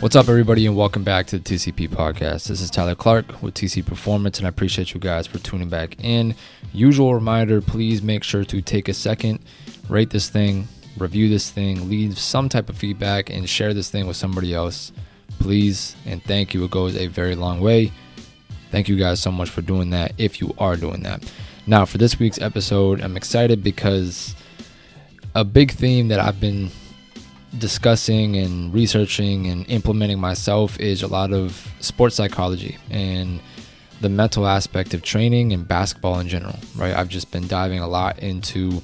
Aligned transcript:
What's 0.00 0.14
up, 0.14 0.28
everybody, 0.28 0.64
and 0.64 0.76
welcome 0.76 1.02
back 1.02 1.26
to 1.26 1.40
the 1.40 1.44
TCP 1.44 1.88
podcast. 1.88 2.46
This 2.46 2.60
is 2.60 2.70
Tyler 2.70 2.94
Clark 2.94 3.42
with 3.42 3.54
TC 3.54 3.84
Performance, 3.84 4.38
and 4.38 4.46
I 4.46 4.48
appreciate 4.48 4.94
you 4.94 5.00
guys 5.00 5.26
for 5.26 5.40
tuning 5.40 5.68
back 5.68 5.96
in. 6.04 6.36
Usual 6.72 7.14
reminder 7.14 7.60
please 7.60 8.00
make 8.00 8.22
sure 8.22 8.44
to 8.44 8.62
take 8.62 8.88
a 8.88 8.94
second, 8.94 9.40
rate 9.88 10.10
this 10.10 10.30
thing, 10.30 10.68
review 10.98 11.28
this 11.28 11.50
thing, 11.50 11.88
leave 11.88 12.16
some 12.16 12.48
type 12.48 12.68
of 12.68 12.78
feedback, 12.78 13.28
and 13.28 13.48
share 13.48 13.74
this 13.74 13.90
thing 13.90 14.06
with 14.06 14.16
somebody 14.16 14.54
else. 14.54 14.92
Please 15.40 15.96
and 16.06 16.22
thank 16.22 16.54
you. 16.54 16.62
It 16.62 16.70
goes 16.70 16.96
a 16.96 17.08
very 17.08 17.34
long 17.34 17.60
way. 17.60 17.90
Thank 18.70 18.88
you 18.88 18.96
guys 18.96 19.20
so 19.20 19.32
much 19.32 19.50
for 19.50 19.62
doing 19.62 19.90
that 19.90 20.12
if 20.16 20.40
you 20.40 20.54
are 20.58 20.76
doing 20.76 21.02
that. 21.02 21.28
Now, 21.66 21.84
for 21.84 21.98
this 21.98 22.20
week's 22.20 22.40
episode, 22.40 23.00
I'm 23.00 23.16
excited 23.16 23.64
because 23.64 24.36
a 25.34 25.42
big 25.44 25.72
theme 25.72 26.06
that 26.06 26.20
I've 26.20 26.38
been 26.38 26.70
discussing 27.56 28.36
and 28.36 28.72
researching 28.74 29.46
and 29.46 29.68
implementing 29.70 30.18
myself 30.18 30.78
is 30.78 31.02
a 31.02 31.06
lot 31.06 31.32
of 31.32 31.72
sports 31.80 32.16
psychology 32.16 32.76
and 32.90 33.40
the 34.00 34.08
mental 34.08 34.46
aspect 34.46 34.94
of 34.94 35.02
training 35.02 35.52
and 35.52 35.66
basketball 35.66 36.20
in 36.20 36.28
general, 36.28 36.56
right? 36.76 36.94
I've 36.94 37.08
just 37.08 37.30
been 37.30 37.46
diving 37.48 37.80
a 37.80 37.88
lot 37.88 38.18
into 38.18 38.82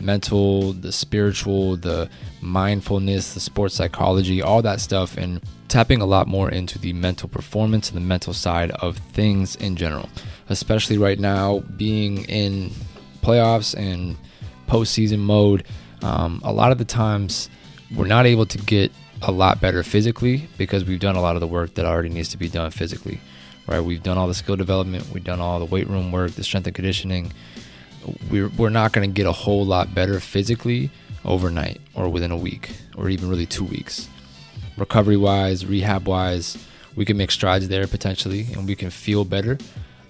mental, 0.00 0.72
the 0.72 0.92
spiritual, 0.92 1.76
the 1.76 2.08
mindfulness, 2.40 3.34
the 3.34 3.40
sports 3.40 3.74
psychology, 3.74 4.42
all 4.42 4.62
that 4.62 4.80
stuff, 4.80 5.16
and 5.16 5.40
tapping 5.68 6.00
a 6.00 6.06
lot 6.06 6.26
more 6.26 6.50
into 6.50 6.78
the 6.78 6.92
mental 6.92 7.28
performance 7.28 7.88
and 7.88 7.96
the 7.96 8.04
mental 8.04 8.34
side 8.34 8.70
of 8.72 8.96
things 8.98 9.56
in 9.56 9.76
general, 9.76 10.08
especially 10.48 10.98
right 10.98 11.18
now 11.18 11.60
being 11.76 12.24
in 12.24 12.70
playoffs 13.22 13.74
and 13.78 14.16
postseason 14.66 15.20
mode. 15.20 15.64
Um, 16.02 16.40
a 16.44 16.52
lot 16.52 16.72
of 16.72 16.78
the 16.78 16.84
times, 16.84 17.50
we're 17.94 18.06
not 18.06 18.26
able 18.26 18.46
to 18.46 18.58
get 18.58 18.92
a 19.22 19.32
lot 19.32 19.60
better 19.60 19.82
physically 19.82 20.48
because 20.56 20.84
we've 20.84 21.00
done 21.00 21.16
a 21.16 21.20
lot 21.20 21.36
of 21.36 21.40
the 21.40 21.46
work 21.46 21.74
that 21.74 21.84
already 21.84 22.08
needs 22.08 22.28
to 22.30 22.36
be 22.36 22.48
done 22.48 22.70
physically, 22.70 23.20
right? 23.66 23.80
We've 23.80 24.02
done 24.02 24.16
all 24.16 24.28
the 24.28 24.34
skill 24.34 24.56
development, 24.56 25.06
we've 25.12 25.24
done 25.24 25.40
all 25.40 25.58
the 25.58 25.64
weight 25.64 25.88
room 25.88 26.12
work, 26.12 26.32
the 26.32 26.44
strength 26.44 26.66
and 26.66 26.74
conditioning. 26.74 27.32
We're, 28.30 28.48
we're 28.48 28.70
not 28.70 28.92
going 28.92 29.08
to 29.08 29.14
get 29.14 29.26
a 29.26 29.32
whole 29.32 29.64
lot 29.66 29.94
better 29.94 30.20
physically 30.20 30.90
overnight 31.24 31.80
or 31.94 32.08
within 32.08 32.30
a 32.30 32.36
week 32.36 32.70
or 32.96 33.10
even 33.10 33.28
really 33.28 33.46
two 33.46 33.64
weeks. 33.64 34.08
Recovery 34.78 35.18
wise, 35.18 35.66
rehab 35.66 36.08
wise, 36.08 36.56
we 36.96 37.04
can 37.04 37.16
make 37.16 37.30
strides 37.30 37.68
there 37.68 37.86
potentially 37.86 38.46
and 38.54 38.66
we 38.66 38.74
can 38.74 38.88
feel 38.88 39.24
better 39.24 39.58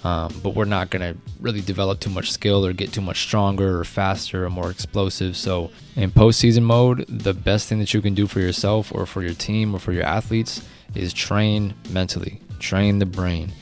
um, 0.03 0.33
but 0.43 0.55
we're 0.55 0.65
not 0.65 0.91
going 0.91 1.03
to 1.03 1.21
really 1.41 1.61
develop 1.61 2.01
too 2.01 2.11
much 2.11 2.33
skill 2.33 2.65
or 2.65 2.73
get 2.73 2.93
too 2.93 3.03
much 3.03 3.21
stronger 3.21 3.81
or 3.81 3.85
faster 3.85 4.47
or 4.47 4.51
more 4.51 4.71
explosive. 4.71 5.37
So, 5.37 5.71
in 5.97 6.11
postseason 6.11 6.63
mode, 6.63 7.05
the 7.09 7.35
best 7.35 7.69
thing 7.69 7.79
that 7.81 7.93
you 7.93 8.01
can 8.01 8.15
do 8.15 8.27
for 8.27 8.41
yourself 8.41 8.93
or 8.95 9.05
for 9.05 9.23
your 9.23 9.35
team 9.35 9.75
or 9.75 9.79
for 9.79 9.93
your 9.93 10.05
athletes 10.05 10.67
is 10.95 11.13
train 11.13 11.75
mentally, 11.91 12.41
train 12.59 12.99
the 12.99 13.07
brain, 13.07 13.53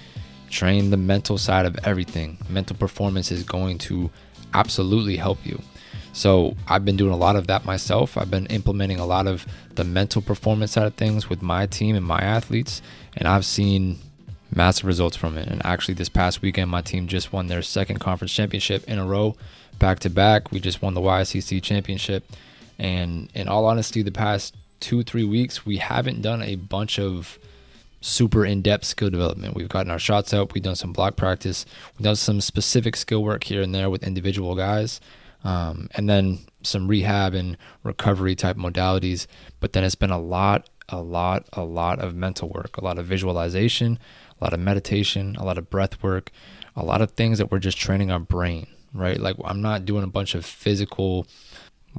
train 0.48 0.90
the 0.90 0.96
mental 0.96 1.38
side 1.38 1.66
of 1.66 1.76
everything. 1.82 2.38
Mental 2.48 2.76
performance 2.76 3.32
is 3.32 3.42
going 3.42 3.78
to 3.78 4.08
absolutely 4.54 5.16
help 5.16 5.44
you. 5.44 5.60
So, 6.12 6.56
I've 6.68 6.84
been 6.84 6.96
doing 6.96 7.12
a 7.12 7.16
lot 7.16 7.34
of 7.34 7.48
that 7.48 7.64
myself. 7.64 8.16
I've 8.16 8.30
been 8.30 8.46
implementing 8.46 9.00
a 9.00 9.06
lot 9.06 9.26
of 9.26 9.44
the 9.74 9.84
mental 9.84 10.22
performance 10.22 10.72
side 10.72 10.86
of 10.86 10.94
things 10.94 11.28
with 11.28 11.42
my 11.42 11.66
team 11.66 11.96
and 11.96 12.06
my 12.06 12.20
athletes, 12.20 12.80
and 13.16 13.26
I've 13.26 13.44
seen 13.44 13.98
massive 14.54 14.86
results 14.86 15.16
from 15.16 15.36
it. 15.36 15.48
And 15.48 15.64
actually, 15.64 15.94
this 15.94 16.08
past 16.08 16.42
weekend, 16.42 16.70
my 16.70 16.82
team 16.82 17.06
just 17.06 17.32
won 17.32 17.46
their 17.46 17.62
second 17.62 17.98
conference 17.98 18.32
championship 18.32 18.88
in 18.88 18.98
a 18.98 19.04
row, 19.04 19.36
back 19.78 20.00
to 20.00 20.10
back. 20.10 20.50
We 20.52 20.60
just 20.60 20.82
won 20.82 20.94
the 20.94 21.00
YCC 21.00 21.62
championship. 21.62 22.24
And 22.78 23.30
in 23.34 23.48
all 23.48 23.66
honesty, 23.66 24.02
the 24.02 24.12
past 24.12 24.56
two, 24.80 25.02
three 25.02 25.24
weeks, 25.24 25.66
we 25.66 25.78
haven't 25.78 26.22
done 26.22 26.42
a 26.42 26.56
bunch 26.56 26.98
of 26.98 27.38
super 28.00 28.44
in 28.44 28.62
depth 28.62 28.84
skill 28.84 29.10
development. 29.10 29.54
We've 29.54 29.68
gotten 29.68 29.90
our 29.90 29.98
shots 29.98 30.32
up, 30.32 30.54
we've 30.54 30.62
done 30.62 30.76
some 30.76 30.92
block 30.92 31.16
practice, 31.16 31.66
we've 31.96 32.04
done 32.04 32.16
some 32.16 32.40
specific 32.40 32.94
skill 32.94 33.24
work 33.24 33.44
here 33.44 33.60
and 33.60 33.74
there 33.74 33.90
with 33.90 34.04
individual 34.04 34.54
guys. 34.54 35.00
Um, 35.44 35.88
and 35.94 36.08
then 36.08 36.40
some 36.62 36.88
rehab 36.88 37.34
and 37.34 37.56
recovery 37.84 38.34
type 38.34 38.56
modalities. 38.56 39.26
But 39.60 39.72
then 39.72 39.84
it's 39.84 39.94
been 39.94 40.10
a 40.10 40.18
lot, 40.18 40.68
a 40.88 41.00
lot, 41.00 41.46
a 41.52 41.62
lot 41.62 42.00
of 42.00 42.14
mental 42.14 42.48
work, 42.48 42.76
a 42.76 42.84
lot 42.84 42.98
of 42.98 43.06
visualization, 43.06 43.98
a 44.40 44.44
lot 44.44 44.52
of 44.52 44.60
meditation, 44.60 45.36
a 45.36 45.44
lot 45.44 45.58
of 45.58 45.70
breath 45.70 46.02
work, 46.02 46.30
a 46.76 46.84
lot 46.84 47.02
of 47.02 47.12
things 47.12 47.38
that 47.38 47.50
we're 47.50 47.58
just 47.58 47.78
training 47.78 48.10
our 48.10 48.20
brain, 48.20 48.66
right? 48.92 49.18
Like 49.18 49.36
I'm 49.44 49.62
not 49.62 49.84
doing 49.84 50.04
a 50.04 50.08
bunch 50.08 50.34
of 50.34 50.44
physical 50.44 51.26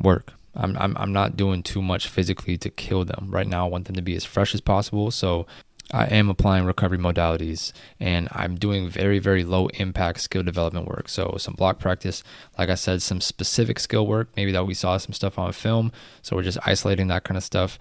work. 0.01 0.33
I'm, 0.55 0.77
I'm, 0.77 0.97
I'm 0.97 1.13
not 1.13 1.37
doing 1.37 1.63
too 1.63 1.81
much 1.81 2.07
physically 2.07 2.57
to 2.57 2.69
kill 2.69 3.05
them. 3.05 3.27
Right 3.29 3.47
now, 3.47 3.65
I 3.65 3.69
want 3.69 3.85
them 3.85 3.95
to 3.95 4.01
be 4.01 4.15
as 4.15 4.25
fresh 4.25 4.53
as 4.53 4.61
possible. 4.61 5.11
So 5.11 5.45
I 5.91 6.05
am 6.05 6.29
applying 6.29 6.65
recovery 6.65 6.99
modalities 6.99 7.71
and 7.99 8.27
I'm 8.31 8.55
doing 8.55 8.89
very, 8.89 9.17
very 9.17 9.43
low 9.43 9.67
impact 9.67 10.21
skill 10.21 10.43
development 10.43 10.87
work. 10.87 11.09
So, 11.09 11.35
some 11.39 11.55
block 11.55 11.79
practice, 11.79 12.23
like 12.59 12.69
I 12.69 12.75
said, 12.75 13.01
some 13.01 13.21
specific 13.21 13.79
skill 13.79 14.05
work, 14.05 14.29
maybe 14.35 14.51
that 14.51 14.67
we 14.67 14.75
saw 14.75 14.97
some 14.97 15.13
stuff 15.13 15.39
on 15.39 15.51
film. 15.51 15.91
So, 16.21 16.35
we're 16.35 16.43
just 16.43 16.59
isolating 16.63 17.07
that 17.07 17.23
kind 17.23 17.37
of 17.37 17.43
stuff 17.43 17.79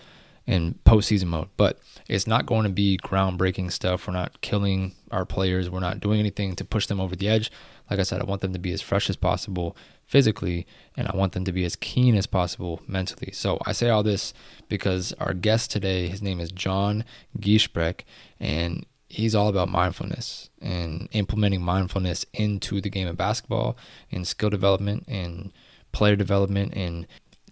in 0.49 0.79
postseason 0.87 1.27
mode. 1.27 1.49
But 1.57 1.79
it's 2.09 2.27
not 2.27 2.47
going 2.47 2.65
to 2.65 2.71
be 2.71 2.99
groundbreaking 3.05 3.71
stuff. 3.71 4.09
We're 4.09 4.15
not 4.15 4.41
killing 4.41 4.95
our 5.11 5.27
players. 5.27 5.71
We're 5.71 5.79
not 5.79 6.01
doing 6.01 6.19
anything 6.19 6.57
to 6.57 6.65
push 6.65 6.87
them 6.87 7.01
over 7.01 7.15
the 7.15 7.29
edge. 7.29 7.53
Like 7.91 8.01
I 8.01 8.03
said, 8.03 8.21
I 8.21 8.25
want 8.25 8.41
them 8.41 8.55
to 8.55 8.59
be 8.59 8.73
as 8.73 8.81
fresh 8.81 9.09
as 9.09 9.17
possible 9.17 9.77
physically, 10.07 10.67
and 10.97 11.07
I 11.07 11.15
want 11.15 11.35
them 11.35 11.45
to 11.45 11.53
be 11.53 11.67
as 11.67 11.77
keen 11.77 12.17
as 12.17 12.27
possible 12.27 12.81
mentally. 12.89 13.31
So 13.33 13.59
I 13.67 13.73
say 13.73 13.91
all 13.91 14.03
this 14.03 14.33
because 14.69 15.13
our 15.21 15.35
guest 15.35 15.71
today, 15.71 16.09
his 16.09 16.23
name 16.23 16.41
is 16.41 16.51
Jon 16.51 17.05
Giesbrecht, 17.39 18.05
and 18.41 18.87
he's 19.11 19.35
all 19.35 19.49
about 19.49 19.69
mindfulness 19.69 20.49
and 20.63 21.09
implementing 21.13 21.61
mindfulness 21.61 22.25
into 22.33 22.81
the 22.81 22.91
game 22.91 23.07
of 23.07 23.19
basketball 23.19 23.77
and 24.11 24.27
skill 24.27 24.51
development 24.51 25.05
and 25.09 25.53
player 25.93 26.17
development 26.17 26.73
and 26.75 27.07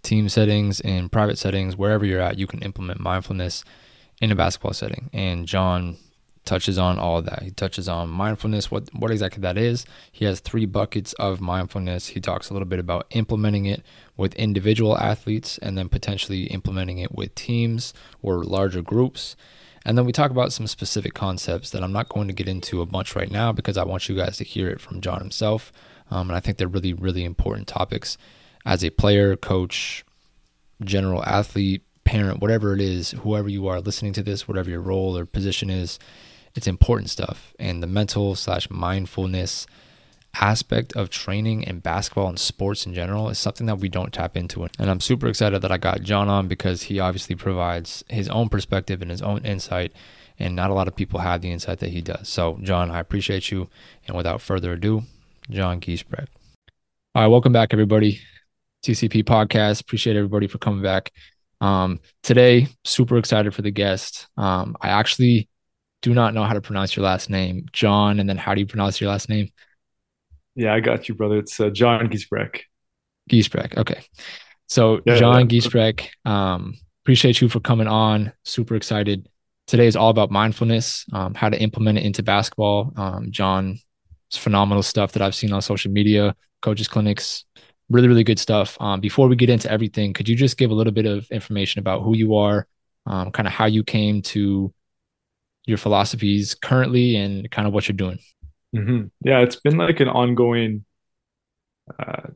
team 0.07 0.29
settings 0.29 0.81
and 0.81 1.11
private 1.11 1.37
settings, 1.37 1.77
wherever 1.77 2.07
you're 2.07 2.21
at, 2.21 2.39
you 2.39 2.47
can 2.47 2.63
implement 2.63 3.01
mindfulness 3.01 3.65
in 4.21 4.31
a 4.31 4.37
basketball 4.37 4.73
setting. 4.73 5.11
And 5.13 5.47
Jon 5.47 5.99
touches 6.45 6.79
on 6.79 6.99
all 6.99 7.19
of 7.19 7.27
that. 7.27 7.43
He 7.43 7.51
touches 7.51 7.89
on 7.89 8.09
mindfulness, 8.09 8.71
what 8.71 8.89
what 8.95 9.11
exactly 9.11 9.41
that 9.43 9.59
is. 9.59 9.85
He 10.13 10.25
has 10.25 10.41
three 10.41 10.65
buckets 10.65 11.13
of 11.15 11.41
mindfulness. 11.41 12.07
He 12.07 12.21
talks 12.21 12.49
a 12.49 12.53
little 12.55 12.69
bit 12.69 12.79
about 12.79 13.07
implementing 13.11 13.67
it 13.67 13.83
with 14.17 14.35
individual 14.37 14.97
athletes 14.97 15.59
and 15.59 15.77
then 15.77 15.89
potentially 15.89 16.45
implementing 16.45 16.99
it 16.99 17.13
with 17.13 17.35
teams 17.35 17.93
or 18.23 18.45
larger 18.45 18.81
groups. 18.81 19.37
And 19.85 19.99
then 19.99 20.05
we 20.05 20.13
talk 20.13 20.31
about 20.31 20.53
some 20.53 20.67
specific 20.67 21.15
concepts 21.15 21.71
that 21.71 21.83
I'm 21.83 21.93
not 21.93 22.09
going 22.09 22.29
to 22.29 22.35
get 22.35 22.49
into 22.49 22.81
a 22.81 22.87
bunch 22.87 23.15
right 23.15 23.31
now 23.31 23.53
because 23.53 23.77
I 23.77 23.85
want 23.85 24.09
you 24.09 24.17
guys 24.17 24.37
to 24.39 24.45
hear 24.45 24.69
it 24.69 24.81
from 24.81 25.01
Jon 25.01 25.21
himself. 25.21 25.73
Um, 26.11 26.31
and 26.31 26.37
I 26.37 26.41
think 26.41 26.59
they're 26.59 26.67
really, 26.67 26.93
really 26.93 27.25
important 27.25 27.67
topics 27.69 28.17
as 28.67 28.85
a 28.85 28.91
player, 28.91 29.37
coach, 29.37 30.05
general 30.85 31.25
athlete, 31.25 31.83
parent, 32.05 32.41
whatever 32.41 32.75
it 32.75 32.81
is, 32.81 33.13
whoever 33.13 33.49
you 33.49 33.69
are 33.69 33.81
listening 33.81 34.13
to 34.15 34.23
this, 34.23 34.47
whatever 34.47 34.69
your 34.69 34.81
role 34.81 35.17
or 35.17 35.25
position 35.25 35.71
is, 35.71 35.99
it's 36.55 36.67
important 36.67 37.09
stuff. 37.09 37.55
And 37.59 37.83
the 37.83 37.87
mental 37.87 38.35
slash 38.35 38.69
mindfulness 38.69 39.67
aspect 40.41 40.95
of 40.95 41.09
training 41.09 41.65
and 41.65 41.83
basketball 41.83 42.29
and 42.29 42.39
sports 42.39 42.85
in 42.85 42.93
general 42.93 43.31
is 43.31 43.39
something 43.39 43.67
that 43.67 43.79
we 43.79 43.89
don't 43.89 44.13
tap 44.13 44.37
into. 44.37 44.67
And 44.79 44.91
I'm 44.91 45.01
super 45.01 45.29
excited 45.29 45.63
that 45.63 45.73
I 45.73 45.79
got 45.79 46.03
Jon 46.03 46.29
on 46.29 46.49
because 46.49 46.83
he 46.83 46.99
obviously 46.99 47.37
provides 47.37 48.05
his 48.09 48.29
own 48.29 48.49
perspective 48.49 49.01
and 49.01 49.11
his 49.11 49.23
own 49.23 49.45
insight. 49.45 49.93
And 50.39 50.55
not 50.55 50.71
a 50.71 50.75
lot 50.75 50.89
of 50.89 50.97
people 50.97 51.21
have 51.21 51.41
the 51.41 51.51
insight 51.51 51.79
that 51.79 51.91
he 51.91 52.03
does. 52.03 52.29
So, 52.29 52.59
Jon, 52.63 52.91
I 52.91 52.99
appreciate 52.99 53.51
you. 53.51 53.69
And 54.07 54.17
without 54.17 54.43
further 54.43 54.73
ado, 54.73 55.05
Jon 55.49 55.81
Giesbrecht. 55.81 56.29
All 57.15 57.23
right, 57.23 57.29
welcome 57.29 57.53
back, 57.53 57.73
everybody. 57.73 58.21
TCP 58.87 59.25
podcast. 59.25 59.81
Appreciate 59.81 60.17
everybody 60.17 60.47
for 60.47 60.59
coming 60.59 60.83
back. 60.83 61.11
Um, 61.61 62.01
today, 62.23 62.69
super 62.85 63.19
excited 63.19 63.53
for 63.55 63.63
the 63.63 63.71
guest. 63.71 64.29
Um, 64.37 64.77
I 64.81 64.89
actually 64.89 65.49
do 66.03 66.15
not 66.15 66.35
know 66.35 66.45
how 66.45 66.53
to 66.53 66.61
pronounce 66.61 66.95
your 66.95 67.05
last 67.05 67.29
name, 67.29 67.67
Jon. 67.73 68.21
And 68.21 68.29
then 68.29 68.37
how 68.37 68.55
do 68.55 68.61
you 68.61 68.67
pronounce 68.67 69.01
your 69.01 69.11
last 69.11 69.29
name? 69.29 69.51
Yeah, 70.55 70.73
I 70.73 70.81
got 70.81 71.09
you, 71.09 71.15
brother. 71.15 71.39
It's 71.39 71.59
uh, 71.59 71.71
Jon 71.71 72.09
Giesbrecht. 72.09 72.61
Giesbrecht. 73.29 73.77
Okay. 73.77 74.01
So, 74.69 75.01
yeah, 75.05 75.17
Jon 75.17 75.41
yeah. 75.41 75.47
Giesbrecht, 75.47 76.09
um, 76.25 76.75
appreciate 77.03 77.41
you 77.41 77.49
for 77.49 77.61
coming 77.61 77.89
on. 77.89 78.33
Super 78.45 78.77
excited. 78.77 79.29
Today 79.67 79.87
is 79.87 79.97
all 79.97 80.11
about 80.11 80.31
mindfulness, 80.31 81.05
um, 81.13 81.35
how 81.35 81.49
to 81.49 81.61
implement 81.61 81.99
it 81.99 82.05
into 82.05 82.23
basketball. 82.23 82.93
Um, 82.97 83.33
Jon, 83.33 83.79
it's 84.29 84.37
phenomenal 84.37 84.83
stuff 84.83 85.13
that 85.13 85.23
I've 85.23 85.35
seen 85.35 85.53
on 85.53 85.61
social 85.61 85.91
media, 85.91 86.37
coaches 86.63 86.89
clinics, 86.89 87.45
really 87.89 88.09
really 88.09 88.25
good 88.25 88.39
stuff 88.39 88.77
um, 88.81 89.01
before 89.01 89.29
we 89.29 89.37
get 89.37 89.51
into 89.51 89.71
everything 89.71 90.13
could 90.13 90.29
you 90.29 90.37
just 90.37 90.57
give 90.57 90.71
a 90.71 90.75
little 90.75 90.93
bit 90.93 91.07
of 91.07 91.29
information 91.31 91.79
about 91.79 92.03
who 92.03 92.17
you 92.17 92.35
are 92.37 92.67
um, 93.07 93.31
kind 93.31 93.47
of 93.47 93.53
how 93.53 93.67
you 93.67 93.85
came 93.85 94.23
to 94.23 94.73
your 95.67 95.79
philosophies 95.79 96.55
currently 96.55 97.17
and 97.17 97.51
kind 97.51 97.67
of 97.67 97.75
what 97.75 97.89
you're 97.89 97.97
doing 97.97 98.19
mm-hmm. 98.75 99.07
yeah 99.25 99.39
it's 99.41 99.57
been 99.57 99.77
like 99.77 100.01
an 100.01 100.09
ongoing 100.09 100.85
uh, 101.99 102.29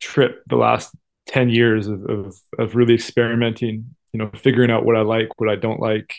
trip 0.00 0.42
the 0.46 0.56
last 0.56 0.94
10 1.28 1.50
years 1.50 1.88
of, 1.88 2.04
of, 2.06 2.36
of 2.58 2.76
really 2.76 2.94
experimenting 2.94 3.94
you 4.12 4.18
know 4.18 4.30
figuring 4.34 4.70
out 4.70 4.84
what 4.84 4.96
i 4.96 5.02
like 5.02 5.28
what 5.38 5.50
i 5.50 5.56
don't 5.56 5.80
like 5.80 6.14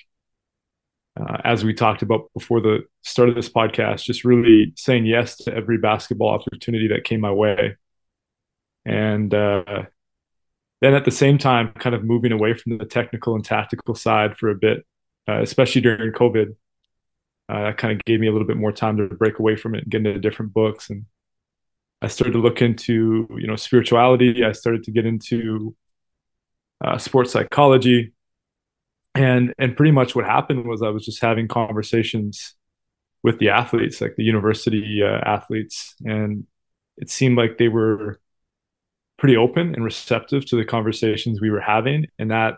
uh, 1.20 1.38
as 1.44 1.64
we 1.64 1.74
talked 1.74 2.02
about 2.02 2.30
before 2.34 2.62
the 2.62 2.84
start 3.04 3.30
of 3.30 3.36
this 3.36 3.50
podcast, 3.50 4.04
just 4.04 4.24
really 4.24 4.74
saying 4.76 5.06
yes 5.06 5.36
to 5.38 5.54
every 5.54 5.78
basketball 5.78 6.30
opportunity 6.30 6.88
that 6.88 7.04
came 7.04 7.22
my 7.22 7.32
way. 7.32 7.76
And 8.88 9.34
uh, 9.34 9.84
then 10.82 10.94
at 10.94 11.06
the 11.06 11.12
same 11.12 11.38
time, 11.38 11.74
kind 11.80 11.96
of 11.96 12.04
moving 12.04 12.32
away 12.32 12.54
from 12.54 12.78
the 12.78 12.86
technical 12.86 13.36
and 13.36 13.44
tactical 13.44 13.96
side 13.96 14.38
for 14.38 14.50
a 14.50 14.56
bit, 14.56 14.86
uh, 15.28 15.42
especially 15.42 15.82
during 15.82 16.12
COVID. 16.14 16.56
Uh, 17.50 17.64
that 17.64 17.78
kind 17.78 17.94
of 17.94 18.04
gave 18.06 18.20
me 18.20 18.28
a 18.28 18.32
little 18.32 18.48
bit 18.48 18.58
more 18.58 18.74
time 18.74 18.98
to 18.98 19.08
break 19.08 19.40
away 19.40 19.56
from 19.56 19.74
it 19.74 19.84
and 19.84 19.92
get 19.92 20.06
into 20.06 20.20
different 20.20 20.54
books. 20.54 20.90
And 20.90 21.06
I 22.02 22.08
started 22.08 22.34
to 22.34 22.40
look 22.40 22.62
into, 22.62 23.28
you 23.38 23.48
know, 23.48 23.56
spirituality. 23.56 24.44
I 24.44 24.52
started 24.52 24.84
to 24.84 24.92
get 24.92 25.06
into 25.06 25.76
uh, 26.84 26.98
sports 26.98 27.32
psychology 27.32 28.14
and 29.18 29.54
and 29.58 29.76
pretty 29.76 29.92
much 29.92 30.16
what 30.16 30.26
happened 30.26 30.68
was 30.68 30.82
I 30.82 30.90
was 30.90 31.06
just 31.06 31.22
having 31.22 31.48
conversations 31.48 32.54
with 33.24 33.40
the 33.40 33.50
athletes, 33.50 34.00
like 34.00 34.16
the 34.16 34.24
university 34.24 35.02
uh, 35.04 35.20
athletes, 35.26 35.96
and 36.06 36.46
it 36.98 37.10
seemed 37.10 37.38
like 37.38 37.58
they 37.58 37.68
were 37.68 38.20
pretty 39.18 39.36
open 39.36 39.74
and 39.74 39.84
receptive 39.84 40.46
to 40.46 40.56
the 40.56 40.66
conversations 40.66 41.42
we 41.42 41.50
were 41.50 41.62
having, 41.62 42.06
and 42.20 42.32
that 42.32 42.56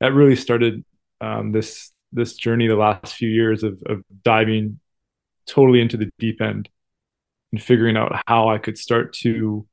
that 0.00 0.12
really 0.12 0.36
started 0.36 0.84
um, 1.20 1.52
this 1.52 1.92
this 2.12 2.34
journey 2.34 2.66
the 2.66 2.76
last 2.76 3.14
few 3.14 3.28
years 3.28 3.62
of 3.62 3.82
of 3.86 4.02
diving 4.22 4.80
totally 5.46 5.80
into 5.80 5.96
the 5.96 6.10
deep 6.18 6.40
end 6.40 6.68
and 7.52 7.62
figuring 7.62 7.96
out 7.96 8.22
how 8.26 8.48
I 8.48 8.58
could 8.58 8.78
start 8.78 9.12
to 9.14 9.66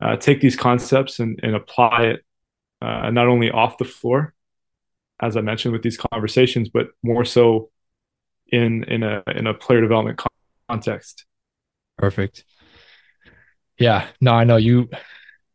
uh, 0.00 0.16
take 0.16 0.40
these 0.40 0.56
concepts 0.56 1.18
and, 1.18 1.38
and 1.42 1.54
apply 1.54 2.04
it 2.04 2.24
uh, 2.80 3.10
not 3.10 3.28
only 3.28 3.50
off 3.50 3.76
the 3.76 3.84
floor 3.84 4.34
as 5.20 5.36
I 5.36 5.40
mentioned 5.40 5.72
with 5.72 5.82
these 5.82 5.96
conversations, 5.96 6.68
but 6.68 6.88
more 7.02 7.24
so 7.24 7.70
in 8.48 8.84
in 8.84 9.02
a 9.02 9.22
in 9.34 9.46
a 9.46 9.54
player 9.54 9.80
development 9.80 10.20
context. 10.68 11.24
Perfect. 11.96 12.44
Yeah, 13.78 14.06
no, 14.20 14.32
I 14.32 14.44
know 14.44 14.56
you. 14.56 14.88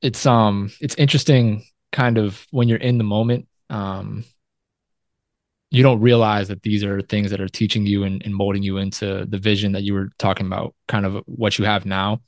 It's 0.04 0.26
um, 0.26 0.70
it's 0.82 0.96
interesting, 0.96 1.64
kind 1.92 2.18
of 2.20 2.46
when 2.52 2.68
you're 2.68 2.78
in 2.78 3.00
the 3.00 3.04
moment. 3.04 3.48
Um, 3.70 4.26
you 5.72 5.82
don't 5.82 6.02
realize 6.02 6.50
that 6.50 6.62
these 6.62 6.84
are 6.84 7.02
things 7.02 7.32
that 7.32 7.42
are 7.42 7.48
teaching 7.48 7.88
you 7.88 8.04
and, 8.04 8.22
and 8.24 8.36
molding 8.36 8.62
you 8.62 8.78
into 8.78 9.26
the 9.26 9.40
vision 9.40 9.72
that 9.72 9.82
you 9.82 9.96
were 9.96 10.10
talking 10.20 10.46
about, 10.46 10.76
kind 10.88 11.06
of 11.08 11.24
what 11.26 11.58
you 11.58 11.66
have 11.66 11.86
now. 11.86 12.22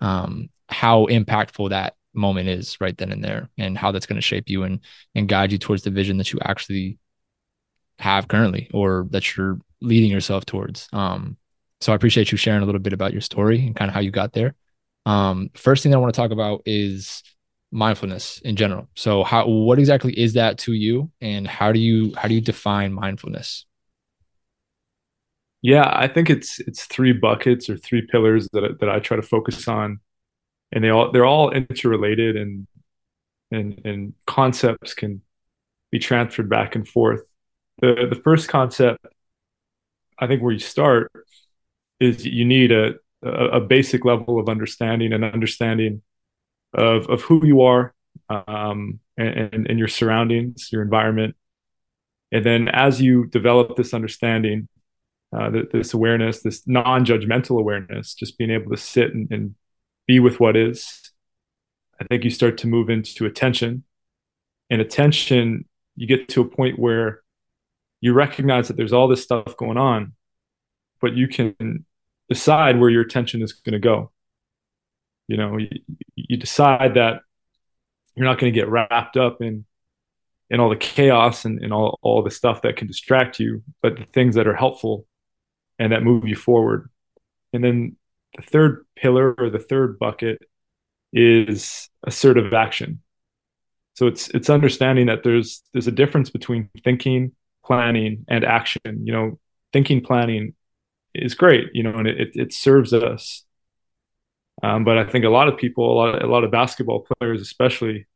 Um, 0.00 0.48
how 0.68 1.06
impactful 1.06 1.70
that 1.70 1.94
moment 2.14 2.48
is 2.48 2.80
right 2.80 2.96
then 2.98 3.12
and 3.12 3.22
there 3.22 3.48
and 3.58 3.78
how 3.78 3.92
that's 3.92 4.06
going 4.06 4.16
to 4.16 4.22
shape 4.22 4.48
you 4.48 4.64
and 4.64 4.80
and 5.14 5.28
guide 5.28 5.52
you 5.52 5.58
towards 5.58 5.82
the 5.82 5.90
vision 5.90 6.18
that 6.18 6.32
you 6.32 6.38
actually 6.42 6.98
have 7.98 8.28
currently 8.28 8.68
or 8.74 9.06
that 9.10 9.36
you're 9.36 9.58
leading 9.80 10.10
yourself 10.10 10.44
towards 10.44 10.88
um 10.92 11.36
so 11.80 11.90
i 11.92 11.94
appreciate 11.94 12.30
you 12.30 12.36
sharing 12.36 12.62
a 12.62 12.66
little 12.66 12.80
bit 12.80 12.92
about 12.92 13.12
your 13.12 13.20
story 13.20 13.66
and 13.66 13.76
kind 13.76 13.88
of 13.88 13.94
how 13.94 14.00
you 14.00 14.10
got 14.10 14.32
there 14.32 14.54
um 15.06 15.50
first 15.54 15.82
thing 15.82 15.90
that 15.90 15.98
i 15.98 16.00
want 16.00 16.12
to 16.12 16.20
talk 16.20 16.30
about 16.30 16.62
is 16.66 17.22
mindfulness 17.70 18.40
in 18.44 18.54
general 18.56 18.86
so 18.94 19.24
how 19.24 19.46
what 19.46 19.78
exactly 19.78 20.12
is 20.18 20.34
that 20.34 20.58
to 20.58 20.72
you 20.72 21.10
and 21.20 21.46
how 21.48 21.72
do 21.72 21.80
you 21.80 22.12
how 22.16 22.28
do 22.28 22.34
you 22.34 22.40
define 22.40 22.92
mindfulness 22.92 23.64
yeah 25.62 25.90
i 25.94 26.06
think 26.06 26.28
it's 26.28 26.60
it's 26.60 26.84
three 26.84 27.12
buckets 27.12 27.70
or 27.70 27.76
three 27.76 28.06
pillars 28.10 28.48
that 28.52 28.78
that 28.80 28.90
i 28.90 28.98
try 28.98 29.16
to 29.16 29.22
focus 29.22 29.66
on 29.66 29.98
and 30.72 30.84
they 30.84 30.90
all 30.90 31.10
they're 31.12 31.24
all 31.26 31.50
interrelated 31.50 32.36
and 32.36 32.66
and 33.50 33.80
and 33.84 34.14
concepts 34.26 34.94
can 34.94 35.22
be 35.90 35.98
transferred 35.98 36.48
back 36.48 36.74
and 36.74 36.88
forth. 36.88 37.22
The 37.80 38.08
the 38.08 38.20
first 38.24 38.48
concept, 38.48 39.06
I 40.18 40.26
think, 40.26 40.42
where 40.42 40.52
you 40.52 40.58
start 40.58 41.12
is 42.00 42.26
you 42.26 42.44
need 42.44 42.72
a 42.72 42.94
a, 43.22 43.60
basic 43.60 44.04
level 44.04 44.38
of 44.38 44.48
understanding 44.48 45.12
and 45.12 45.24
understanding 45.24 46.02
of 46.74 47.06
of 47.08 47.22
who 47.22 47.44
you 47.46 47.62
are 47.62 47.94
um, 48.28 49.00
and, 49.16 49.66
and 49.66 49.78
your 49.78 49.88
surroundings, 49.88 50.70
your 50.72 50.82
environment, 50.82 51.36
and 52.32 52.46
then 52.46 52.68
as 52.68 53.00
you 53.00 53.26
develop 53.26 53.76
this 53.76 53.92
understanding, 53.92 54.68
uh, 55.36 55.50
this 55.72 55.92
awareness, 55.92 56.42
this 56.42 56.66
non-judgmental 56.66 57.60
awareness, 57.60 58.14
just 58.14 58.38
being 58.38 58.50
able 58.50 58.70
to 58.70 58.76
sit 58.76 59.14
and, 59.14 59.30
and 59.30 59.54
be 60.06 60.18
with 60.18 60.40
what 60.40 60.56
is. 60.56 61.12
I 62.00 62.04
think 62.04 62.24
you 62.24 62.30
start 62.30 62.58
to 62.58 62.66
move 62.66 62.88
into 62.88 63.26
attention. 63.26 63.84
And 64.70 64.80
attention, 64.80 65.66
you 65.94 66.06
get 66.06 66.28
to 66.30 66.40
a 66.40 66.48
point 66.48 66.78
where 66.78 67.22
you 68.00 68.14
recognize 68.14 68.68
that 68.68 68.78
there's 68.78 68.94
all 68.94 69.08
this 69.08 69.22
stuff 69.22 69.56
going 69.58 69.76
on, 69.76 70.14
but 71.00 71.14
you 71.14 71.28
can 71.28 71.84
decide 72.32 72.80
where 72.80 72.90
your 72.90 73.02
attention 73.02 73.42
is 73.42 73.52
going 73.52 73.72
to 73.72 73.78
go. 73.78 74.10
You 75.28 75.36
know, 75.36 75.56
you, 75.56 75.68
you 76.14 76.36
decide 76.36 76.94
that 76.94 77.20
you're 78.14 78.26
not 78.26 78.38
going 78.38 78.52
to 78.52 78.58
get 78.58 78.68
wrapped 78.68 79.16
up 79.16 79.40
in 79.40 79.64
in 80.50 80.60
all 80.60 80.68
the 80.68 80.76
chaos 80.76 81.46
and, 81.46 81.62
and 81.62 81.72
all, 81.72 81.98
all 82.02 82.22
the 82.22 82.30
stuff 82.30 82.60
that 82.60 82.76
can 82.76 82.86
distract 82.86 83.40
you, 83.40 83.62
but 83.80 83.96
the 83.96 84.04
things 84.12 84.34
that 84.34 84.46
are 84.46 84.54
helpful 84.54 85.06
and 85.78 85.92
that 85.92 86.02
move 86.02 86.28
you 86.28 86.36
forward. 86.36 86.90
And 87.54 87.64
then 87.64 87.96
the 88.36 88.42
third 88.42 88.84
pillar 88.94 89.34
or 89.38 89.48
the 89.48 89.58
third 89.58 89.98
bucket 89.98 90.42
is 91.10 91.88
assertive 92.04 92.52
action. 92.52 93.00
So 93.94 94.06
it's 94.06 94.28
it's 94.30 94.50
understanding 94.50 95.06
that 95.06 95.22
there's 95.22 95.62
there's 95.72 95.86
a 95.86 95.92
difference 95.92 96.30
between 96.30 96.68
thinking, 96.84 97.32
planning, 97.64 98.24
and 98.28 98.44
action. 98.44 98.80
You 98.84 99.12
know, 99.12 99.38
thinking, 99.72 100.02
planning 100.02 100.54
is 101.14 101.34
great, 101.34 101.68
you 101.72 101.82
know, 101.82 101.94
and 101.94 102.08
it 102.08 102.30
it 102.34 102.52
serves 102.52 102.92
us. 102.92 103.44
Um, 104.62 104.84
but 104.84 104.98
I 104.98 105.04
think 105.04 105.24
a 105.24 105.30
lot 105.30 105.48
of 105.48 105.56
people, 105.56 105.90
a 105.90 105.96
lot 105.96 106.14
of, 106.14 106.22
a 106.22 106.32
lot 106.32 106.44
of 106.44 106.50
basketball 106.50 107.06
players, 107.18 107.40
especially, 107.40 108.06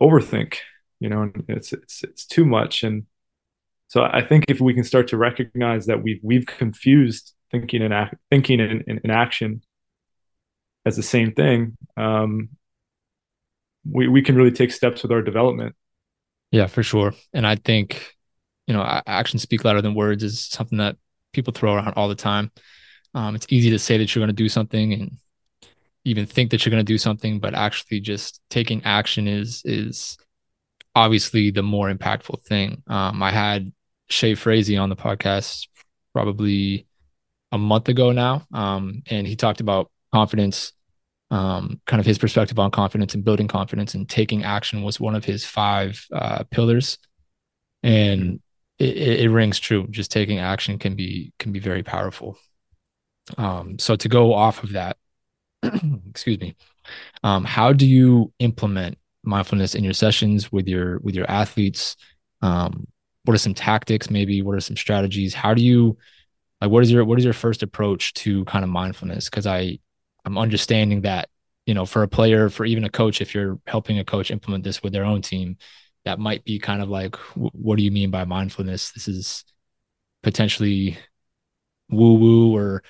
overthink. 0.00 0.56
You 1.00 1.08
know, 1.08 1.22
and 1.22 1.44
it's 1.48 1.72
it's 1.72 2.04
it's 2.04 2.26
too 2.26 2.44
much. 2.44 2.84
And 2.84 3.06
so 3.88 4.02
I 4.02 4.22
think 4.22 4.44
if 4.48 4.60
we 4.60 4.74
can 4.74 4.84
start 4.84 5.08
to 5.08 5.16
recognize 5.16 5.86
that 5.86 6.02
we've 6.02 6.20
we've 6.22 6.46
confused 6.46 7.34
thinking 7.50 7.82
and 7.82 7.92
act, 7.92 8.14
thinking 8.30 8.60
and, 8.60 8.84
and, 8.86 9.00
and, 9.02 9.12
action 9.12 9.62
as 10.86 10.96
the 10.96 11.02
same 11.02 11.32
thing, 11.32 11.76
um, 11.96 12.50
we 13.84 14.08
we 14.08 14.22
can 14.22 14.36
really 14.36 14.52
take 14.52 14.72
steps 14.72 15.02
with 15.02 15.12
our 15.12 15.22
development. 15.22 15.74
Yeah, 16.50 16.66
for 16.66 16.82
sure. 16.82 17.14
And 17.32 17.46
I 17.46 17.56
think 17.56 18.14
you 18.66 18.74
know 18.74 18.82
actions 19.06 19.42
speak 19.42 19.64
louder 19.64 19.82
than 19.82 19.94
words 19.94 20.22
is 20.22 20.40
something 20.40 20.78
that 20.78 20.96
people 21.32 21.52
throw 21.52 21.74
around 21.74 21.94
all 21.96 22.08
the 22.08 22.14
time. 22.14 22.50
Um, 23.14 23.34
it's 23.34 23.46
easy 23.50 23.70
to 23.70 23.78
say 23.78 23.98
that 23.98 24.14
you're 24.14 24.20
going 24.20 24.34
to 24.34 24.42
do 24.42 24.48
something 24.48 24.92
and 24.92 25.18
even 26.04 26.26
think 26.26 26.50
that 26.50 26.64
you're 26.64 26.70
going 26.70 26.84
to 26.84 26.92
do 26.92 26.98
something, 26.98 27.38
but 27.38 27.54
actually 27.54 28.00
just 28.00 28.40
taking 28.50 28.82
action 28.84 29.28
is 29.28 29.62
is 29.64 30.16
obviously 30.94 31.50
the 31.50 31.62
more 31.62 31.92
impactful 31.92 32.42
thing. 32.44 32.82
Um, 32.86 33.22
I 33.22 33.30
had 33.30 33.72
Shay 34.08 34.34
Frazee 34.34 34.76
on 34.76 34.88
the 34.88 34.96
podcast 34.96 35.68
probably 36.12 36.86
a 37.50 37.58
month 37.58 37.88
ago 37.88 38.12
now, 38.12 38.46
um, 38.52 39.02
and 39.08 39.26
he 39.26 39.36
talked 39.36 39.60
about 39.60 39.90
confidence, 40.12 40.72
um, 41.30 41.80
kind 41.86 42.00
of 42.00 42.06
his 42.06 42.18
perspective 42.18 42.58
on 42.58 42.70
confidence 42.70 43.14
and 43.14 43.24
building 43.24 43.48
confidence 43.48 43.94
and 43.94 44.08
taking 44.08 44.44
action 44.44 44.82
was 44.82 45.00
one 45.00 45.14
of 45.14 45.24
his 45.24 45.44
five 45.44 46.04
uh, 46.12 46.44
pillars, 46.50 46.98
and 47.82 48.40
it, 48.82 49.20
it, 49.20 49.30
rings 49.30 49.58
true. 49.58 49.86
Just 49.90 50.10
taking 50.10 50.38
action 50.38 50.78
can 50.78 50.94
be 50.94 51.32
can 51.38 51.52
be 51.52 51.60
very 51.60 51.82
powerful. 51.82 52.38
Um, 53.38 53.78
so 53.78 53.96
to 53.96 54.08
go 54.08 54.34
off 54.34 54.62
of 54.64 54.72
that, 54.72 54.96
excuse 56.10 56.40
me, 56.40 56.56
um, 57.22 57.44
how 57.44 57.72
do 57.72 57.86
you 57.86 58.32
implement 58.38 58.98
mindfulness 59.22 59.74
in 59.74 59.84
your 59.84 59.92
sessions 59.92 60.50
with 60.50 60.66
your 60.68 60.98
with 61.00 61.14
your 61.14 61.30
athletes? 61.30 61.96
Um, 62.40 62.86
what 63.24 63.34
are 63.34 63.38
some 63.38 63.54
tactics? 63.54 64.10
Maybe 64.10 64.42
what 64.42 64.56
are 64.56 64.60
some 64.60 64.76
strategies? 64.76 65.34
How 65.34 65.54
do 65.54 65.62
you 65.62 65.96
like 66.62 66.70
what 66.70 66.82
is 66.82 66.90
your 66.90 67.04
what 67.04 67.18
is 67.18 67.24
your 67.24 67.34
first 67.34 67.62
approach 67.62 68.14
to 68.14 68.44
kind 68.44 68.64
of 68.64 68.70
mindfulness 68.70 69.28
because 69.28 69.46
i 69.46 69.78
i'm 70.24 70.38
understanding 70.38 71.02
that 71.02 71.28
you 71.66 71.74
know 71.74 71.84
for 71.84 72.02
a 72.02 72.08
player 72.08 72.48
for 72.48 72.64
even 72.64 72.84
a 72.84 72.90
coach 72.90 73.20
if 73.20 73.34
you're 73.34 73.58
helping 73.66 73.98
a 73.98 74.04
coach 74.04 74.30
implement 74.30 74.64
this 74.64 74.82
with 74.82 74.92
their 74.92 75.04
own 75.04 75.20
team 75.20 75.56
that 76.04 76.18
might 76.18 76.44
be 76.44 76.58
kind 76.58 76.82
of 76.82 76.88
like 76.88 77.16
what 77.36 77.76
do 77.76 77.82
you 77.82 77.90
mean 77.90 78.10
by 78.10 78.24
mindfulness? 78.24 78.92
This 78.92 79.08
is 79.08 79.44
potentially 80.22 80.98
woo 81.90 82.14
woo 82.14 82.56
or 82.56 82.82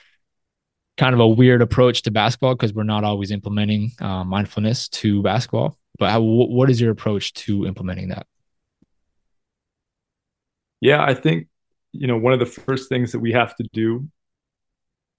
kind 0.97 1.14
of 1.14 1.21
a 1.21 1.28
weird 1.28 1.62
approach 1.62 2.02
to 2.02 2.11
basketball 2.11 2.54
because 2.54 2.73
we're 2.73 2.83
not 2.83 3.04
always 3.04 3.31
implementing 3.31 3.92
uh, 4.00 4.25
mindfulness 4.25 4.88
to 4.88 5.23
basketball. 5.23 5.78
But 5.99 6.11
how, 6.11 6.21
what 6.21 6.71
is 6.71 6.81
your 6.81 6.90
approach 6.90 7.33
to 7.35 7.66
implementing 7.66 8.09
that? 8.09 8.26
Yeah 10.81 11.04
i 11.04 11.14
think 11.14 11.47
you 11.92 12.07
know, 12.07 12.16
one 12.16 12.33
of 12.33 12.40
the 12.40 12.47
first 12.47 12.88
things 12.88 13.12
that 13.12 13.21
we 13.21 13.33
have 13.33 13.54
to 13.57 13.69
do 13.73 14.09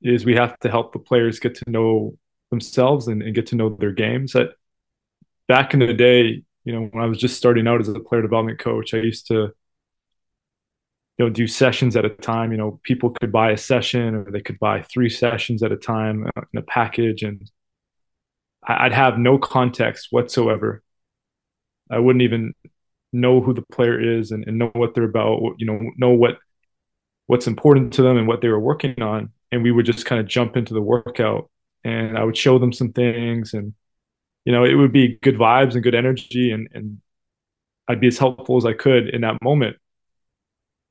is 0.02 0.26
we 0.26 0.36
have 0.36 0.60
to 0.60 0.70
help 0.70 0.92
the 0.92 1.00
players 1.00 1.40
get 1.40 1.56
to 1.56 1.70
know 1.70 2.18
themselves 2.50 3.08
and, 3.08 3.22
and 3.22 3.34
get 3.36 3.48
to 3.48 3.56
know 3.56 3.70
their 3.70 3.92
games. 3.92 4.34
That 4.34 4.50
back 5.48 5.74
in 5.74 5.80
the 5.80 5.94
day, 5.94 6.44
you 6.64 6.74
know, 6.74 6.88
when 6.92 7.04
I 7.04 7.08
was 7.08 7.18
just 7.18 7.38
starting 7.38 7.68
out 7.68 7.82
as 7.82 7.90
a 7.90 8.00
player 8.00 8.22
development 8.22 8.60
coach, 8.60 8.94
I 8.94 8.98
used 8.98 9.28
to 9.28 9.54
you 11.18 11.26
know 11.26 11.30
do 11.30 11.48
sessions 11.48 11.96
at 11.96 12.06
a 12.06 12.10
time. 12.10 12.52
You 12.52 12.58
know 12.58 12.80
people 12.84 13.12
could 13.12 13.32
buy 13.32 13.52
a 13.52 13.58
session 13.58 14.16
or 14.16 14.32
they 14.32 14.42
could 14.42 14.60
buy 14.60 14.82
three 14.82 15.10
sessions 15.10 15.64
at 15.64 15.72
a 15.72 15.78
time 15.78 16.28
uh, 16.36 16.42
in 16.54 16.60
a 16.60 16.64
package. 16.64 17.24
And 17.24 17.50
i'd 18.66 18.94
have 18.94 19.18
no 19.18 19.38
context 19.38 20.08
whatsoever. 20.12 20.84
I 21.92 22.00
wouldn't 22.00 22.24
even 22.24 22.54
know 23.12 23.42
who 23.42 23.54
the 23.54 23.62
player 23.72 24.00
is 24.00 24.32
and, 24.32 24.48
and 24.48 24.58
know 24.58 24.72
what 24.74 24.96
they're 24.96 25.04
about 25.04 25.40
you 25.60 25.66
know 25.66 25.80
know 25.98 26.12
what 26.12 26.38
what's 27.28 27.48
important 27.48 27.94
to 27.94 28.02
them 28.02 28.18
and 28.18 28.28
what 28.28 28.42
they 28.42 28.50
were 28.50 28.60
working 28.60 29.02
on. 29.02 29.32
And 29.52 29.64
we 29.64 29.72
would 29.72 29.86
just 29.86 30.06
kind 30.06 30.20
of 30.20 30.28
jump 30.28 30.58
into 30.58 30.74
the 30.74 30.82
workout 30.82 31.50
and 31.84 32.18
i 32.18 32.24
would 32.24 32.38
show 32.38 32.60
them 32.60 32.74
some 32.74 32.92
things 32.92 33.54
and 33.54 33.74
you 34.46 34.52
know 34.52 34.64
it 34.64 34.76
would 34.76 34.92
be 34.92 35.18
good 35.22 35.36
vibes 35.36 35.74
and 35.74 35.84
good 35.84 35.96
energy 35.96 36.52
and 36.52 36.68
and 36.74 37.00
i'd 37.88 38.00
be 38.00 38.08
as 38.08 38.18
helpful 38.18 38.58
as 38.58 38.66
i 38.66 38.74
could 38.74 39.10
in 39.10 39.22
that 39.22 39.42
moment 39.42 39.78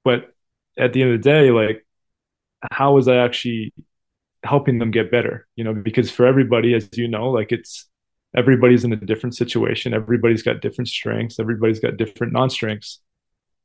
but 0.04 0.32
at 0.78 0.92
the 0.92 1.02
end 1.02 1.12
of 1.12 1.22
the 1.22 1.28
day, 1.28 1.50
like, 1.50 1.86
how 2.70 2.94
was 2.94 3.08
I 3.08 3.16
actually 3.16 3.72
helping 4.44 4.78
them 4.78 4.90
get 4.90 5.10
better? 5.10 5.46
You 5.56 5.64
know, 5.64 5.74
because 5.74 6.10
for 6.10 6.26
everybody, 6.26 6.74
as 6.74 6.88
you 6.94 7.08
know, 7.08 7.30
like 7.30 7.52
it's 7.52 7.88
everybody's 8.34 8.84
in 8.84 8.92
a 8.92 8.96
different 8.96 9.36
situation. 9.36 9.94
Everybody's 9.94 10.42
got 10.42 10.60
different 10.60 10.88
strengths. 10.88 11.38
Everybody's 11.38 11.80
got 11.80 11.96
different 11.96 12.32
non 12.32 12.50
strengths. 12.50 13.00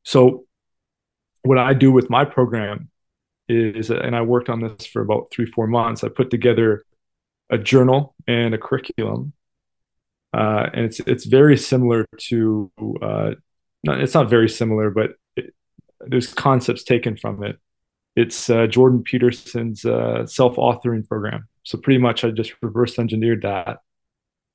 So, 0.03 0.45
what 1.43 1.57
I 1.57 1.73
do 1.73 1.91
with 1.91 2.09
my 2.09 2.25
program 2.25 2.89
is, 3.47 3.89
and 3.89 4.15
I 4.15 4.21
worked 4.21 4.49
on 4.49 4.61
this 4.61 4.85
for 4.85 5.01
about 5.01 5.29
three, 5.31 5.45
four 5.45 5.67
months. 5.67 6.03
I 6.03 6.09
put 6.09 6.29
together 6.29 6.83
a 7.49 7.57
journal 7.57 8.15
and 8.27 8.53
a 8.53 8.57
curriculum, 8.57 9.31
uh, 10.33 10.69
and 10.73 10.85
it's 10.85 10.99
it's 11.01 11.25
very 11.25 11.57
similar 11.57 12.05
to. 12.29 12.71
Uh, 13.01 13.31
not, 13.83 14.01
it's 14.01 14.13
not 14.13 14.29
very 14.29 14.49
similar, 14.49 14.89
but 14.89 15.11
there's 16.01 16.33
concepts 16.33 16.83
taken 16.83 17.17
from 17.17 17.43
it. 17.43 17.57
It's 18.15 18.49
uh, 18.49 18.67
Jordan 18.67 19.03
Peterson's 19.03 19.85
uh, 19.85 20.25
self-authoring 20.25 21.07
program. 21.07 21.47
So 21.63 21.77
pretty 21.77 21.99
much, 21.99 22.23
I 22.23 22.31
just 22.31 22.53
reverse 22.61 22.97
engineered 22.97 23.43
that, 23.43 23.79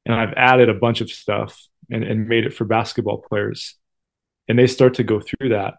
and 0.05 0.15
I've 0.15 0.35
added 0.37 0.69
a 0.69 0.75
bunch 0.75 1.01
of 1.01 1.11
stuff 1.11 1.65
and, 1.91 2.03
and 2.05 2.29
made 2.29 2.45
it 2.47 2.55
for 2.55 2.65
basketball 2.65 3.19
players, 3.19 3.77
and 4.49 4.59
they 4.59 4.67
start 4.67 4.95
to 4.95 5.05
go 5.05 5.21
through 5.21 5.51
that 5.51 5.75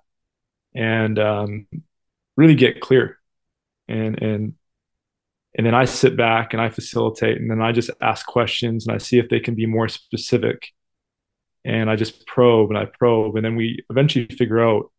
and 0.74 1.20
um, 1.20 1.68
really 2.38 2.56
get 2.56 2.82
clear, 2.82 3.20
and 3.88 4.22
and 4.22 4.54
and 5.56 5.66
then 5.66 5.76
I 5.76 5.86
sit 5.86 6.18
back 6.18 6.54
and 6.54 6.62
I 6.62 6.70
facilitate, 6.70 7.38
and 7.38 7.50
then 7.50 7.62
I 7.62 7.72
just 7.72 7.92
ask 8.02 8.26
questions 8.26 8.88
and 8.88 8.96
I 8.96 8.98
see 8.98 9.20
if 9.20 9.30
they 9.30 9.40
can 9.40 9.56
be 9.56 9.66
more 9.66 9.88
specific, 9.88 10.70
and 11.66 11.90
I 11.90 11.96
just 11.96 12.26
probe 12.26 12.70
and 12.70 12.78
I 12.78 12.86
probe, 12.86 13.36
and 13.36 13.46
then 13.46 13.56
we 13.56 13.80
eventually 13.90 14.28
figure 14.28 14.62
out 14.62 14.92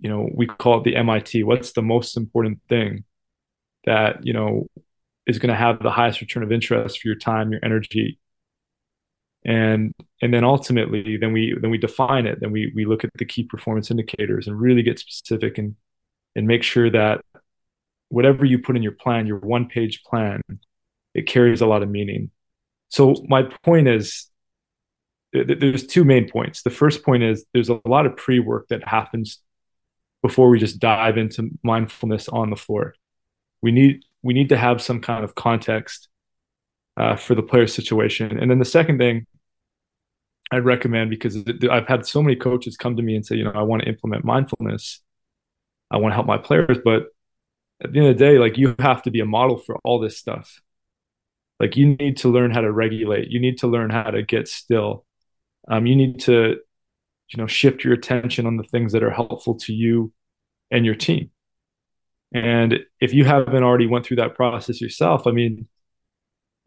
you 0.00 0.08
know 0.10 0.28
we 0.34 0.46
call 0.46 0.78
it 0.78 0.84
the 0.84 0.96
MIT. 0.96 1.44
What's 1.44 1.72
the 1.72 1.82
most 1.82 2.16
important 2.16 2.60
thing 2.68 3.04
that 3.84 4.26
you 4.26 4.32
know 4.32 4.66
is 5.26 5.38
going 5.38 5.50
to 5.50 5.56
have 5.56 5.82
the 5.82 5.90
highest 5.90 6.20
return 6.20 6.42
of 6.42 6.52
interest 6.52 7.00
for 7.00 7.08
your 7.08 7.16
time, 7.16 7.52
your 7.52 7.60
energy, 7.64 8.18
and 9.44 9.94
and 10.20 10.34
then 10.34 10.44
ultimately 10.44 11.16
then 11.16 11.32
we 11.32 11.56
then 11.60 11.70
we 11.70 11.78
define 11.78 12.26
it. 12.26 12.40
Then 12.40 12.52
we 12.52 12.72
we 12.74 12.84
look 12.84 13.04
at 13.04 13.10
the 13.16 13.24
key 13.24 13.44
performance 13.44 13.90
indicators 13.90 14.46
and 14.48 14.60
really 14.60 14.82
get 14.82 14.98
specific 14.98 15.58
and 15.58 15.76
and 16.36 16.46
make 16.46 16.62
sure 16.62 16.90
that 16.90 17.24
whatever 18.10 18.44
you 18.44 18.58
put 18.58 18.76
in 18.76 18.82
your 18.82 18.92
plan, 18.92 19.26
your 19.26 19.38
one 19.38 19.66
page 19.66 20.02
plan, 20.04 20.42
it 21.14 21.26
carries 21.26 21.60
a 21.60 21.66
lot 21.66 21.82
of 21.82 21.88
meaning. 21.88 22.30
So 22.88 23.14
my 23.28 23.44
point 23.64 23.88
is 23.88 24.28
there's 25.32 25.86
two 25.86 26.04
main 26.04 26.28
points. 26.28 26.62
The 26.62 26.70
first 26.70 27.04
point 27.04 27.22
is 27.22 27.46
there's 27.54 27.68
a 27.68 27.80
lot 27.86 28.04
of 28.04 28.16
pre-work 28.16 28.68
that 28.68 28.86
happens 28.86 29.38
before 30.22 30.50
we 30.50 30.58
just 30.58 30.80
dive 30.80 31.16
into 31.16 31.50
mindfulness 31.62 32.28
on 32.28 32.50
the 32.50 32.56
floor. 32.56 32.94
We 33.62 33.72
need 33.72 34.04
we 34.22 34.34
need 34.34 34.50
to 34.50 34.56
have 34.56 34.82
some 34.82 35.00
kind 35.00 35.24
of 35.24 35.34
context 35.34 36.08
uh, 36.96 37.16
for 37.16 37.34
the 37.34 37.42
player's 37.42 37.72
situation. 37.72 38.38
And 38.38 38.50
then 38.50 38.58
the 38.58 38.64
second 38.64 38.98
thing 38.98 39.26
I'd 40.50 40.64
recommend 40.64 41.10
because 41.10 41.38
I've 41.70 41.86
had 41.86 42.06
so 42.06 42.22
many 42.22 42.34
coaches 42.34 42.76
come 42.76 42.96
to 42.96 43.02
me 43.02 43.14
and 43.14 43.24
say, 43.24 43.36
you 43.36 43.44
know, 43.44 43.52
I 43.54 43.62
want 43.62 43.82
to 43.82 43.88
implement 43.88 44.24
mindfulness. 44.24 45.00
I 45.90 45.96
want 45.98 46.10
to 46.10 46.14
help 46.14 46.26
my 46.26 46.38
players, 46.38 46.78
but 46.84 47.06
at 47.82 47.92
the 47.92 47.98
end 47.98 48.08
of 48.08 48.18
the 48.18 48.24
day, 48.24 48.38
like 48.38 48.58
you 48.58 48.74
have 48.78 49.02
to 49.02 49.10
be 49.10 49.20
a 49.20 49.26
model 49.26 49.58
for 49.58 49.78
all 49.84 50.00
this 50.00 50.18
stuff. 50.18 50.60
Like 51.58 51.76
you 51.76 51.96
need 51.96 52.18
to 52.18 52.28
learn 52.28 52.50
how 52.50 52.62
to 52.62 52.72
regulate. 52.72 53.30
You 53.30 53.40
need 53.40 53.58
to 53.58 53.66
learn 53.66 53.90
how 53.90 54.10
to 54.10 54.22
get 54.22 54.48
still. 54.48 55.04
Um, 55.68 55.86
you 55.86 55.94
need 55.94 56.20
to 56.20 56.56
you 57.30 57.38
know 57.38 57.46
shift 57.46 57.84
your 57.84 57.94
attention 57.94 58.46
on 58.46 58.56
the 58.56 58.64
things 58.64 58.92
that 58.92 59.02
are 59.02 59.10
helpful 59.10 59.54
to 59.54 59.72
you 59.72 60.12
and 60.70 60.84
your 60.84 60.94
team 60.94 61.30
and 62.32 62.80
if 63.00 63.12
you 63.12 63.24
haven't 63.24 63.62
already 63.62 63.86
went 63.86 64.04
through 64.04 64.16
that 64.16 64.34
process 64.34 64.80
yourself 64.80 65.26
i 65.26 65.30
mean 65.30 65.66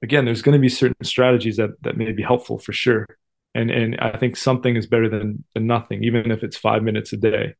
again 0.01 0.25
there's 0.25 0.41
going 0.41 0.53
to 0.53 0.59
be 0.59 0.69
certain 0.69 1.03
strategies 1.03 1.57
that 1.57 1.71
that 1.81 1.97
may 1.97 2.11
be 2.11 2.23
helpful 2.23 2.57
for 2.57 2.73
sure 2.73 3.05
and 3.53 3.69
and 3.71 3.97
i 3.99 4.17
think 4.17 4.35
something 4.35 4.75
is 4.75 4.87
better 4.87 5.09
than 5.09 5.43
than 5.53 5.67
nothing 5.67 6.03
even 6.03 6.31
if 6.31 6.43
it's 6.43 6.57
5 6.57 6.83
minutes 6.83 7.13
a 7.13 7.17
day 7.17 7.55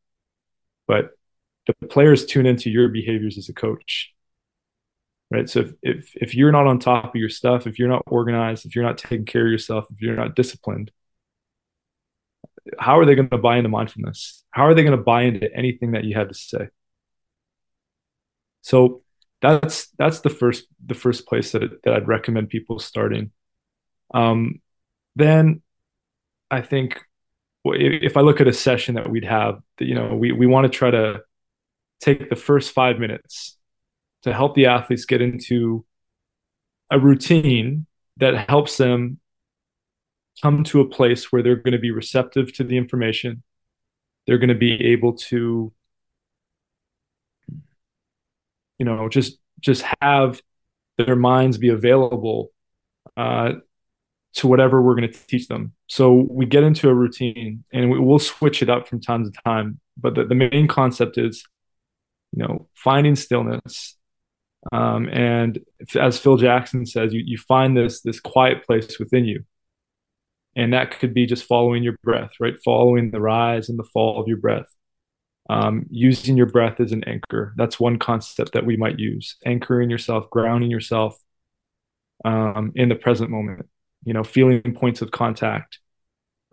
but 0.88 1.12
the 1.68 1.88
players 1.88 2.26
tune 2.26 2.46
into 2.46 2.70
your 2.70 2.90
behaviors 2.90 3.38
as 3.38 3.50
a 3.50 3.54
coach 3.54 4.12
right 5.32 5.50
so 5.50 5.62
if 5.62 5.74
if, 5.82 6.12
if 6.16 6.36
you're 6.36 6.52
not 6.52 6.68
on 6.68 6.80
top 6.80 7.06
of 7.06 7.16
your 7.16 7.30
stuff 7.30 7.68
if 7.68 7.80
you're 7.80 7.90
not 7.90 8.04
organized 8.08 8.66
if 8.66 8.76
you're 8.76 8.86
not 8.86 8.98
taking 8.98 9.26
care 9.26 9.46
of 9.46 9.52
yourself 9.52 9.86
if 9.92 10.02
you're 10.02 10.16
not 10.16 10.36
disciplined 10.36 10.92
how 12.80 13.00
are 13.00 13.06
they 13.06 13.16
going 13.16 13.30
to 13.30 13.38
buy 13.38 13.58
into 13.58 13.70
mindfulness? 13.70 14.44
How 14.52 14.64
are 14.66 14.74
they 14.74 14.84
going 14.84 14.98
to 14.98 15.04
buy 15.04 15.24
into 15.24 15.54
anything 15.54 15.92
that 15.92 16.04
you 16.04 16.16
have 16.16 16.30
to 16.30 16.34
say? 16.34 16.70
So 18.62 19.02
that's 19.42 19.90
that's 20.00 20.22
the 20.22 20.30
first 20.30 20.66
the 20.86 20.94
first 20.94 21.28
place 21.28 21.52
that 21.52 21.64
it, 21.64 21.84
that 21.84 21.94
I'd 21.94 22.08
recommend 22.08 22.50
people 22.50 22.80
starting. 22.80 23.32
Um, 24.14 24.62
then 25.16 25.62
I 26.50 26.62
think 26.62 27.02
if 27.66 28.18
I 28.18 28.22
look 28.22 28.42
at 28.42 28.48
a 28.48 28.54
session 28.54 28.96
that 28.96 29.10
we'd 29.10 29.26
have, 29.26 29.60
you 29.80 29.96
know, 29.96 30.16
we 30.16 30.32
we 30.32 30.48
want 30.48 30.66
to 30.66 30.70
try 30.70 30.92
to 30.92 31.22
take 32.04 32.30
the 32.30 32.36
first 32.36 32.72
five 32.72 33.00
minutes 33.00 33.58
to 34.24 34.34
help 34.34 34.56
the 34.56 34.66
athletes 34.66 35.06
get 35.06 35.22
into 35.22 35.86
a 36.92 37.00
routine 37.00 37.86
that 38.18 38.50
helps 38.50 38.78
them 38.78 39.20
come 40.42 40.64
to 40.64 40.82
a 40.82 40.88
place 40.88 41.32
where 41.32 41.42
they're 41.42 41.56
going 41.56 41.74
to 41.74 41.80
be 41.80 41.92
receptive 41.92 42.54
to 42.54 42.64
the 42.64 42.78
information. 42.78 43.44
They're 44.28 44.38
going 44.38 44.50
to 44.50 44.56
be 44.56 44.74
able 44.88 45.14
to, 45.14 45.72
you 48.78 48.86
know, 48.86 49.10
just 49.10 49.38
just 49.60 49.84
have 50.02 50.42
their 50.98 51.16
minds 51.16 51.58
be 51.58 51.70
available 51.70 52.52
uh, 53.16 53.54
to 54.36 54.48
whatever 54.48 54.82
we're 54.82 54.96
going 54.96 55.12
to 55.12 55.20
teach 55.28 55.48
them. 55.48 55.74
So 55.88 56.28
we 56.30 56.46
get 56.46 56.64
into 56.64 56.90
a 56.90 56.94
routine 56.94 57.64
and 57.72 57.90
we, 57.90 58.00
will 58.00 58.20
switch 58.20 58.62
it 58.62 58.70
up 58.70 58.88
from 58.88 59.00
time 59.00 59.24
to 59.26 59.32
time. 59.44 59.80
But 59.96 60.16
the, 60.16 60.26
the 60.26 60.36
main 60.36 60.68
concept 60.68 61.18
is, 61.18 61.46
you 62.34 62.44
know, 62.44 62.68
finding 62.74 63.16
stillness. 63.16 63.96
Um, 64.72 65.08
and 65.10 65.60
as 66.00 66.18
Phil 66.18 66.38
Jackson 66.38 66.86
says, 66.86 67.14
you, 67.14 67.22
you 67.26 67.38
find 67.38 67.78
this 67.78 68.02
this 68.02 68.20
quiet 68.20 68.66
place 68.66 68.98
within 68.98 69.26
you. 69.26 69.44
And 70.56 70.74
that 70.74 71.00
could 71.00 71.14
be 71.14 71.26
just 71.26 71.46
following 71.46 71.84
your 71.84 71.98
breath 72.04 72.32
right? 72.40 72.56
Following 72.64 73.12
the 73.12 73.20
rise 73.20 73.70
and 73.70 73.78
the 73.78 73.84
fall 73.84 74.20
of 74.22 74.28
your 74.28 74.38
breath. 74.38 74.68
Um, 75.50 75.86
using 75.90 76.38
your 76.38 76.46
breath 76.46 76.80
as 76.80 76.94
an 76.94 77.04
anchor. 77.04 77.54
That's 77.58 77.80
one 77.80 78.00
concept 78.00 78.54
that 78.54 78.66
we 78.66 78.78
might 78.78 78.98
use. 78.98 79.36
Anchoring 79.46 79.90
yourself 79.90 80.30
grounding 80.30 80.72
yourself 80.72 81.18
um, 82.24 82.72
in 82.76 82.90
the 82.90 82.96
present 82.96 83.30
moment. 83.30 83.68
You 84.06 84.14
know 84.14 84.24
feeling 84.24 84.62
points 84.76 85.02
of 85.02 85.12
contact 85.12 85.80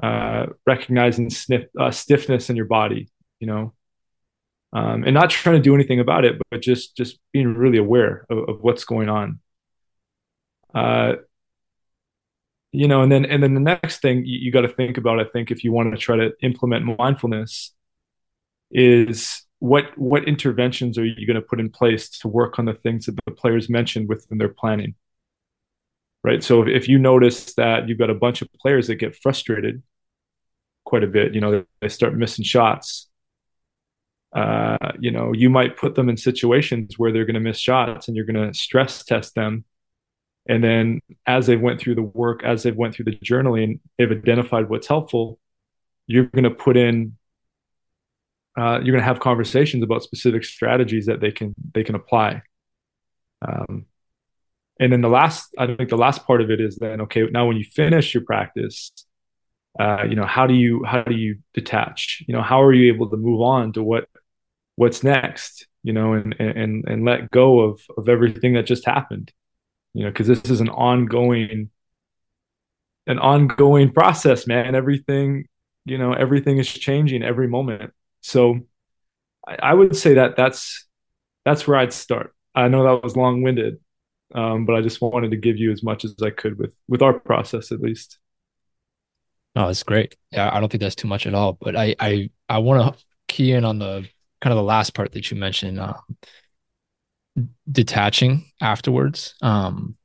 uh, 0.02 0.46
recognizing 0.66 1.30
sniff, 1.30 1.64
uh, 1.78 1.90
stiffness 1.90 2.49
in 2.49 2.56
your 2.56 2.64
body 2.66 3.10
you 3.40 3.46
know 3.46 3.72
um, 4.72 5.04
and 5.04 5.14
not 5.14 5.30
trying 5.30 5.56
to 5.56 5.62
do 5.62 5.74
anything 5.74 6.00
about 6.00 6.24
it 6.24 6.40
but 6.50 6.62
just 6.62 6.96
just 6.96 7.18
being 7.32 7.54
really 7.54 7.78
aware 7.78 8.26
of, 8.30 8.48
of 8.48 8.62
what's 8.62 8.84
going 8.84 9.08
on. 9.08 9.40
Uh, 10.74 11.14
you 12.72 12.86
know 12.86 13.02
and 13.02 13.10
then 13.10 13.24
and 13.24 13.42
then 13.42 13.54
the 13.54 13.60
next 13.60 14.00
thing 14.00 14.24
you, 14.24 14.38
you 14.38 14.52
got 14.52 14.60
to 14.60 14.68
think 14.68 14.96
about 14.96 15.18
i 15.18 15.24
think 15.24 15.50
if 15.50 15.64
you 15.64 15.72
want 15.72 15.90
to 15.92 15.98
try 15.98 16.14
to 16.14 16.30
implement 16.40 16.84
mindfulness 16.96 17.72
is 18.70 19.44
what 19.60 19.96
what 19.96 20.26
interventions 20.26 20.98
are 20.98 21.04
you 21.04 21.26
going 21.26 21.36
to 21.36 21.42
put 21.42 21.60
in 21.60 21.70
place 21.70 22.08
to 22.08 22.28
work 22.28 22.58
on 22.58 22.64
the 22.64 22.74
things 22.74 23.06
that 23.06 23.16
the 23.26 23.32
players 23.32 23.68
mentioned 23.68 24.08
within 24.08 24.38
their 24.38 24.48
planning? 24.48 24.94
Right? 26.24 26.42
So 26.42 26.66
if 26.66 26.88
you 26.88 26.98
notice 26.98 27.54
that 27.54 27.88
you've 27.88 27.98
got 27.98 28.10
a 28.10 28.14
bunch 28.14 28.42
of 28.42 28.48
players 28.60 28.88
that 28.88 28.96
get 28.96 29.16
frustrated 29.16 29.82
quite 30.84 31.04
a 31.04 31.06
bit 31.06 31.34
you 31.34 31.40
know 31.40 31.64
they 31.80 31.88
start 31.88 32.16
missing 32.16 32.44
shots 32.44 33.09
uh, 34.32 34.92
you 34.99 35.10
know 35.10 35.32
you 35.32 35.50
might 35.50 35.76
put 35.76 35.94
them 35.94 36.08
in 36.08 36.16
situations 36.16 36.99
where 36.99 37.12
they're 37.12 37.25
going 37.25 37.34
to 37.34 37.40
miss 37.40 37.58
shots 37.58 38.08
and 38.08 38.16
you're 38.16 38.26
going 38.26 38.49
to 38.49 38.54
stress 38.54 39.04
test 39.04 39.34
them 39.34 39.64
and 40.49 40.62
then 40.62 41.00
as 41.26 41.46
they've 41.46 41.60
went 41.60 41.80
through 41.80 41.94
the 41.94 42.02
work 42.02 42.42
as 42.44 42.62
they've 42.62 42.76
went 42.76 42.94
through 42.94 43.04
the 43.04 43.16
journaling 43.16 43.80
they've 43.99 44.12
identified 44.12 44.68
what's 44.68 44.87
helpful 44.87 45.38
you're 46.06 46.25
going 46.25 46.44
to 46.44 46.50
put 46.50 46.76
in 46.76 47.16
uh, 48.56 48.80
you're 48.82 48.92
going 48.92 49.00
to 49.00 49.04
have 49.04 49.20
conversations 49.20 49.82
about 49.82 50.02
specific 50.02 50.44
strategies 50.44 51.06
that 51.06 51.20
they 51.20 51.30
can 51.30 51.54
they 51.72 51.84
can 51.84 51.94
apply. 51.94 52.42
Um, 53.46 53.87
and 54.78 54.92
then 54.92 55.02
the 55.02 55.08
last, 55.08 55.54
I 55.58 55.66
think 55.75 55.90
the 55.90 55.96
last 55.96 56.26
part 56.26 56.40
of 56.40 56.50
it 56.50 56.60
is 56.60 56.76
then 56.76 57.02
okay. 57.02 57.26
Now, 57.30 57.46
when 57.46 57.56
you 57.56 57.64
finish 57.64 58.12
your 58.12 58.25
practice, 58.25 58.92
uh, 59.78 60.04
you 60.08 60.16
know 60.16 60.26
how 60.26 60.46
do 60.46 60.54
you 60.54 60.84
how 60.84 61.02
do 61.02 61.14
you 61.14 61.38
detach? 61.54 62.25
You 62.26 62.34
know 62.34 62.42
how 62.42 62.62
are 62.62 62.72
you 62.72 62.92
able 62.92 63.08
to 63.10 63.16
move 63.16 63.40
on 63.40 63.72
to 63.75 63.82
what 63.82 64.08
what's 64.80 65.04
next? 65.04 65.66
You 65.82 65.92
know, 65.92 66.14
and 66.14 66.34
and 66.40 66.88
and 66.88 67.04
let 67.04 67.30
go 67.30 67.60
of 67.60 67.82
of 67.99 68.08
everything 68.08 68.54
that 68.54 68.64
just 68.64 68.87
happened. 68.87 69.30
You 69.92 70.04
know, 70.04 70.10
because 70.10 70.26
this 70.26 70.50
is 70.50 70.60
an 70.60 70.70
ongoing 70.70 71.68
an 73.06 73.18
ongoing 73.18 73.92
process, 73.92 74.46
man. 74.46 74.75
Everything, 74.75 75.44
you 75.84 75.99
know, 75.99 76.14
everything 76.14 76.56
is 76.56 76.66
changing 76.66 77.22
every 77.22 77.46
moment. 77.46 77.92
So 78.22 78.60
I, 79.46 79.56
I 79.62 79.75
would 79.75 79.96
say 79.96 80.14
that 80.14 80.34
that's 80.37 80.87
that's 81.44 81.66
where 81.66 81.76
I'd 81.76 81.92
start. 81.92 82.34
I 82.54 82.68
know 82.68 82.84
that 82.84 83.04
was 83.04 83.16
long 83.16 83.42
winded, 83.42 83.80
um, 84.34 84.64
but 84.64 84.76
I 84.76 84.80
just 84.80 85.02
wanted 85.02 85.32
to 85.32 85.37
give 85.37 85.58
you 85.58 85.72
as 85.72 85.82
much 85.82 86.06
as 86.06 86.16
I 86.22 86.30
could 86.30 86.58
with 86.58 86.75
with 86.88 87.02
our 87.02 87.18
process 87.20 87.70
at 87.70 87.80
least. 87.80 88.18
Oh, 89.56 89.66
that's 89.66 89.82
great. 89.82 90.16
Yeah, 90.30 90.49
I 90.50 90.58
don't 90.58 90.70
think 90.70 90.80
that's 90.80 90.94
too 90.94 91.08
much 91.08 91.26
at 91.26 91.34
all. 91.34 91.58
But 91.60 91.76
I 91.76 91.94
I 92.00 92.30
I 92.49 92.58
want 92.58 92.96
to 92.96 93.04
key 93.28 93.52
in 93.52 93.64
on 93.66 93.78
the 93.78 94.08
kind 94.40 94.52
of 94.52 94.56
the 94.56 94.62
last 94.62 94.94
part 94.94 95.12
that 95.12 95.30
you 95.30 95.37
mentioned, 95.37 95.78
um, 95.78 95.94
detaching 97.70 98.50
afterwards. 98.61 99.35
Um, 99.42 99.97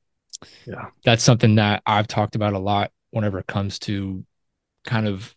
yeah, 0.66 0.90
that's 1.04 1.24
something 1.24 1.56
that 1.56 1.82
I've 1.86 2.08
talked 2.08 2.36
about 2.36 2.54
a 2.54 2.60
lot 2.60 2.92
whenever 3.12 3.40
it 3.40 3.48
comes 3.48 3.80
to 3.80 4.26
kind 4.84 5.08
of 5.08 5.34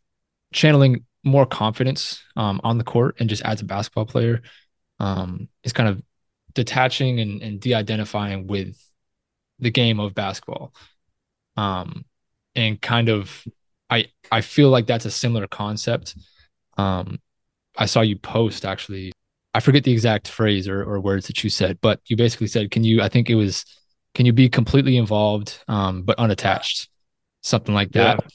channeling 0.53 1.05
more 1.25 1.47
confidence 1.47 2.23
um, 2.37 2.61
on 2.65 2.79
the 2.79 2.85
court 2.85 3.17
and 3.21 3.29
just 3.29 3.43
as 3.45 3.61
a 3.61 3.65
basketball 3.65 4.07
player. 4.07 4.43
Um, 5.01 5.49
is 5.63 5.73
kind 5.73 5.89
of 5.89 6.03
detaching 6.55 7.21
and, 7.21 7.41
and 7.41 7.61
de-identifying 7.61 8.49
with 8.49 8.77
the 9.61 9.71
game 9.71 10.01
of 10.01 10.15
basketball. 10.15 10.75
Um, 11.57 12.05
and 12.55 12.81
kind 12.81 13.09
of 13.09 13.45
i 13.91 14.07
i 14.33 14.41
feel 14.41 14.69
like 14.69 14.87
that's 14.87 15.05
a 15.05 15.11
similar 15.11 15.47
concept. 15.47 16.17
Um, 16.77 17.19
i 17.79 17.87
saw 17.87 18.01
you 18.01 18.17
post 18.17 18.65
actually 18.65 19.13
i 19.55 19.61
forget 19.61 19.85
the 19.85 19.93
exact 19.93 20.29
phrase 20.29 20.69
or, 20.69 20.83
or 20.83 21.01
words 21.01 21.27
that 21.27 21.43
you 21.43 21.51
said 21.51 21.79
but 21.81 22.01
you 22.07 22.17
basically 22.17 22.47
said 22.47 22.71
can 22.71 22.85
you 22.85 23.01
i 23.01 23.09
think 23.09 23.31
it 23.31 23.35
was 23.35 23.65
can 24.15 24.27
you 24.27 24.33
be 24.33 24.49
completely 24.49 24.97
involved 24.97 25.63
um, 25.69 26.03
but 26.03 26.19
unattached 26.19 26.89
something 27.43 27.75
like 27.75 27.93
that 27.93 28.19
yeah. 28.21 28.29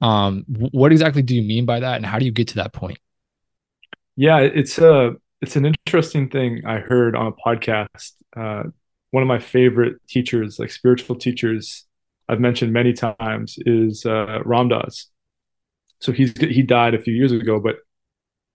Um, 0.00 0.44
what 0.46 0.92
exactly 0.92 1.22
do 1.22 1.34
you 1.34 1.42
mean 1.42 1.64
by 1.64 1.80
that, 1.80 1.96
and 1.96 2.06
how 2.06 2.18
do 2.18 2.24
you 2.24 2.32
get 2.32 2.48
to 2.48 2.56
that 2.56 2.72
point? 2.72 2.98
Yeah, 4.16 4.38
it's 4.38 4.78
a 4.78 5.12
it's 5.40 5.56
an 5.56 5.66
interesting 5.66 6.28
thing 6.28 6.62
I 6.66 6.78
heard 6.78 7.16
on 7.16 7.26
a 7.26 7.32
podcast. 7.32 8.12
Uh, 8.36 8.64
one 9.10 9.22
of 9.22 9.26
my 9.26 9.38
favorite 9.38 9.96
teachers, 10.08 10.58
like 10.58 10.70
spiritual 10.70 11.16
teachers, 11.16 11.86
I've 12.28 12.40
mentioned 12.40 12.72
many 12.72 12.92
times, 12.92 13.56
is 13.58 14.04
uh, 14.04 14.40
Ram 14.44 14.68
Dass. 14.68 15.06
So 16.00 16.12
he's 16.12 16.36
he 16.38 16.62
died 16.62 16.94
a 16.94 17.00
few 17.00 17.14
years 17.14 17.32
ago, 17.32 17.58
but 17.58 17.76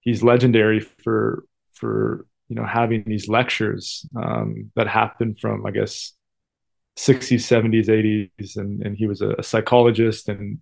he's 0.03 0.23
legendary 0.23 0.79
for 0.79 1.45
for 1.73 2.25
you 2.49 2.55
know 2.55 2.65
having 2.65 3.03
these 3.05 3.27
lectures 3.27 4.05
um, 4.15 4.71
that 4.75 4.87
happened 4.87 5.39
from 5.39 5.65
I 5.65 5.71
guess 5.71 6.13
60s, 6.97 7.43
70s, 7.43 7.89
80s, 7.89 8.57
and 8.57 8.81
and 8.83 8.97
he 8.97 9.07
was 9.07 9.21
a, 9.21 9.31
a 9.39 9.43
psychologist 9.43 10.29
and 10.29 10.59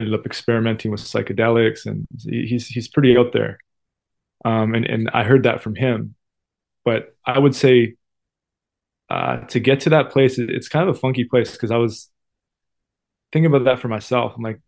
ended 0.00 0.14
up 0.14 0.26
experimenting 0.26 0.90
with 0.90 1.00
psychedelics, 1.00 1.86
and 1.86 2.06
he's 2.22 2.66
he's 2.68 2.88
pretty 2.88 3.16
out 3.16 3.32
there. 3.32 3.58
Um, 4.44 4.74
and 4.74 4.86
and 4.86 5.10
I 5.12 5.24
heard 5.24 5.44
that 5.44 5.62
from 5.62 5.74
him, 5.74 6.14
but 6.84 7.16
I 7.26 7.38
would 7.38 7.54
say 7.54 7.96
uh, 9.08 9.38
to 9.46 9.60
get 9.60 9.80
to 9.80 9.90
that 9.90 10.10
place, 10.10 10.38
it's 10.38 10.68
kind 10.68 10.88
of 10.88 10.96
a 10.96 10.98
funky 10.98 11.24
place 11.24 11.52
because 11.52 11.70
I 11.70 11.76
was 11.76 12.08
thinking 13.32 13.46
about 13.46 13.64
that 13.64 13.80
for 13.80 13.88
myself. 13.88 14.34
I'm 14.36 14.42
like, 14.42 14.60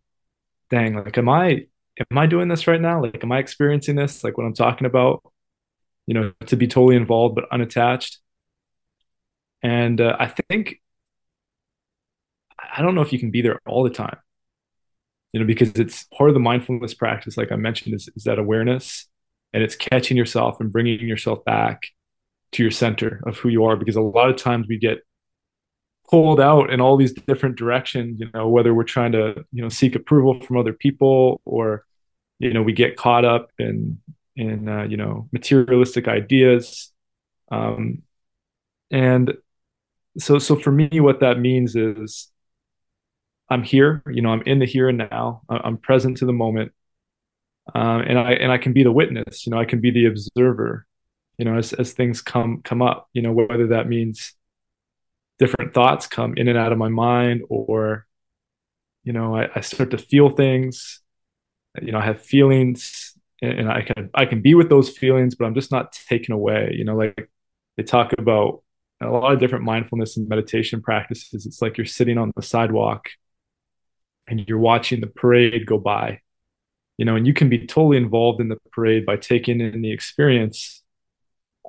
dang, 0.69 0.95
like, 0.95 1.17
am 1.17 1.29
I 1.29 1.67
am 1.99 2.17
I 2.17 2.25
doing 2.25 2.47
this 2.47 2.67
right 2.67 2.81
now? 2.81 3.01
Like, 3.01 3.23
am 3.23 3.31
I 3.31 3.39
experiencing 3.39 3.95
this? 3.95 4.23
Like 4.23 4.37
what 4.37 4.45
I'm 4.45 4.53
talking 4.53 4.87
about, 4.87 5.23
you 6.07 6.13
know, 6.13 6.33
to 6.47 6.55
be 6.55 6.67
totally 6.67 6.95
involved 6.95 7.35
but 7.35 7.45
unattached. 7.51 8.19
And 9.61 10.01
uh, 10.01 10.17
I 10.19 10.27
think 10.27 10.81
I 12.59 12.81
don't 12.81 12.95
know 12.95 13.01
if 13.01 13.13
you 13.13 13.19
can 13.19 13.31
be 13.31 13.41
there 13.41 13.59
all 13.65 13.83
the 13.83 13.89
time 13.89 14.17
you 15.33 15.39
know, 15.39 15.45
because 15.45 15.71
it's 15.71 16.03
part 16.15 16.29
of 16.29 16.35
the 16.35 16.39
mindfulness 16.39 16.93
practice, 16.93 17.37
like 17.37 17.51
I 17.51 17.55
mentioned, 17.55 17.95
is, 17.95 18.07
is 18.15 18.23
that 18.23 18.37
awareness 18.37 19.07
and 19.51 19.63
it's 19.63 19.75
catching 19.75 20.15
yourself 20.15 20.59
and 20.59 20.71
bringing 20.71 21.07
yourself 21.07 21.43
back 21.43 21.81
to 22.53 22.63
your 22.63 22.71
center 22.71 23.19
of 23.25 23.37
who 23.37 23.49
you 23.49 23.65
are. 23.65 23.75
Because 23.75 23.95
a 23.95 24.01
lot 24.01 24.29
of 24.29 24.37
times 24.37 24.67
we 24.69 24.77
get 24.77 24.99
pulled 26.09 26.39
out 26.39 26.69
in 26.71 26.81
all 26.81 26.97
these 26.97 27.13
different 27.13 27.55
directions, 27.55 28.19
you 28.19 28.29
know, 28.33 28.47
whether 28.47 28.73
we're 28.73 28.83
trying 28.83 29.11
to, 29.13 29.45
you 29.51 29.61
know, 29.61 29.69
seek 29.69 29.95
approval 29.95 30.39
from 30.41 30.57
other 30.57 30.73
people 30.73 31.41
or, 31.45 31.85
you 32.39 32.53
know, 32.53 32.61
we 32.61 32.73
get 32.73 32.97
caught 32.97 33.25
up 33.25 33.49
in, 33.57 33.99
in, 34.35 34.67
uh, 34.67 34.83
you 34.83 34.97
know, 34.97 35.27
materialistic 35.31 36.07
ideas. 36.07 36.91
Um, 37.51 38.03
and 38.91 39.33
so, 40.17 40.39
so 40.39 40.55
for 40.55 40.71
me, 40.71 40.99
what 40.99 41.21
that 41.21 41.39
means 41.39 41.75
is, 41.75 42.29
I'm 43.49 43.61
here, 43.61 44.01
you 44.07 44.21
know, 44.21 44.29
I'm 44.29 44.41
in 44.43 44.59
the 44.59 44.65
here 44.65 44.89
and 44.89 44.97
now. 44.97 45.41
I'm 45.47 45.77
present 45.77 46.17
to 46.17 46.25
the 46.25 46.33
moment, 46.33 46.71
um, 47.75 48.01
and 48.01 48.17
I 48.17 48.31
and 48.31 48.51
I 48.51 48.57
can 48.57 48.73
be 48.73 48.83
the 48.83 48.91
witness. 48.91 49.45
You 49.45 49.51
know, 49.51 49.59
I 49.59 49.65
can 49.65 49.79
be 49.79 49.91
the 49.91 50.05
observer. 50.05 50.87
You 51.37 51.45
know, 51.45 51.57
as 51.57 51.73
as 51.73 51.91
things 51.91 52.21
come 52.21 52.61
come 52.63 52.81
up. 52.81 53.09
You 53.13 53.21
know, 53.21 53.31
whether 53.31 53.67
that 53.67 53.87
means 53.87 54.33
different 55.39 55.73
thoughts 55.73 56.07
come 56.07 56.35
in 56.37 56.47
and 56.47 56.57
out 56.57 56.71
of 56.71 56.77
my 56.77 56.89
mind, 56.89 57.43
or 57.49 58.05
you 59.03 59.13
know, 59.13 59.35
I, 59.35 59.49
I 59.55 59.61
start 59.61 59.91
to 59.91 59.97
feel 59.97 60.29
things. 60.29 61.01
You 61.81 61.91
know, 61.91 61.99
I 61.99 62.05
have 62.05 62.21
feelings, 62.21 63.17
and, 63.41 63.59
and 63.59 63.71
I 63.71 63.81
can 63.81 64.09
I 64.13 64.25
can 64.25 64.41
be 64.41 64.55
with 64.55 64.69
those 64.69 64.89
feelings, 64.89 65.35
but 65.35 65.45
I'm 65.45 65.55
just 65.55 65.71
not 65.71 65.91
taken 65.91 66.33
away. 66.33 66.75
You 66.77 66.85
know, 66.85 66.95
like 66.95 67.29
they 67.77 67.83
talk 67.83 68.13
about 68.17 68.63
a 69.01 69.09
lot 69.09 69.33
of 69.33 69.39
different 69.39 69.65
mindfulness 69.65 70.17
and 70.17 70.29
meditation 70.29 70.81
practices. 70.81 71.45
It's 71.45 71.61
like 71.61 71.77
you're 71.77 71.85
sitting 71.85 72.17
on 72.17 72.31
the 72.35 72.41
sidewalk 72.41 73.09
and 74.27 74.47
you're 74.47 74.57
watching 74.57 75.01
the 75.01 75.07
parade 75.07 75.65
go 75.65 75.77
by 75.77 76.19
you 76.97 77.05
know 77.05 77.15
and 77.15 77.27
you 77.27 77.33
can 77.33 77.49
be 77.49 77.65
totally 77.65 77.97
involved 77.97 78.39
in 78.39 78.49
the 78.49 78.57
parade 78.71 79.05
by 79.05 79.15
taking 79.15 79.59
in 79.59 79.81
the 79.81 79.91
experience 79.91 80.81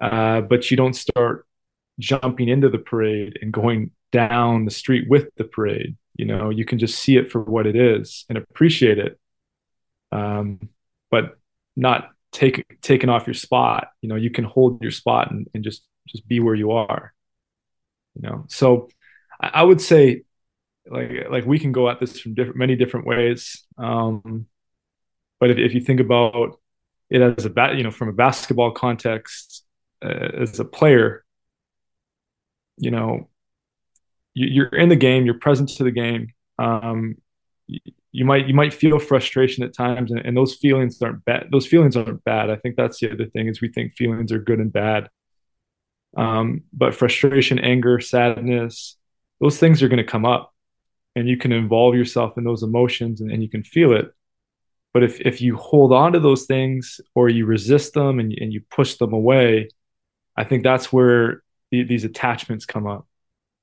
uh, 0.00 0.40
but 0.40 0.70
you 0.70 0.76
don't 0.76 0.94
start 0.94 1.46
jumping 1.98 2.48
into 2.48 2.68
the 2.68 2.78
parade 2.78 3.38
and 3.40 3.52
going 3.52 3.90
down 4.12 4.64
the 4.64 4.70
street 4.70 5.08
with 5.08 5.28
the 5.36 5.44
parade. 5.44 5.96
You 6.14 6.26
know 6.26 6.50
you 6.50 6.64
can 6.64 6.78
just 6.78 6.98
see 6.98 7.16
it 7.16 7.30
for 7.30 7.40
what 7.40 7.66
it 7.66 7.76
is 7.76 8.24
and 8.28 8.38
appreciate 8.38 8.98
it 8.98 9.18
um, 10.14 10.60
but 11.10 11.36
not 11.76 12.10
take 12.32 12.64
taking 12.80 13.10
off 13.10 13.26
your 13.26 13.34
spot. 13.34 13.88
You 14.00 14.08
know 14.08 14.16
you 14.16 14.30
can 14.30 14.44
hold 14.44 14.80
your 14.80 14.92
spot 14.92 15.30
and, 15.30 15.48
and 15.52 15.64
just 15.64 15.82
just 16.08 16.26
be 16.26 16.40
where 16.40 16.54
you 16.54 16.70
are. 16.70 17.12
You 18.14 18.22
know 18.22 18.44
so 18.48 18.88
I, 19.40 19.50
I 19.54 19.62
would 19.62 19.80
say 19.80 20.22
like 20.86 21.28
like 21.30 21.44
we 21.44 21.58
can 21.58 21.72
go 21.72 21.90
at 21.90 22.00
this 22.00 22.18
from 22.18 22.34
different 22.34 22.56
many 22.56 22.76
different 22.76 23.06
ways. 23.06 23.64
Um, 23.76 24.46
but 25.40 25.50
if, 25.50 25.58
if 25.58 25.74
you 25.74 25.80
think 25.80 26.00
about 26.00 26.60
it 27.10 27.20
as 27.20 27.44
a 27.44 27.50
bat 27.50 27.76
you 27.76 27.82
know 27.82 27.90
from 27.90 28.08
a 28.08 28.12
basketball 28.12 28.70
context 28.70 29.64
uh, 30.02 30.28
as 30.40 30.60
a 30.60 30.64
player 30.64 31.23
you 32.76 32.90
know 32.90 33.28
you, 34.34 34.64
are 34.64 34.76
in 34.76 34.88
the 34.88 34.96
game 34.96 35.24
you're 35.24 35.38
present 35.38 35.68
to 35.70 35.84
the 35.84 35.90
game. 35.90 36.32
Um, 36.58 37.16
you, 37.66 38.24
might 38.24 38.46
you 38.46 38.54
might 38.54 38.74
feel 38.74 38.98
frustration 38.98 39.64
at 39.64 39.74
times 39.74 40.10
and, 40.10 40.20
and 40.20 40.36
those 40.36 40.54
feelings 40.54 41.00
aren't 41.02 41.24
bad 41.24 41.48
those 41.50 41.66
feelings 41.66 41.96
aren't 41.96 42.24
bad. 42.24 42.50
I 42.50 42.56
think 42.56 42.76
that's 42.76 43.00
the 43.00 43.12
other 43.12 43.26
thing 43.26 43.48
is 43.48 43.60
we 43.60 43.68
think 43.68 43.92
feelings 43.92 44.32
are 44.32 44.38
good 44.38 44.60
and 44.60 44.72
bad. 44.72 45.08
Um, 46.16 46.62
but 46.72 46.94
frustration 46.94 47.58
anger 47.58 47.98
sadness 48.00 48.96
those 49.40 49.58
things 49.58 49.82
are 49.82 49.88
going 49.88 49.98
to 49.98 50.04
come 50.04 50.24
up 50.24 50.54
and 51.16 51.28
you 51.28 51.36
can 51.36 51.52
involve 51.52 51.94
yourself 51.94 52.38
in 52.38 52.44
those 52.44 52.62
emotions 52.62 53.20
and, 53.20 53.30
and 53.30 53.42
you 53.42 53.48
can 53.48 53.64
feel 53.64 53.92
it. 53.92 54.12
But 54.92 55.02
if, 55.02 55.20
if 55.20 55.40
you 55.40 55.56
hold 55.56 55.92
on 55.92 56.12
to 56.12 56.20
those 56.20 56.46
things 56.46 57.00
or 57.16 57.28
you 57.28 57.46
resist 57.46 57.94
them 57.94 58.20
and, 58.20 58.32
and 58.32 58.52
you 58.52 58.62
push 58.70 58.94
them 58.96 59.12
away 59.12 59.68
i 60.36 60.44
think 60.44 60.62
that's 60.62 60.92
where 60.92 61.43
the, 61.82 61.88
these 61.88 62.04
attachments 62.04 62.66
come 62.66 62.86
up 62.86 63.06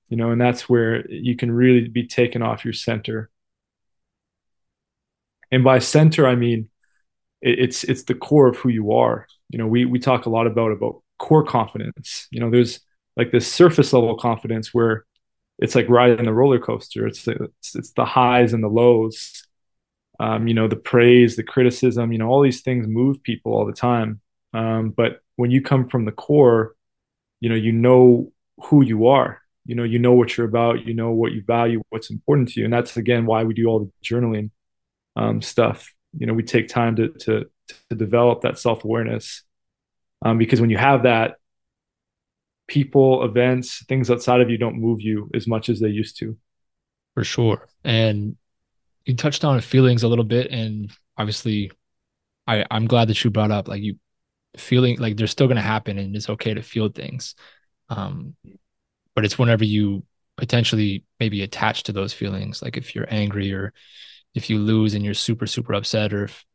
you 0.09 0.17
know 0.17 0.31
and 0.31 0.41
that's 0.41 0.69
where 0.69 1.07
you 1.09 1.35
can 1.35 1.51
really 1.51 1.87
be 1.87 2.07
taken 2.07 2.41
off 2.41 2.65
your 2.65 2.73
center 2.73 3.29
and 5.51 5.63
by 5.63 5.79
center 5.79 6.27
i 6.27 6.35
mean 6.35 6.69
it, 7.41 7.59
it's 7.59 7.85
it's 7.85 8.03
the 8.05 8.15
core 8.15 8.47
of 8.47 8.57
who 8.57 8.69
you 8.69 8.93
are 8.93 9.27
you 9.49 9.59
know 9.59 9.67
we 9.67 9.85
we 9.85 9.99
talk 9.99 10.27
a 10.27 10.31
lot 10.31 10.47
about 10.47 10.71
about 10.71 11.01
core 11.19 11.45
confidence 11.45 12.27
you 12.31 12.41
know 12.41 12.51
there's 12.51 12.81
like 13.17 13.31
this 13.31 13.51
surface 13.51 13.93
level 13.93 14.17
confidence 14.17 14.73
where 14.73 15.05
it's 15.59 15.75
like 15.75 15.89
riding 15.89 16.25
the 16.25 16.33
roller 16.33 16.59
coaster. 16.59 17.07
It's, 17.07 17.27
it's 17.27 17.75
it's 17.75 17.91
the 17.93 18.05
highs 18.05 18.53
and 18.53 18.63
the 18.63 18.69
lows. 18.69 19.43
um, 20.19 20.47
you 20.47 20.53
know, 20.53 20.67
the 20.67 20.75
praise, 20.75 21.35
the 21.35 21.43
criticism, 21.43 22.11
you 22.11 22.19
know, 22.19 22.27
all 22.29 22.41
these 22.41 22.61
things 22.61 22.87
move 22.87 23.23
people 23.23 23.53
all 23.53 23.65
the 23.65 23.73
time. 23.73 24.21
Um, 24.53 24.91
but 24.91 25.21
when 25.37 25.51
you 25.51 25.61
come 25.61 25.89
from 25.89 26.05
the 26.05 26.11
core, 26.11 26.75
you 27.41 27.49
know, 27.49 27.55
you 27.55 27.73
know 27.73 28.31
who 28.63 28.85
you 28.85 29.07
are. 29.07 29.41
You 29.65 29.75
know, 29.75 29.83
you 29.83 29.99
know 29.99 30.13
what 30.13 30.37
you're 30.37 30.47
about. 30.47 30.85
You 30.85 30.93
know 30.93 31.11
what 31.11 31.33
you 31.33 31.43
value, 31.43 31.81
what's 31.89 32.09
important 32.09 32.49
to 32.49 32.59
you, 32.59 32.65
and 32.65 32.73
that's 32.73 32.95
again 32.95 33.25
why 33.25 33.43
we 33.43 33.53
do 33.53 33.65
all 33.65 33.79
the 33.79 33.91
journaling 34.03 34.51
um, 35.17 35.41
stuff. 35.41 35.93
You 36.17 36.25
know, 36.25 36.33
we 36.33 36.43
take 36.43 36.69
time 36.69 36.95
to 36.95 37.09
to 37.09 37.45
to 37.89 37.95
develop 37.95 38.41
that 38.41 38.57
self 38.57 38.83
awareness 38.83 39.43
um, 40.23 40.37
because 40.37 40.61
when 40.61 40.69
you 40.69 40.77
have 40.77 41.03
that, 41.03 41.35
people, 42.67 43.23
events, 43.23 43.83
things 43.85 44.09
outside 44.09 44.41
of 44.41 44.49
you 44.49 44.57
don't 44.57 44.79
move 44.79 45.01
you 45.01 45.29
as 45.33 45.47
much 45.47 45.69
as 45.69 45.79
they 45.79 45.89
used 45.89 46.17
to. 46.19 46.37
For 47.13 47.23
sure, 47.23 47.67
and 47.83 48.37
you 49.05 49.15
touched 49.15 49.43
on 49.43 49.59
feelings 49.61 50.03
a 50.03 50.07
little 50.07 50.23
bit, 50.23 50.49
and 50.51 50.91
obviously, 51.17 51.71
I 52.47 52.65
I'm 52.71 52.87
glad 52.87 53.09
that 53.09 53.23
you 53.23 53.29
brought 53.29 53.51
up 53.51 53.67
like 53.67 53.81
you 53.81 53.97
feeling 54.57 54.97
like 54.99 55.17
they're 55.17 55.27
still 55.27 55.47
going 55.47 55.57
to 55.57 55.61
happen, 55.61 55.97
and 55.97 56.15
it's 56.15 56.29
okay 56.29 56.53
to 56.53 56.61
feel 56.61 56.89
things. 56.89 57.35
Um, 57.89 58.35
but 59.15 59.25
it's 59.25 59.37
whenever 59.37 59.65
you 59.65 60.03
potentially 60.37 61.03
maybe 61.19 61.43
attach 61.43 61.83
to 61.83 61.93
those 61.93 62.13
feelings, 62.13 62.61
like 62.61 62.77
if 62.77 62.95
you're 62.95 63.07
angry 63.09 63.53
or 63.53 63.73
if 64.33 64.49
you 64.49 64.59
lose 64.59 64.93
and 64.93 65.03
you're 65.03 65.13
super 65.13 65.45
super 65.45 65.73
upset, 65.73 66.13
or 66.13 66.25
if 66.25 66.45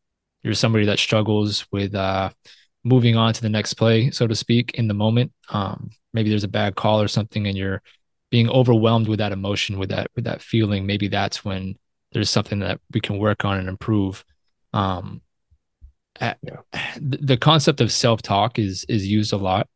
you're 0.42 0.54
somebody 0.54 0.86
that 0.86 0.98
struggles 0.98 1.66
with 1.70 1.94
uh, 1.94 2.30
moving 2.84 3.16
on 3.16 3.32
to 3.32 3.42
the 3.42 3.48
next 3.48 3.74
play, 3.74 4.10
so 4.10 4.26
to 4.26 4.34
speak, 4.34 4.72
in 4.74 4.88
the 4.88 4.94
moment. 4.94 5.32
Um, 5.50 5.90
maybe 6.14 6.30
there's 6.30 6.44
a 6.44 6.48
bad 6.48 6.76
call 6.76 7.00
or 7.00 7.08
something, 7.08 7.46
and 7.46 7.56
you're 7.56 7.82
being 8.30 8.48
overwhelmed 8.48 9.08
with 9.08 9.18
that 9.18 9.32
emotion, 9.32 9.78
with 9.78 9.90
that 9.90 10.10
with 10.14 10.24
that 10.24 10.42
feeling. 10.42 10.86
Maybe 10.86 11.08
that's 11.08 11.44
when 11.44 11.76
there's 12.12 12.30
something 12.30 12.60
that 12.60 12.80
we 12.92 13.00
can 13.00 13.18
work 13.18 13.44
on 13.44 13.58
and 13.58 13.68
improve. 13.68 14.24
Um, 14.72 15.20
the 17.00 17.38
concept 17.40 17.80
of 17.80 17.92
self-talk 17.92 18.58
is 18.58 18.84
is 18.88 19.06
used 19.06 19.32
a 19.32 19.36
lot. 19.36 19.68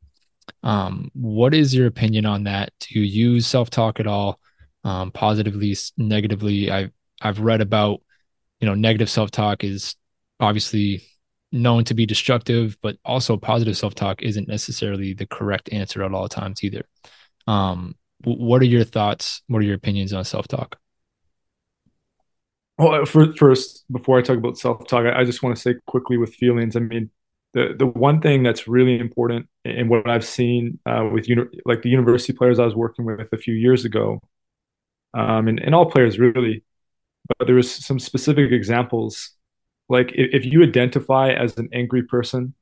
Um, 0.63 1.11
what 1.15 1.55
is 1.55 1.75
your 1.75 1.87
opinion 1.87 2.27
on 2.27 2.45
that? 2.45 2.73
Do 2.81 2.99
you 2.99 3.05
use 3.05 3.47
self-talk 3.47 4.01
at 4.01 4.07
all? 4.07 4.41
Um, 4.83 5.11
positively, 5.11 5.77
negatively? 5.97 6.71
I've 6.71 6.93
I've 7.21 7.41
read 7.41 7.61
about, 7.61 8.01
you 8.61 8.67
know, 8.67 8.75
negative 8.75 9.11
self-talk 9.11 9.63
is 9.63 9.95
obviously 10.39 11.03
known 11.53 11.85
to 11.85 11.95
be 11.95 12.07
destructive, 12.07 12.79
but 12.81 12.97
also 13.05 13.37
positive 13.37 13.77
self-talk 13.77 14.23
isn't 14.23 14.49
necessarily 14.49 15.13
the 15.13 15.27
correct 15.27 15.73
answer 15.73 16.03
at 16.03 16.15
all 16.15 16.29
times 16.29 16.65
either. 16.65 16.85
Um, 17.47 17.97
what 18.25 18.63
are 18.63 18.67
your 18.67 18.85
thoughts? 18.85 19.43
What 19.49 19.59
are 19.59 19.65
your 19.65 19.75
opinions 19.75 20.13
on 20.13 20.25
self-talk? 20.25 20.79
Well, 22.81 23.05
for, 23.05 23.33
first, 23.35 23.85
before 23.93 24.19
I 24.19 24.23
talk 24.23 24.39
about 24.39 24.57
self-talk, 24.59 25.05
I, 25.05 25.21
I 25.21 25.25
just 25.25 25.43
want 25.43 25.55
to 25.55 25.61
say 25.61 25.75
quickly 25.87 26.17
with 26.17 26.35
feelings. 26.35 26.77
I 26.77 26.81
mean, 26.81 27.11
the 27.53 27.75
the 27.79 27.87
one 27.87 28.21
thing 28.21 28.43
that's 28.43 28.67
really 28.69 28.99
important, 28.99 29.49
and 29.65 29.91
what 29.91 30.09
I've 30.09 30.25
seen 30.25 30.79
uh, 30.87 31.09
with 31.13 31.29
uni- 31.29 31.61
like 31.67 31.83
the 31.83 31.91
university 31.91 32.33
players 32.33 32.59
I 32.59 32.65
was 32.65 32.75
working 32.75 33.05
with 33.05 33.33
a 33.33 33.37
few 33.39 33.55
years 33.55 33.85
ago, 33.85 34.21
um, 35.15 35.49
and, 35.49 35.61
and 35.61 35.75
all 35.75 35.91
players 35.91 36.19
really, 36.19 36.65
but 37.39 37.47
there 37.47 37.57
was 37.57 37.73
some 37.73 37.99
specific 38.01 38.53
examples. 38.53 39.33
Like 39.89 40.13
if, 40.15 40.45
if 40.45 40.47
you 40.47 40.63
identify 40.65 41.33
as 41.33 41.59
an 41.59 41.71
angry 41.73 42.05
person, 42.05 42.55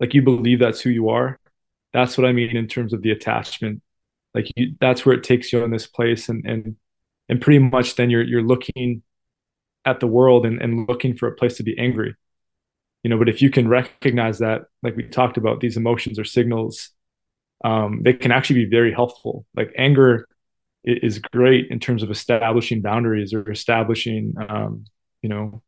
like 0.00 0.14
you 0.14 0.22
believe 0.22 0.60
that's 0.60 0.80
who 0.82 0.90
you 0.90 1.10
are, 1.10 1.38
that's 1.92 2.18
what 2.18 2.26
I 2.26 2.32
mean 2.32 2.56
in 2.56 2.68
terms 2.68 2.92
of 2.92 3.02
the 3.02 3.12
attachment. 3.12 3.82
Like 4.34 4.48
you, 4.56 4.76
that's 4.80 5.06
where 5.06 5.16
it 5.16 5.24
takes 5.24 5.52
you 5.52 5.64
in 5.64 5.70
this 5.72 5.86
place, 5.88 6.28
and 6.28 6.44
and 6.46 6.76
and 7.28 7.40
pretty 7.40 7.60
much 7.60 7.96
then 7.96 8.10
you're 8.10 8.22
you're 8.24 8.42
looking 8.42 9.02
at 9.90 10.00
the 10.00 10.06
world 10.06 10.46
and, 10.46 10.60
and 10.60 10.88
looking 10.88 11.16
for 11.16 11.28
a 11.28 11.34
place 11.34 11.56
to 11.56 11.62
be 11.62 11.78
angry. 11.78 12.14
You 13.02 13.10
know 13.10 13.18
but 13.18 13.28
if 13.28 13.40
you 13.40 13.50
can 13.50 13.68
recognize 13.68 14.38
that 14.38 14.62
like 14.82 14.96
we 14.96 15.04
talked 15.04 15.36
about 15.36 15.60
these 15.60 15.76
emotions 15.76 16.18
or 16.18 16.24
signals 16.24 16.90
um, 17.64 18.02
they 18.02 18.14
can 18.14 18.32
actually 18.32 18.64
be 18.64 18.70
very 18.70 18.92
helpful. 18.92 19.44
Like 19.54 19.72
anger 19.76 20.26
is 20.84 21.18
great 21.18 21.70
in 21.70 21.78
terms 21.78 22.02
of 22.02 22.10
establishing 22.10 22.80
boundaries 22.80 23.34
or 23.34 23.50
establishing 23.50 24.34
um, 24.48 24.84
you 25.20 25.28
know 25.28 25.62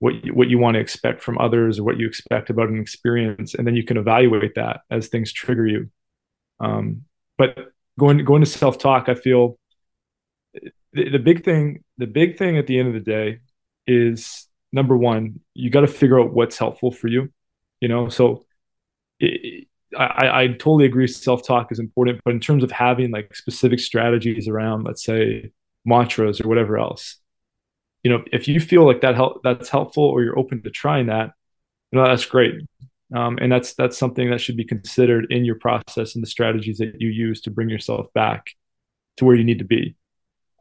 what 0.00 0.14
what 0.34 0.50
you 0.50 0.58
want 0.58 0.74
to 0.74 0.80
expect 0.80 1.22
from 1.22 1.38
others 1.38 1.78
or 1.78 1.84
what 1.84 1.98
you 1.98 2.06
expect 2.06 2.50
about 2.50 2.68
an 2.68 2.80
experience. 2.80 3.54
And 3.54 3.66
then 3.66 3.74
you 3.74 3.84
can 3.84 3.96
evaluate 3.96 4.54
that 4.56 4.80
as 4.90 5.08
things 5.08 5.32
trigger 5.32 5.66
you. 5.66 5.90
Um, 6.60 7.04
but 7.38 7.72
going 7.98 8.24
going 8.24 8.42
to 8.42 8.46
self-talk 8.46 9.08
i 9.08 9.14
feel 9.14 9.58
the, 10.94 11.10
the 11.10 11.18
big 11.18 11.44
thing 11.44 11.84
the 11.98 12.06
big 12.06 12.38
thing 12.38 12.56
at 12.58 12.66
the 12.66 12.78
end 12.78 12.88
of 12.88 12.94
the 12.94 13.00
day 13.00 13.40
is 13.86 14.46
number 14.72 14.96
one 14.96 15.40
you 15.54 15.70
got 15.70 15.82
to 15.82 15.86
figure 15.86 16.20
out 16.20 16.32
what's 16.32 16.58
helpful 16.58 16.90
for 16.90 17.08
you 17.08 17.30
you 17.80 17.88
know? 17.88 18.08
So 18.08 18.46
it, 19.20 19.66
I, 19.96 20.42
I 20.42 20.46
totally 20.48 20.86
agree 20.86 21.06
self-talk 21.06 21.70
is 21.70 21.78
important 21.78 22.20
but 22.24 22.34
in 22.34 22.40
terms 22.40 22.64
of 22.64 22.70
having 22.70 23.10
like 23.10 23.34
specific 23.36 23.80
strategies 23.80 24.48
around 24.48 24.84
let's 24.84 25.04
say 25.04 25.52
mantras 25.84 26.40
or 26.40 26.48
whatever 26.48 26.78
else 26.78 27.18
you 28.02 28.10
know 28.10 28.24
if 28.32 28.48
you 28.48 28.58
feel 28.58 28.86
like 28.86 29.02
that 29.02 29.14
help 29.14 29.42
that's 29.42 29.68
helpful 29.68 30.04
or 30.04 30.22
you're 30.22 30.38
open 30.38 30.62
to 30.62 30.70
trying 30.70 31.06
that 31.06 31.32
you 31.94 32.00
know 32.00 32.08
that's 32.08 32.26
great. 32.26 32.56
Um, 33.14 33.38
and 33.40 33.52
that's 33.52 33.74
that's 33.74 33.96
something 33.96 34.28
that 34.30 34.40
should 34.40 34.56
be 34.56 34.64
considered 34.64 35.28
in 35.30 35.44
your 35.44 35.54
process 35.54 36.16
and 36.16 36.22
the 36.24 36.28
strategies 36.28 36.78
that 36.78 37.00
you 37.00 37.08
use 37.08 37.40
to 37.42 37.50
bring 37.50 37.68
yourself 37.68 38.12
back 38.12 38.50
to 39.18 39.24
where 39.24 39.36
you 39.36 39.44
need 39.44 39.60
to 39.60 39.64
be 39.64 39.94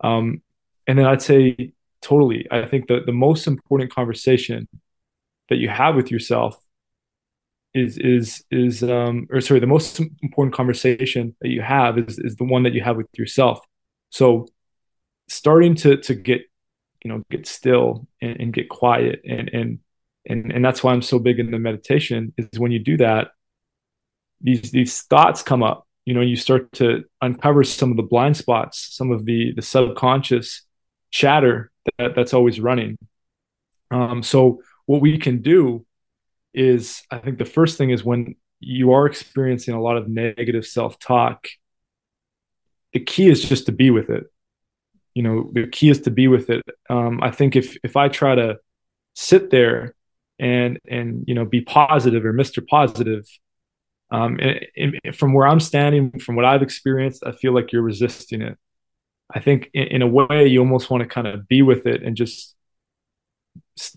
um, 0.03 0.41
and 0.87 0.99
then 0.99 1.05
I'd 1.05 1.21
say 1.21 1.73
totally. 2.01 2.47
I 2.51 2.65
think 2.65 2.87
that 2.87 3.05
the 3.05 3.13
most 3.13 3.47
important 3.47 3.91
conversation 3.91 4.67
that 5.49 5.57
you 5.57 5.69
have 5.69 5.95
with 5.95 6.11
yourself 6.11 6.57
is 7.73 7.97
is 7.97 8.43
is 8.51 8.83
um 8.83 9.27
or 9.31 9.41
sorry, 9.41 9.59
the 9.59 9.67
most 9.67 9.99
important 10.21 10.53
conversation 10.53 11.35
that 11.41 11.49
you 11.49 11.61
have 11.61 11.97
is 11.97 12.19
is 12.19 12.35
the 12.35 12.43
one 12.43 12.63
that 12.63 12.73
you 12.73 12.81
have 12.81 12.97
with 12.97 13.07
yourself. 13.17 13.59
So 14.09 14.47
starting 15.27 15.75
to 15.75 15.97
to 15.97 16.13
get 16.13 16.41
you 17.03 17.09
know 17.09 17.23
get 17.31 17.47
still 17.47 18.07
and, 18.21 18.39
and 18.39 18.53
get 18.53 18.69
quiet 18.69 19.21
and 19.25 19.49
and 19.53 19.79
and 20.25 20.51
and 20.51 20.63
that's 20.63 20.83
why 20.83 20.93
I'm 20.93 21.01
so 21.01 21.19
big 21.19 21.39
in 21.39 21.51
the 21.51 21.59
meditation 21.59 22.33
is 22.37 22.59
when 22.59 22.71
you 22.71 22.79
do 22.79 22.97
that 22.97 23.29
these 24.41 24.71
these 24.71 25.01
thoughts 25.01 25.41
come 25.41 25.63
up 25.63 25.87
you 26.05 26.13
know 26.13 26.21
you 26.21 26.35
start 26.35 26.71
to 26.73 27.03
uncover 27.21 27.63
some 27.63 27.91
of 27.91 27.97
the 27.97 28.03
blind 28.03 28.35
spots 28.37 28.95
some 28.95 29.11
of 29.11 29.25
the 29.25 29.53
the 29.55 29.61
subconscious 29.61 30.63
chatter 31.11 31.71
that, 31.97 32.15
that's 32.15 32.33
always 32.33 32.59
running. 32.59 32.97
Um, 33.91 34.23
so 34.23 34.61
what 34.85 35.01
we 35.01 35.17
can 35.17 35.41
do 35.41 35.85
is 36.53 37.01
i 37.09 37.17
think 37.17 37.37
the 37.37 37.45
first 37.45 37.77
thing 37.77 37.89
is 37.89 38.03
when 38.03 38.35
you 38.59 38.91
are 38.91 39.05
experiencing 39.07 39.73
a 39.73 39.81
lot 39.81 39.97
of 39.97 40.07
negative 40.07 40.65
self-talk 40.65 41.47
the 42.93 42.99
key 42.99 43.27
is 43.27 43.43
just 43.43 43.65
to 43.65 43.71
be 43.71 43.89
with 43.89 44.09
it. 44.09 44.25
You 45.15 45.23
know 45.23 45.49
the 45.51 45.67
key 45.67 45.89
is 45.89 46.01
to 46.01 46.11
be 46.11 46.27
with 46.27 46.49
it. 46.49 46.63
Um, 46.89 47.21
i 47.21 47.31
think 47.31 47.55
if 47.55 47.77
if 47.83 47.95
i 47.95 48.07
try 48.07 48.35
to 48.35 48.57
sit 49.15 49.49
there 49.49 49.95
and 50.39 50.79
and 50.87 51.23
you 51.27 51.35
know 51.35 51.45
be 51.45 51.61
positive 51.61 52.25
or 52.25 52.33
mr 52.33 52.65
positive 52.65 53.27
um, 54.13 54.39
from 55.13 55.33
where 55.33 55.47
I'm 55.47 55.59
standing, 55.59 56.11
from 56.19 56.35
what 56.35 56.45
I've 56.45 56.61
experienced, 56.61 57.23
I 57.25 57.31
feel 57.31 57.51
like 57.51 57.71
you're 57.71 57.81
resisting 57.81 58.43
it. 58.43 58.59
I 59.33 59.39
think 59.39 59.71
in, 59.73 59.83
in 59.87 60.01
a 60.03 60.07
way 60.07 60.45
you 60.45 60.59
almost 60.59 60.91
want 60.91 61.01
to 61.01 61.09
kind 61.09 61.25
of 61.25 61.47
be 61.47 61.63
with 61.63 61.87
it 61.87 62.03
and 62.03 62.15
just 62.15 62.55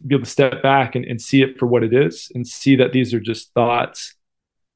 be 0.06 0.14
able 0.14 0.24
to 0.24 0.30
step 0.30 0.62
back 0.62 0.94
and, 0.94 1.04
and 1.04 1.20
see 1.20 1.42
it 1.42 1.58
for 1.58 1.66
what 1.66 1.84
it 1.84 1.92
is 1.92 2.32
and 2.34 2.48
see 2.48 2.76
that 2.76 2.92
these 2.92 3.12
are 3.12 3.20
just 3.20 3.52
thoughts. 3.52 4.14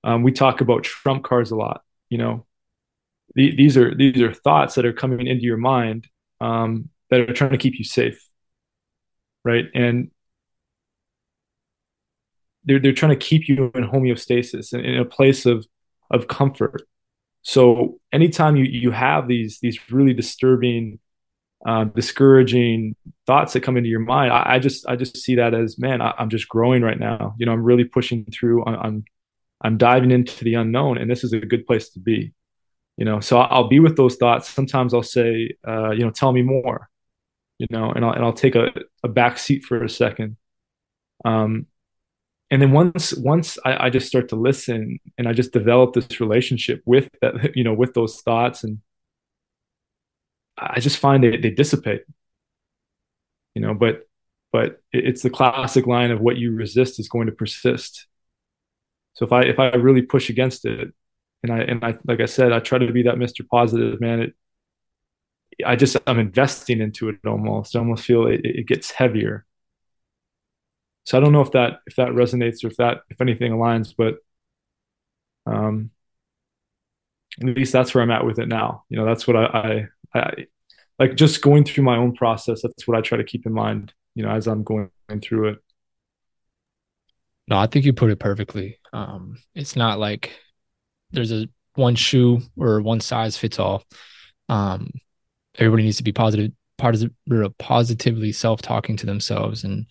Um, 0.04 0.22
we 0.22 0.30
talk 0.30 0.60
about 0.60 0.84
trump 0.84 1.24
cards 1.24 1.50
a 1.50 1.56
lot, 1.56 1.82
you 2.10 2.18
know, 2.18 2.44
the, 3.34 3.56
these 3.56 3.78
are, 3.78 3.94
these 3.94 4.20
are 4.20 4.34
thoughts 4.34 4.74
that 4.74 4.84
are 4.84 4.92
coming 4.92 5.26
into 5.26 5.44
your 5.44 5.56
mind 5.56 6.06
um, 6.42 6.90
that 7.08 7.20
are 7.20 7.32
trying 7.32 7.52
to 7.52 7.58
keep 7.58 7.78
you 7.78 7.84
safe. 7.84 8.22
Right. 9.42 9.70
And 9.74 10.10
they're 12.64 12.78
they're 12.78 12.92
trying 12.92 13.10
to 13.10 13.16
keep 13.16 13.48
you 13.48 13.70
in 13.74 13.84
homeostasis 13.88 14.72
in, 14.72 14.80
in 14.80 14.98
a 14.98 15.04
place 15.04 15.46
of 15.46 15.66
of 16.10 16.28
comfort. 16.28 16.82
So 17.42 18.00
anytime 18.12 18.56
you 18.56 18.64
you 18.64 18.90
have 18.90 19.28
these 19.28 19.58
these 19.60 19.90
really 19.90 20.12
disturbing, 20.12 20.98
uh, 21.66 21.84
discouraging 21.84 22.96
thoughts 23.26 23.52
that 23.54 23.62
come 23.62 23.76
into 23.76 23.88
your 23.88 24.00
mind, 24.00 24.32
I, 24.32 24.54
I, 24.54 24.58
just 24.58 24.86
I 24.86 24.96
just 24.96 25.16
see 25.16 25.36
that 25.36 25.54
as 25.54 25.78
man, 25.78 26.02
I, 26.02 26.14
am 26.18 26.28
just 26.28 26.48
growing 26.48 26.82
right 26.82 26.98
now. 26.98 27.34
You 27.38 27.46
know, 27.46 27.52
I'm 27.52 27.62
really 27.62 27.84
pushing 27.84 28.26
through. 28.26 28.64
I'm, 28.66 28.74
I'm 28.74 29.04
I'm 29.62 29.78
diving 29.78 30.10
into 30.10 30.44
the 30.44 30.54
unknown, 30.54 30.98
and 30.98 31.10
this 31.10 31.24
is 31.24 31.32
a 31.32 31.40
good 31.40 31.66
place 31.66 31.90
to 31.90 32.00
be. 32.00 32.32
You 32.96 33.06
know, 33.06 33.20
so 33.20 33.38
I'll 33.38 33.68
be 33.68 33.80
with 33.80 33.96
those 33.96 34.16
thoughts. 34.16 34.50
Sometimes 34.50 34.92
I'll 34.92 35.02
say, 35.02 35.54
uh, 35.66 35.92
you 35.92 36.00
know, 36.00 36.10
tell 36.10 36.32
me 36.32 36.42
more. 36.42 36.90
You 37.58 37.66
know, 37.70 37.90
and 37.90 38.04
I'll 38.04 38.12
and 38.12 38.24
I'll 38.24 38.32
take 38.34 38.54
a, 38.54 38.68
a 39.02 39.08
back 39.08 39.38
seat 39.38 39.64
for 39.64 39.82
a 39.82 39.88
second. 39.88 40.36
Um, 41.24 41.66
and 42.50 42.60
then 42.60 42.72
once 42.72 43.14
once 43.14 43.58
I, 43.64 43.86
I, 43.86 43.90
just 43.90 44.08
start 44.08 44.28
to 44.30 44.36
listen 44.36 44.98
and 45.16 45.28
I 45.28 45.32
just 45.32 45.52
develop 45.52 45.94
this 45.94 46.20
relationship 46.20 46.82
with 46.84 47.08
that, 47.22 47.54
you 47.56 47.64
know, 47.64 47.74
with 47.74 47.94
those 47.94 48.20
thoughts, 48.22 48.64
and 48.64 48.80
I 50.56 50.80
just 50.80 50.98
find 50.98 51.22
they 51.22 51.36
they 51.36 51.50
dissipate. 51.50 52.02
You 53.54 53.62
know, 53.62 53.74
but 53.74 54.08
but 54.52 54.82
it's 54.92 55.22
the 55.22 55.30
classic 55.30 55.86
line 55.86 56.10
of 56.10 56.20
what 56.20 56.36
you 56.36 56.52
resist 56.54 56.98
is 56.98 57.08
going 57.08 57.26
to 57.26 57.32
persist. 57.32 58.06
So 59.14 59.24
if 59.26 59.32
I 59.32 59.42
if 59.42 59.58
I 59.58 59.68
really 59.70 60.02
push 60.02 60.30
against 60.30 60.64
it, 60.64 60.92
and 61.42 61.52
I 61.52 61.58
and 61.60 61.84
I 61.84 61.98
like 62.04 62.20
I 62.20 62.26
said, 62.26 62.52
I 62.52 62.60
try 62.60 62.78
to 62.78 62.92
be 62.92 63.04
that 63.04 63.16
Mr. 63.16 63.46
Positive 63.46 64.00
man. 64.00 64.20
It 64.20 64.34
I 65.64 65.76
just 65.76 65.96
I'm 66.06 66.18
investing 66.18 66.80
into 66.80 67.08
it 67.08 67.16
almost. 67.26 67.76
I 67.76 67.80
almost 67.80 68.04
feel 68.04 68.26
it, 68.26 68.40
it 68.44 68.66
gets 68.66 68.90
heavier. 68.90 69.46
So 71.04 71.18
I 71.18 71.20
don't 71.20 71.32
know 71.32 71.40
if 71.40 71.52
that 71.52 71.80
if 71.86 71.96
that 71.96 72.10
resonates 72.10 72.64
or 72.64 72.68
if 72.68 72.76
that 72.76 73.02
if 73.10 73.20
anything 73.20 73.52
aligns, 73.52 73.94
but 73.96 74.16
um, 75.46 75.90
at 77.40 77.56
least 77.56 77.72
that's 77.72 77.94
where 77.94 78.02
I'm 78.02 78.10
at 78.10 78.26
with 78.26 78.38
it 78.38 78.48
now. 78.48 78.84
You 78.88 78.98
know, 78.98 79.04
that's 79.04 79.26
what 79.26 79.36
I, 79.36 79.88
I, 80.14 80.18
I 80.18 80.46
like 80.98 81.14
just 81.16 81.42
going 81.42 81.64
through 81.64 81.84
my 81.84 81.96
own 81.96 82.14
process. 82.14 82.62
That's 82.62 82.86
what 82.86 82.96
I 82.96 83.00
try 83.00 83.18
to 83.18 83.24
keep 83.24 83.46
in 83.46 83.52
mind. 83.52 83.92
You 84.14 84.24
know, 84.24 84.30
as 84.30 84.46
I'm 84.46 84.64
going 84.64 84.90
through 85.22 85.48
it. 85.48 85.58
No, 87.48 87.56
I 87.56 87.66
think 87.66 87.84
you 87.84 87.92
put 87.92 88.10
it 88.10 88.18
perfectly. 88.18 88.78
Um, 88.92 89.38
it's 89.54 89.76
not 89.76 89.98
like 89.98 90.32
there's 91.10 91.32
a 91.32 91.48
one 91.74 91.94
shoe 91.94 92.40
or 92.56 92.80
one 92.80 93.00
size 93.00 93.36
fits 93.36 93.58
all. 93.58 93.84
Um, 94.48 94.90
everybody 95.56 95.84
needs 95.84 95.96
to 95.98 96.04
be 96.04 96.12
positive, 96.12 96.52
positive, 96.78 97.12
positively 97.58 98.32
self 98.32 98.62
talking 98.62 98.96
to 98.98 99.06
themselves 99.06 99.64
and 99.64 99.86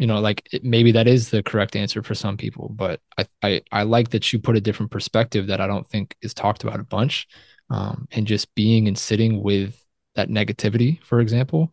you 0.00 0.06
know 0.06 0.18
like 0.18 0.48
it, 0.52 0.64
maybe 0.64 0.92
that 0.92 1.06
is 1.06 1.30
the 1.30 1.42
correct 1.42 1.76
answer 1.76 2.02
for 2.02 2.14
some 2.14 2.36
people 2.36 2.68
but 2.70 3.00
I, 3.16 3.26
I 3.42 3.62
i 3.70 3.82
like 3.84 4.10
that 4.10 4.32
you 4.32 4.38
put 4.38 4.56
a 4.56 4.60
different 4.60 4.90
perspective 4.90 5.46
that 5.46 5.60
i 5.60 5.66
don't 5.66 5.86
think 5.86 6.16
is 6.22 6.34
talked 6.34 6.64
about 6.64 6.80
a 6.80 6.84
bunch 6.84 7.28
um, 7.70 8.08
and 8.10 8.26
just 8.26 8.52
being 8.56 8.88
and 8.88 8.98
sitting 8.98 9.42
with 9.42 9.80
that 10.16 10.28
negativity 10.28 11.02
for 11.04 11.20
example 11.20 11.72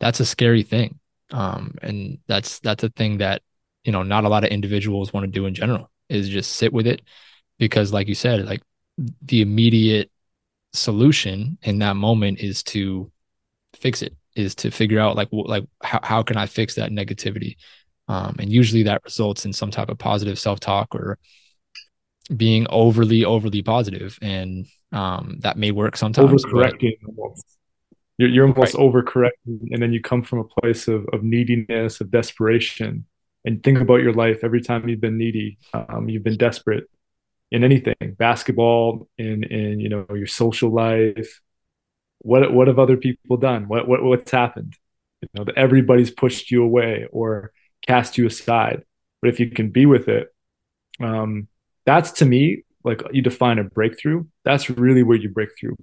that's 0.00 0.20
a 0.20 0.26
scary 0.26 0.62
thing. 0.62 0.98
Um, 1.30 1.74
and 1.82 2.18
that's 2.28 2.60
that's 2.60 2.84
a 2.84 2.90
thing 2.90 3.18
that 3.18 3.42
you 3.84 3.92
know 3.92 4.02
not 4.02 4.24
a 4.24 4.28
lot 4.28 4.44
of 4.44 4.50
individuals 4.50 5.12
want 5.12 5.24
to 5.24 5.30
do 5.30 5.46
in 5.46 5.54
general 5.54 5.90
is 6.08 6.28
just 6.28 6.52
sit 6.52 6.72
with 6.72 6.86
it 6.86 7.00
because 7.58 7.92
like 7.92 8.08
you 8.08 8.14
said 8.14 8.44
like 8.44 8.62
the 9.22 9.40
immediate 9.40 10.10
solution 10.74 11.56
in 11.62 11.78
that 11.78 11.96
moment 11.96 12.40
is 12.40 12.62
to 12.62 13.10
fix 13.74 14.02
it 14.02 14.14
is 14.36 14.54
to 14.56 14.70
figure 14.70 14.98
out 14.98 15.16
like 15.16 15.28
like 15.32 15.64
how, 15.82 16.00
how 16.02 16.22
can 16.22 16.36
i 16.36 16.46
fix 16.46 16.74
that 16.74 16.90
negativity? 16.90 17.56
Um, 18.06 18.36
and 18.38 18.52
usually 18.52 18.82
that 18.82 19.02
results 19.04 19.46
in 19.46 19.52
some 19.52 19.70
type 19.70 19.88
of 19.88 19.98
positive 19.98 20.38
self-talk 20.38 20.94
or 20.94 21.18
being 22.36 22.66
overly 22.70 23.24
overly 23.24 23.62
positive. 23.62 24.18
And 24.20 24.66
um, 24.92 25.38
that 25.40 25.56
may 25.56 25.70
work 25.70 25.96
sometimes 25.96 26.44
overcorrecting 26.44 26.96
but... 27.02 27.10
almost. 27.16 27.44
You're, 28.16 28.28
you're 28.28 28.46
almost 28.46 28.74
right. 28.74 28.84
overcorrecting 28.84 29.72
and 29.72 29.82
then 29.82 29.92
you 29.92 30.00
come 30.00 30.22
from 30.22 30.38
a 30.38 30.44
place 30.44 30.86
of, 30.86 31.04
of 31.12 31.24
neediness 31.24 32.00
of 32.00 32.12
desperation 32.12 33.06
and 33.44 33.60
think 33.62 33.80
about 33.80 34.02
your 34.02 34.12
life 34.12 34.44
every 34.44 34.60
time 34.60 34.88
you've 34.88 35.00
been 35.00 35.18
needy. 35.18 35.58
Um, 35.72 36.08
you've 36.08 36.22
been 36.22 36.36
desperate 36.36 36.84
in 37.50 37.64
anything 37.64 37.94
basketball 38.18 39.08
in 39.18 39.44
in 39.44 39.80
you 39.80 39.88
know 39.88 40.06
your 40.10 40.26
social 40.26 40.70
life 40.70 41.40
what 42.24 42.52
what 42.52 42.68
have 42.68 42.78
other 42.78 42.96
people 42.96 43.36
done? 43.36 43.68
What 43.68 43.86
what 43.86 44.02
what's 44.02 44.30
happened? 44.30 44.76
You 45.20 45.28
know, 45.34 45.44
that 45.44 45.56
everybody's 45.56 46.10
pushed 46.10 46.50
you 46.50 46.62
away 46.62 47.06
or 47.12 47.52
cast 47.86 48.18
you 48.18 48.26
aside. 48.26 48.82
But 49.20 49.28
if 49.28 49.40
you 49.40 49.50
can 49.50 49.70
be 49.70 49.86
with 49.86 50.08
it, 50.08 50.34
um, 51.00 51.48
that's 51.84 52.12
to 52.12 52.24
me 52.24 52.64
like 52.82 53.02
you 53.12 53.22
define 53.22 53.58
a 53.58 53.64
breakthrough. 53.64 54.24
That's 54.44 54.70
really 54.70 55.02
where 55.02 55.18
you 55.18 55.28
break 55.28 55.50
through. 55.58 55.76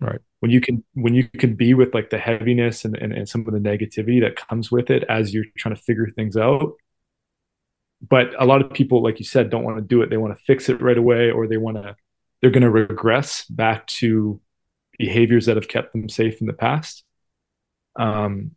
Right. 0.00 0.20
When 0.40 0.50
you 0.50 0.60
can 0.60 0.84
when 0.94 1.14
you 1.14 1.28
can 1.28 1.54
be 1.54 1.74
with 1.74 1.92
like 1.92 2.08
the 2.08 2.18
heaviness 2.18 2.84
and, 2.84 2.96
and, 2.96 3.12
and 3.12 3.28
some 3.28 3.46
of 3.46 3.52
the 3.52 3.60
negativity 3.60 4.20
that 4.22 4.36
comes 4.36 4.70
with 4.70 4.90
it 4.90 5.04
as 5.08 5.34
you're 5.34 5.44
trying 5.58 5.74
to 5.74 5.82
figure 5.82 6.08
things 6.16 6.36
out. 6.36 6.72
But 8.00 8.30
a 8.40 8.46
lot 8.46 8.62
of 8.62 8.72
people, 8.72 9.02
like 9.02 9.18
you 9.18 9.24
said, 9.24 9.50
don't 9.50 9.64
want 9.64 9.76
to 9.76 9.82
do 9.82 10.00
it. 10.00 10.08
They 10.08 10.16
want 10.16 10.36
to 10.36 10.44
fix 10.44 10.68
it 10.68 10.80
right 10.80 10.96
away, 10.96 11.30
or 11.30 11.46
they 11.46 11.56
want 11.58 11.76
to 11.76 11.96
they're 12.40 12.50
going 12.50 12.62
to 12.62 12.70
regress 12.70 13.44
back 13.46 13.86
to 13.86 14.40
behaviors 14.98 15.46
that 15.46 15.56
have 15.56 15.68
kept 15.68 15.92
them 15.92 16.08
safe 16.08 16.40
in 16.40 16.46
the 16.46 16.52
past. 16.52 17.04
Um, 17.96 18.52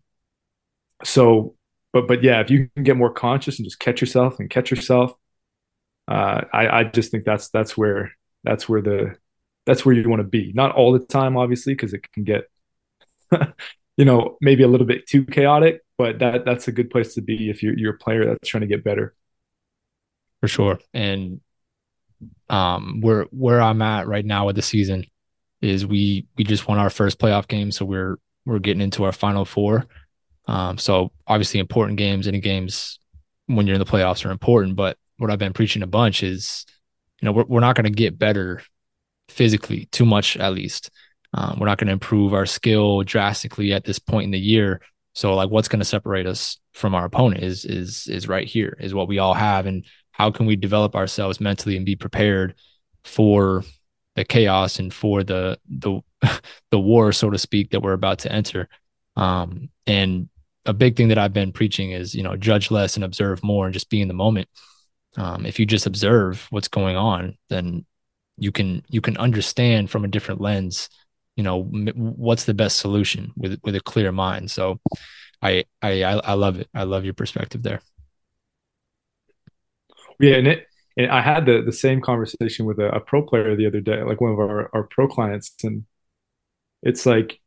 so, 1.03 1.55
but 1.93 2.07
but 2.07 2.23
yeah, 2.23 2.41
if 2.41 2.49
you 2.49 2.69
can 2.75 2.83
get 2.83 2.97
more 2.97 3.11
conscious 3.11 3.59
and 3.59 3.65
just 3.65 3.79
catch 3.79 4.01
yourself 4.01 4.39
and 4.39 4.49
catch 4.49 4.71
yourself, 4.71 5.13
uh, 6.07 6.41
I 6.53 6.79
I 6.79 6.83
just 6.83 7.11
think 7.11 7.25
that's 7.25 7.49
that's 7.49 7.77
where 7.77 8.11
that's 8.43 8.67
where 8.67 8.81
the 8.81 9.15
that's 9.65 9.85
where 9.85 9.95
you 9.95 10.07
want 10.09 10.21
to 10.21 10.27
be. 10.27 10.51
Not 10.53 10.73
all 10.73 10.91
the 10.93 10.99
time, 10.99 11.37
obviously, 11.37 11.73
because 11.73 11.93
it 11.93 12.11
can 12.11 12.23
get 12.23 12.49
you 13.97 14.05
know 14.05 14.37
maybe 14.41 14.63
a 14.63 14.67
little 14.67 14.87
bit 14.87 15.07
too 15.07 15.25
chaotic, 15.25 15.81
but 15.97 16.19
that 16.19 16.45
that's 16.45 16.67
a 16.67 16.71
good 16.71 16.89
place 16.89 17.15
to 17.15 17.21
be 17.21 17.49
if 17.49 17.63
you're 17.63 17.77
you're 17.77 17.95
a 17.95 17.97
player 17.97 18.25
that's 18.25 18.49
trying 18.49 18.61
to 18.61 18.67
get 18.67 18.83
better. 18.83 19.15
For 20.39 20.47
sure, 20.47 20.79
and 20.93 21.39
um, 22.49 23.01
where 23.01 23.23
where 23.31 23.61
I'm 23.61 23.81
at 23.81 24.07
right 24.07 24.25
now 24.25 24.47
with 24.47 24.55
the 24.55 24.61
season, 24.61 25.05
is 25.61 25.85
we 25.85 26.25
we 26.37 26.43
just 26.43 26.67
won 26.67 26.79
our 26.79 26.89
first 26.89 27.19
playoff 27.19 27.47
game, 27.47 27.71
so 27.71 27.85
we're 27.85 28.17
we're 28.45 28.59
getting 28.59 28.81
into 28.81 29.03
our 29.03 29.11
final 29.11 29.45
four. 29.45 29.87
Um, 30.47 30.77
so 30.77 31.11
obviously 31.27 31.59
important 31.59 31.97
games, 31.97 32.27
any 32.27 32.39
games 32.39 32.99
when 33.45 33.67
you're 33.67 33.75
in 33.75 33.79
the 33.79 33.85
playoffs 33.85 34.25
are 34.25 34.31
important. 34.31 34.75
But 34.75 34.97
what 35.17 35.29
I've 35.29 35.39
been 35.39 35.53
preaching 35.53 35.83
a 35.83 35.87
bunch 35.87 36.23
is, 36.23 36.65
you 37.21 37.25
know, 37.25 37.31
we're 37.31 37.45
we're 37.45 37.59
not 37.59 37.75
going 37.75 37.85
to 37.85 37.91
get 37.91 38.17
better 38.17 38.61
physically 39.29 39.87
too 39.91 40.05
much 40.05 40.37
at 40.37 40.53
least. 40.53 40.89
Um, 41.33 41.57
we're 41.59 41.67
not 41.67 41.77
going 41.77 41.87
to 41.87 41.93
improve 41.93 42.33
our 42.33 42.45
skill 42.45 43.03
drastically 43.03 43.71
at 43.71 43.85
this 43.85 43.99
point 43.99 44.25
in 44.25 44.31
the 44.31 44.39
year. 44.39 44.81
So 45.13 45.35
like 45.35 45.49
what's 45.49 45.67
going 45.67 45.79
to 45.79 45.85
separate 45.85 46.25
us 46.25 46.57
from 46.73 46.95
our 46.95 47.05
opponent 47.05 47.43
is 47.43 47.65
is 47.65 48.07
is 48.07 48.27
right 48.27 48.47
here 48.47 48.77
is 48.79 48.93
what 48.93 49.07
we 49.07 49.19
all 49.19 49.33
have 49.33 49.65
and 49.65 49.85
how 50.11 50.31
can 50.31 50.45
we 50.45 50.55
develop 50.55 50.95
ourselves 50.95 51.41
mentally 51.41 51.77
and 51.77 51.85
be 51.85 51.95
prepared 51.95 52.55
for 53.03 53.63
the 54.15 54.25
chaos 54.25 54.79
and 54.79 54.93
for 54.93 55.23
the 55.23 55.57
the 55.69 56.01
the 56.71 56.79
war, 56.79 57.11
so 57.11 57.29
to 57.29 57.37
speak, 57.37 57.71
that 57.71 57.81
we're 57.81 57.93
about 57.93 58.19
to 58.19 58.31
enter. 58.31 58.67
Um, 59.15 59.69
and 59.87 60.29
a 60.65 60.73
big 60.73 60.95
thing 60.95 61.07
that 61.09 61.17
I've 61.17 61.33
been 61.33 61.51
preaching 61.51 61.91
is, 61.91 62.13
you 62.13 62.23
know, 62.23 62.35
judge 62.35 62.71
less 62.71 62.95
and 62.95 63.03
observe 63.03 63.43
more, 63.43 63.65
and 63.65 63.73
just 63.73 63.89
be 63.89 64.01
in 64.01 64.07
the 64.07 64.13
moment. 64.13 64.47
Um, 65.17 65.45
if 65.45 65.59
you 65.59 65.65
just 65.65 65.87
observe 65.87 66.47
what's 66.51 66.67
going 66.67 66.95
on, 66.95 67.37
then 67.49 67.85
you 68.37 68.51
can 68.51 68.83
you 68.89 69.01
can 69.01 69.17
understand 69.17 69.89
from 69.89 70.05
a 70.05 70.09
different 70.09 70.41
lens. 70.41 70.89
You 71.35 71.43
know, 71.43 71.61
m- 71.73 71.87
what's 71.95 72.45
the 72.45 72.53
best 72.53 72.77
solution 72.77 73.31
with 73.35 73.59
with 73.63 73.75
a 73.75 73.81
clear 73.81 74.11
mind. 74.11 74.51
So, 74.51 74.79
I 75.41 75.65
I 75.81 76.03
I 76.03 76.33
love 76.33 76.59
it. 76.59 76.69
I 76.73 76.83
love 76.83 77.05
your 77.05 77.13
perspective 77.13 77.63
there. 77.63 77.81
Yeah, 80.19 80.35
and 80.35 80.47
it 80.47 80.67
and 80.97 81.11
I 81.11 81.21
had 81.21 81.45
the 81.45 81.61
the 81.61 81.71
same 81.71 82.01
conversation 82.01 82.65
with 82.65 82.79
a, 82.79 82.95
a, 82.95 82.99
pro 82.99 83.23
player 83.23 83.55
the 83.55 83.67
other 83.67 83.81
day, 83.81 84.03
like 84.03 84.21
one 84.21 84.31
of 84.31 84.39
our 84.39 84.69
our 84.73 84.83
pro 84.83 85.07
clients, 85.07 85.53
and 85.63 85.85
it's 86.83 87.05
like 87.05 87.39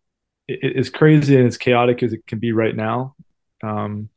it, 0.48 0.92
crazy 0.92 1.36
and 1.36 1.46
as 1.46 1.58
chaotic 1.58 2.02
as 2.02 2.12
it 2.12 2.26
can 2.26 2.38
be 2.38 2.52
right 2.52 2.74
now. 2.74 3.14
Um, 3.62 4.08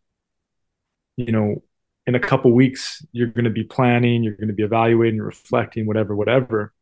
you 1.17 1.31
know, 1.31 1.63
in 2.05 2.15
a 2.15 2.19
couple 2.19 2.51
weeks, 2.53 3.05
you're 3.11 3.27
going 3.27 3.45
to 3.45 3.51
be 3.51 3.63
planning, 3.63 4.23
you're 4.23 4.35
going 4.35 4.49
to 4.49 4.53
be 4.53 4.63
evaluating, 4.63 5.19
reflecting, 5.19 5.87
whatever, 5.87 6.15
whatever. 6.15 6.73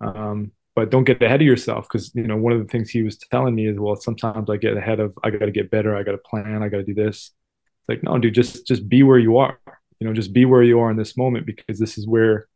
Um, 0.00 0.52
but 0.74 0.90
don't 0.90 1.04
get 1.04 1.22
ahead 1.22 1.40
of 1.40 1.46
yourself 1.46 1.86
because 1.88 2.14
you 2.14 2.26
know 2.26 2.36
one 2.36 2.52
of 2.52 2.60
the 2.60 2.68
things 2.68 2.90
he 2.90 3.02
was 3.02 3.18
telling 3.18 3.54
me 3.54 3.66
is, 3.68 3.78
well, 3.78 3.96
sometimes 3.96 4.50
I 4.50 4.56
get 4.58 4.76
ahead 4.76 5.00
of, 5.00 5.18
I 5.24 5.30
got 5.30 5.46
to 5.46 5.52
get 5.52 5.70
better, 5.70 5.96
I 5.96 6.02
got 6.02 6.12
to 6.12 6.18
plan, 6.18 6.62
I 6.62 6.68
got 6.68 6.78
to 6.78 6.84
do 6.84 6.94
this. 6.94 7.32
It's 7.80 7.88
like, 7.88 8.02
no, 8.02 8.18
dude, 8.18 8.34
just 8.34 8.66
just 8.66 8.88
be 8.88 9.02
where 9.02 9.18
you 9.18 9.38
are 9.38 9.58
you 10.00 10.06
know 10.06 10.12
just 10.12 10.32
be 10.32 10.44
where 10.44 10.62
you 10.62 10.80
are 10.80 10.90
in 10.90 10.96
this 10.96 11.16
moment 11.16 11.46
because 11.46 11.78
this 11.78 11.98
is 11.98 12.06
where 12.06 12.48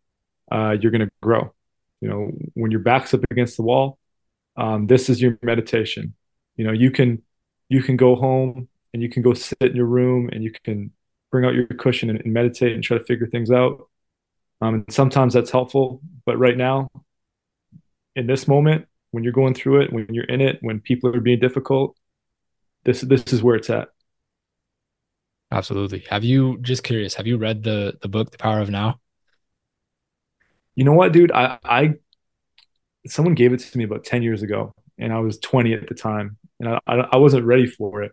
uh, 0.51 0.77
you're 0.81 0.93
going 0.93 1.07
to 1.07 1.11
grow. 1.23 1.53
You 2.01 2.09
know 2.09 2.31
when 2.55 2.71
your 2.71 2.81
back's 2.81 3.15
up 3.15 3.21
against 3.31 3.57
the 3.57 3.63
wall 3.63 3.99
um, 4.57 4.87
this 4.87 5.09
is 5.09 5.21
your 5.21 5.39
meditation. 5.43 6.15
You 6.57 6.67
know 6.67 6.73
you 6.73 6.91
can 6.91 7.23
you 7.69 7.83
can 7.83 7.97
go 7.97 8.15
home 8.15 8.69
and 8.93 9.03
you 9.03 9.09
can 9.09 9.23
go 9.23 9.33
sit 9.35 9.57
in 9.61 9.77
your 9.77 9.87
room 9.87 10.29
and 10.33 10.45
you 10.45 10.53
can 10.65 10.93
bring 11.31 11.45
out 11.45 11.55
your 11.55 11.67
cushion 11.67 12.11
and, 12.11 12.21
and 12.21 12.33
meditate 12.33 12.75
and 12.75 12.85
try 12.85 12.99
to 12.99 13.05
figure 13.05 13.27
things 13.27 13.51
out. 13.51 13.89
Um, 14.61 14.75
and 14.75 14.93
sometimes 14.93 15.35
that's 15.35 15.51
helpful 15.51 16.01
but 16.25 16.39
right 16.39 16.57
now 16.57 16.89
in 18.15 18.29
this 18.29 18.47
moment 18.47 18.87
when 19.11 19.25
you're 19.25 19.33
going 19.33 19.55
through 19.55 19.83
it 19.83 19.93
when 19.93 20.07
you're 20.11 20.25
in 20.25 20.41
it 20.41 20.59
when 20.61 20.79
people 20.79 21.15
are 21.15 21.21
being 21.21 21.41
difficult 21.41 21.97
this 22.85 23.01
this 23.01 23.33
is 23.33 23.43
where 23.43 23.57
it's 23.57 23.71
at 23.71 23.89
Absolutely. 25.53 26.05
Have 26.09 26.25
you 26.25 26.59
just 26.63 26.83
curious, 26.83 27.15
have 27.15 27.27
you 27.27 27.37
read 27.37 27.63
the 27.63 27.99
the 28.01 28.09
book 28.09 28.31
The 28.31 28.39
Power 28.39 28.61
of 28.61 28.71
Now? 28.71 29.01
You 30.75 30.85
know 30.85 30.95
what, 30.95 31.13
dude? 31.13 31.31
I 31.31 31.59
I 31.65 31.95
someone 33.07 33.35
gave 33.35 33.53
it 33.53 33.59
to 33.59 33.79
me 33.79 33.85
about 33.85 34.05
10 34.05 34.23
years 34.23 34.43
ago 34.43 34.75
and 34.99 35.13
I 35.13 35.19
was 35.19 35.39
20 35.39 35.75
at 35.75 35.89
the 35.89 35.95
time 35.95 36.39
and 36.59 36.69
I 36.69 36.81
I, 36.87 37.17
wasn't 37.17 37.45
ready 37.45 37.67
for 37.67 38.03
it. 38.03 38.13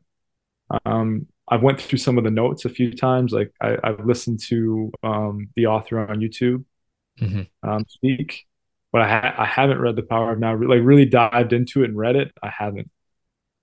Um 0.85 1.27
I 1.47 1.55
went 1.57 1.81
through 1.81 1.99
some 1.99 2.17
of 2.17 2.23
the 2.23 2.31
notes 2.31 2.65
a 2.65 2.69
few 2.69 2.91
times. 2.91 3.31
Like 3.31 3.51
I, 3.59 3.77
have 3.83 4.05
listened 4.05 4.39
to 4.49 4.91
um, 5.01 5.49
the 5.55 5.65
author 5.65 5.99
on 5.99 6.19
YouTube 6.19 6.63
mm-hmm. 7.19 7.67
um, 7.67 7.85
speak, 7.87 8.45
but 8.91 9.01
I, 9.01 9.07
ha- 9.07 9.35
I 9.35 9.45
haven't 9.45 9.79
read 9.79 9.95
The 9.95 10.03
Power 10.03 10.31
of 10.31 10.39
Now. 10.39 10.55
Like 10.55 10.81
really 10.83 11.05
dived 11.05 11.51
into 11.51 11.81
it 11.81 11.89
and 11.89 11.97
read 11.97 12.15
it. 12.15 12.31
I 12.43 12.49
haven't. 12.49 12.91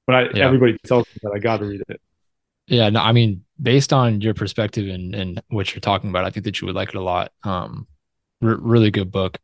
But 0.04 0.16
I, 0.16 0.22
yeah. 0.34 0.46
everybody 0.46 0.76
tells 0.84 1.06
me 1.06 1.20
that 1.22 1.32
I 1.32 1.38
got 1.38 1.58
to 1.58 1.66
read 1.66 1.82
it. 1.88 2.00
Yeah, 2.66 2.90
no, 2.90 3.00
I 3.00 3.12
mean, 3.12 3.44
based 3.60 3.92
on 3.92 4.20
your 4.20 4.34
perspective 4.34 4.88
and 4.88 5.14
and 5.14 5.42
what 5.48 5.74
you're 5.74 5.80
talking 5.80 6.10
about, 6.10 6.24
I 6.24 6.30
think 6.30 6.44
that 6.44 6.60
you 6.60 6.66
would 6.66 6.76
like 6.76 6.90
it 6.90 6.94
a 6.94 7.02
lot. 7.02 7.32
Um, 7.44 7.86
r- 8.42 8.56
really 8.56 8.90
good 8.90 9.10
book, 9.10 9.38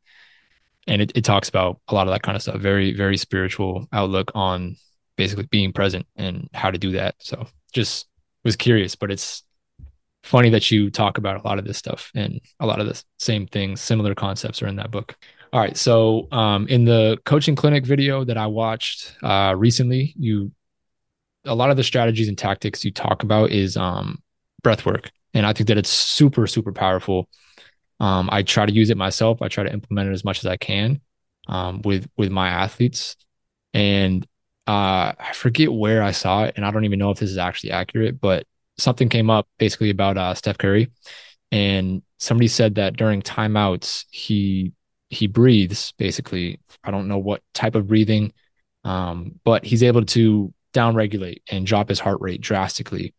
and 0.87 1.03
it, 1.03 1.13
it 1.15 1.25
talks 1.25 1.49
about 1.49 1.81
a 1.89 1.95
lot 1.95 2.07
of 2.07 2.13
that 2.13 2.23
kind 2.23 2.37
of 2.37 2.43
stuff. 2.43 2.61
Very 2.61 2.95
very 2.95 3.17
spiritual 3.17 3.89
outlook 3.93 4.31
on 4.35 4.77
basically 5.17 5.47
being 5.47 5.73
present 5.73 6.07
and 6.17 6.49
how 6.55 6.71
to 6.71 6.79
do 6.79 6.93
that. 6.93 7.15
So 7.19 7.47
just 7.73 8.07
was 8.45 8.57
curious, 8.57 8.95
but 8.95 9.11
it's 9.11 9.45
funny 10.23 10.51
that 10.51 10.71
you 10.71 10.91
talk 10.91 11.19
about 11.19 11.43
a 11.43 11.47
lot 11.47 11.59
of 11.59 11.65
this 11.65 11.79
stuff 11.79 12.11
and 12.15 12.41
a 12.61 12.67
lot 12.67 12.81
of 12.81 12.87
the 12.87 13.03
same 13.19 13.47
things, 13.47 13.81
similar 13.81 14.15
concepts 14.15 14.63
are 14.63 14.67
in 14.67 14.77
that 14.77 14.91
book. 14.91 15.17
All 15.53 15.61
right. 15.61 15.77
So, 15.77 16.29
um, 16.33 16.67
in 16.69 16.85
the 16.85 17.19
coaching 17.27 17.55
clinic 17.55 17.85
video 17.85 18.25
that 18.25 18.39
I 18.39 18.47
watched 18.47 19.17
uh, 19.23 19.55
recently, 19.57 20.15
you 20.19 20.51
a 21.45 21.55
lot 21.55 21.71
of 21.71 21.77
the 21.77 21.85
strategies 21.85 22.29
and 22.29 22.39
tactics 22.39 22.85
you 22.85 22.93
talk 22.93 23.23
about 23.23 23.51
is 23.51 23.77
um, 23.77 24.23
breath 24.63 24.87
work, 24.87 25.11
and 25.35 25.47
I 25.47 25.53
think 25.53 25.69
that 25.69 25.79
it's 25.79 25.91
super 25.91 26.47
super 26.47 26.73
powerful. 26.73 27.29
Um, 28.01 28.29
I 28.33 28.43
try 28.43 28.67
to 28.67 28.73
use 28.73 28.91
it 28.91 28.97
myself. 28.97 29.43
I 29.43 29.49
try 29.49 29.65
to 29.65 29.73
implement 29.73 30.11
it 30.11 30.13
as 30.13 30.25
much 30.25 30.39
as 30.39 30.47
I 30.47 30.57
can 30.57 31.01
um, 31.49 31.83
with 31.83 32.09
with 32.17 32.31
my 32.31 32.49
athletes, 32.49 33.17
and 33.75 34.27
uh, 34.67 35.13
I 35.19 35.33
forget 35.35 35.73
where 35.73 36.03
I 36.03 36.13
saw 36.13 36.45
it, 36.45 36.55
and 36.57 36.65
I 36.65 36.71
don't 36.71 36.85
even 36.85 36.99
know 36.99 37.11
if 37.11 37.19
this 37.19 37.31
is 37.31 37.39
actually 37.39 37.73
accurate, 37.73 38.21
but 38.21 38.47
something 38.79 39.09
came 39.09 39.31
up 39.31 39.49
basically 39.59 39.91
about 39.91 40.17
uh, 40.17 40.35
Steph 40.35 40.59
Curry, 40.59 40.91
and 41.51 42.03
somebody 42.19 42.49
said 42.49 42.77
that 42.77 42.97
during 42.97 43.23
timeouts 43.23 44.05
he 44.11 44.73
he 45.11 45.27
breathes 45.27 45.93
basically. 45.99 46.61
I 46.85 46.91
don't 46.91 47.09
know 47.09 47.19
what 47.19 47.43
type 47.55 47.75
of 47.75 47.87
breathing, 47.87 48.33
um, 48.85 49.39
but 49.45 49.65
he's 49.65 49.83
able 49.83 50.05
to 50.07 50.53
downregulate 50.73 51.43
and 51.51 51.67
drop 51.67 51.89
his 51.89 52.01
heart 52.01 52.21
rate 52.21 52.41
drastically 52.41 53.15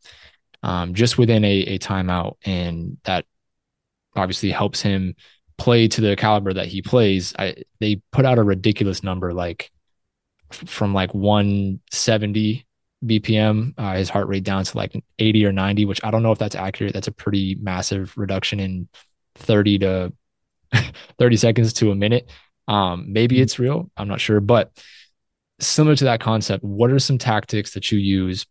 um, 0.64 0.94
just 0.94 1.18
within 1.18 1.44
a, 1.44 1.52
a 1.52 1.80
timeout, 1.80 2.38
and 2.46 2.98
that 3.04 3.26
obviously 4.16 4.50
helps 4.50 4.82
him 4.82 5.16
play 5.58 5.88
to 5.88 6.02
the 6.02 6.16
caliber 6.16 6.54
that 6.54 6.68
he 6.68 6.82
plays. 6.82 7.34
I, 7.38 7.56
they 7.80 8.02
put 8.12 8.26
out 8.26 8.40
a 8.40 8.44
ridiculous 8.44 9.04
number, 9.04 9.34
like 9.34 9.72
from 10.52 10.94
like 10.94 11.14
170 11.14 12.66
BPM, 13.06 13.74
uh, 13.78 13.96
his 13.96 14.10
heart 14.10 14.28
rate 14.28 14.44
down 14.44 14.64
to 14.64 14.78
like 14.78 15.04
80 15.20 15.46
or 15.46 15.52
90, 15.52 15.86
which 15.86 16.04
I 16.04 16.12
don't 16.12 16.24
know 16.24 16.32
if 16.32 16.40
that's 16.40 16.56
accurate. 16.56 16.94
That's 16.94 17.08
a 17.08 17.12
pretty 17.12 17.56
massive 17.56 18.18
reduction 18.18 18.60
in 18.60 18.88
30 19.36 19.80
to 19.80 20.14
30 21.20 21.38
seconds 21.38 21.74
to 21.74 21.92
a 21.92 21.96
minute. 21.96 22.30
Um, 22.68 23.12
maybe 23.12 23.36
mm-hmm. 23.36 23.44
it's 23.44 23.60
real. 23.60 23.92
I'm 23.98 24.08
not 24.08 24.22
sure, 24.22 24.40
but 24.40 24.72
similar 25.68 25.96
to 25.96 26.04
that 26.06 26.20
concept, 26.20 26.64
what 26.64 26.92
are 26.92 27.00
some 27.00 27.18
tactics 27.18 27.74
that 27.74 27.92
you 27.92 28.00
use 28.00 28.46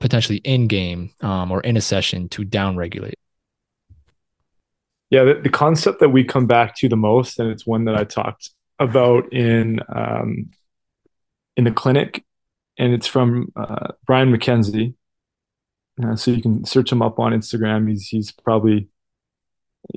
potentially 0.00 0.38
in 0.38 0.66
game 0.66 1.10
um, 1.20 1.50
or 1.50 1.60
in 1.60 1.76
a 1.76 1.80
session 1.80 2.28
to 2.30 2.44
down 2.44 2.76
regulate? 2.76 3.18
Yeah, 5.10 5.24
the, 5.24 5.34
the, 5.34 5.50
concept 5.50 6.00
that 6.00 6.08
we 6.08 6.24
come 6.24 6.46
back 6.46 6.74
to 6.76 6.88
the 6.88 6.96
most, 6.96 7.38
and 7.38 7.50
it's 7.50 7.66
one 7.66 7.84
that 7.84 7.94
I 7.94 8.04
talked 8.04 8.50
about 8.78 9.32
in 9.32 9.80
um, 9.88 10.50
in 11.56 11.64
the 11.64 11.70
clinic, 11.70 12.24
and 12.78 12.92
it's 12.92 13.06
from 13.06 13.52
uh, 13.54 13.88
Brian 14.06 14.32
McKenzie. 14.32 14.94
Uh, 16.02 16.16
so 16.16 16.30
you 16.30 16.42
can 16.42 16.64
search 16.64 16.90
him 16.90 17.02
up 17.02 17.18
on 17.18 17.32
Instagram. 17.32 17.88
He's 17.88 18.08
he's 18.08 18.32
probably 18.32 18.88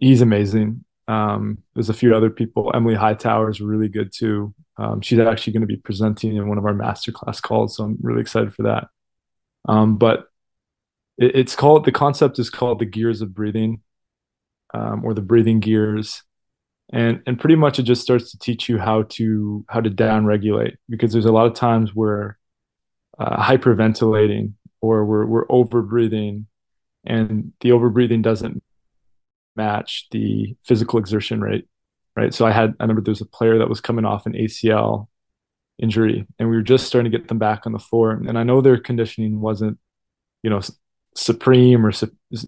he's 0.01 0.21
amazing. 0.21 0.84
Um, 1.07 1.59
there's 1.73 1.89
a 1.89 1.93
few 1.93 2.15
other 2.15 2.29
people. 2.29 2.71
Emily 2.73 2.95
Hightower 2.95 3.49
is 3.49 3.61
really 3.61 3.89
good 3.89 4.11
too. 4.13 4.53
Um, 4.77 5.01
she's 5.01 5.19
actually 5.19 5.53
going 5.53 5.61
to 5.61 5.67
be 5.67 5.77
presenting 5.77 6.35
in 6.35 6.47
one 6.47 6.57
of 6.57 6.65
our 6.65 6.73
masterclass 6.73 7.41
calls, 7.41 7.77
so 7.77 7.83
I'm 7.83 7.97
really 8.01 8.21
excited 8.21 8.53
for 8.53 8.63
that. 8.63 8.87
Um, 9.67 9.97
but 9.97 10.27
it, 11.17 11.35
it's 11.35 11.55
called 11.55 11.85
the 11.85 11.91
concept 11.91 12.39
is 12.39 12.49
called 12.49 12.79
the 12.79 12.85
gears 12.85 13.21
of 13.21 13.33
breathing, 13.33 13.81
um, 14.73 15.05
or 15.05 15.13
the 15.13 15.21
breathing 15.21 15.59
gears 15.59 16.23
and 16.91 17.21
and 17.25 17.39
pretty 17.39 17.55
much 17.55 17.79
it 17.79 17.83
just 17.83 18.01
starts 18.01 18.31
to 18.31 18.37
teach 18.37 18.69
you 18.69 18.77
how 18.77 19.03
to 19.03 19.65
how 19.69 19.81
to 19.81 19.89
down 19.89 20.25
regulate 20.25 20.77
because 20.89 21.11
there's 21.11 21.25
a 21.25 21.31
lot 21.31 21.47
of 21.47 21.53
times 21.53 21.95
where 21.95 22.37
uh, 23.17 23.41
hyperventilating 23.41 24.53
or 24.81 25.05
we're 25.05 25.25
we're 25.25 25.45
over 25.49 25.81
breathing 25.81 26.47
and 27.03 27.53
the 27.61 27.71
over 27.71 27.89
breathing 27.89 28.21
doesn't 28.21 28.63
match 29.55 30.07
the 30.11 30.55
physical 30.63 30.99
exertion 30.99 31.41
rate 31.41 31.67
right 32.15 32.33
so 32.33 32.45
i 32.45 32.51
had 32.51 32.73
i 32.79 32.83
remember 32.83 33.01
there 33.01 33.11
was 33.11 33.21
a 33.21 33.25
player 33.25 33.57
that 33.57 33.69
was 33.69 33.81
coming 33.81 34.05
off 34.05 34.25
an 34.25 34.33
acl 34.33 35.07
injury 35.81 36.25
and 36.39 36.49
we 36.49 36.55
were 36.55 36.61
just 36.61 36.87
starting 36.87 37.11
to 37.11 37.17
get 37.17 37.27
them 37.27 37.39
back 37.39 37.65
on 37.65 37.73
the 37.73 37.79
floor 37.79 38.11
and 38.11 38.37
i 38.37 38.43
know 38.43 38.61
their 38.61 38.77
conditioning 38.77 39.41
wasn't 39.41 39.77
you 40.43 40.49
know 40.49 40.61
supreme 41.15 41.85
or 41.85 41.91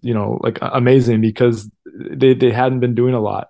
you 0.02 0.14
know 0.14 0.38
like 0.42 0.58
amazing 0.62 1.20
because 1.20 1.70
they 1.94 2.34
they 2.34 2.50
hadn't 2.50 2.80
been 2.80 2.94
doing 2.94 3.14
a 3.14 3.20
lot 3.20 3.48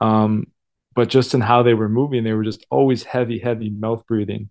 um, 0.00 0.46
but 0.94 1.08
just 1.08 1.34
in 1.34 1.40
how 1.40 1.62
they 1.62 1.74
were 1.74 1.88
moving, 1.88 2.24
they 2.24 2.32
were 2.32 2.44
just 2.44 2.64
always 2.70 3.02
heavy, 3.02 3.38
heavy 3.38 3.70
mouth 3.70 4.06
breathing. 4.06 4.50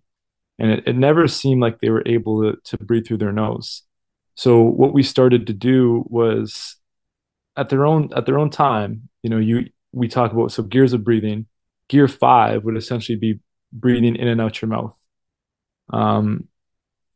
And 0.58 0.70
it, 0.70 0.84
it 0.86 0.96
never 0.96 1.26
seemed 1.26 1.60
like 1.60 1.80
they 1.80 1.90
were 1.90 2.02
able 2.06 2.42
to, 2.42 2.58
to 2.76 2.84
breathe 2.84 3.06
through 3.06 3.18
their 3.18 3.32
nose. 3.32 3.82
So 4.34 4.62
what 4.62 4.92
we 4.92 5.02
started 5.02 5.46
to 5.46 5.52
do 5.52 6.04
was 6.08 6.76
at 7.56 7.68
their 7.68 7.86
own 7.86 8.10
at 8.14 8.26
their 8.26 8.38
own 8.38 8.50
time, 8.50 9.08
you 9.22 9.30
know, 9.30 9.38
you 9.38 9.66
we 9.92 10.08
talk 10.08 10.32
about 10.32 10.52
so 10.52 10.62
gears 10.62 10.92
of 10.92 11.04
breathing. 11.04 11.46
Gear 11.88 12.08
five 12.08 12.64
would 12.64 12.76
essentially 12.76 13.16
be 13.16 13.40
breathing 13.72 14.16
in 14.16 14.28
and 14.28 14.40
out 14.40 14.62
your 14.62 14.70
mouth. 14.70 14.96
Um, 15.92 16.48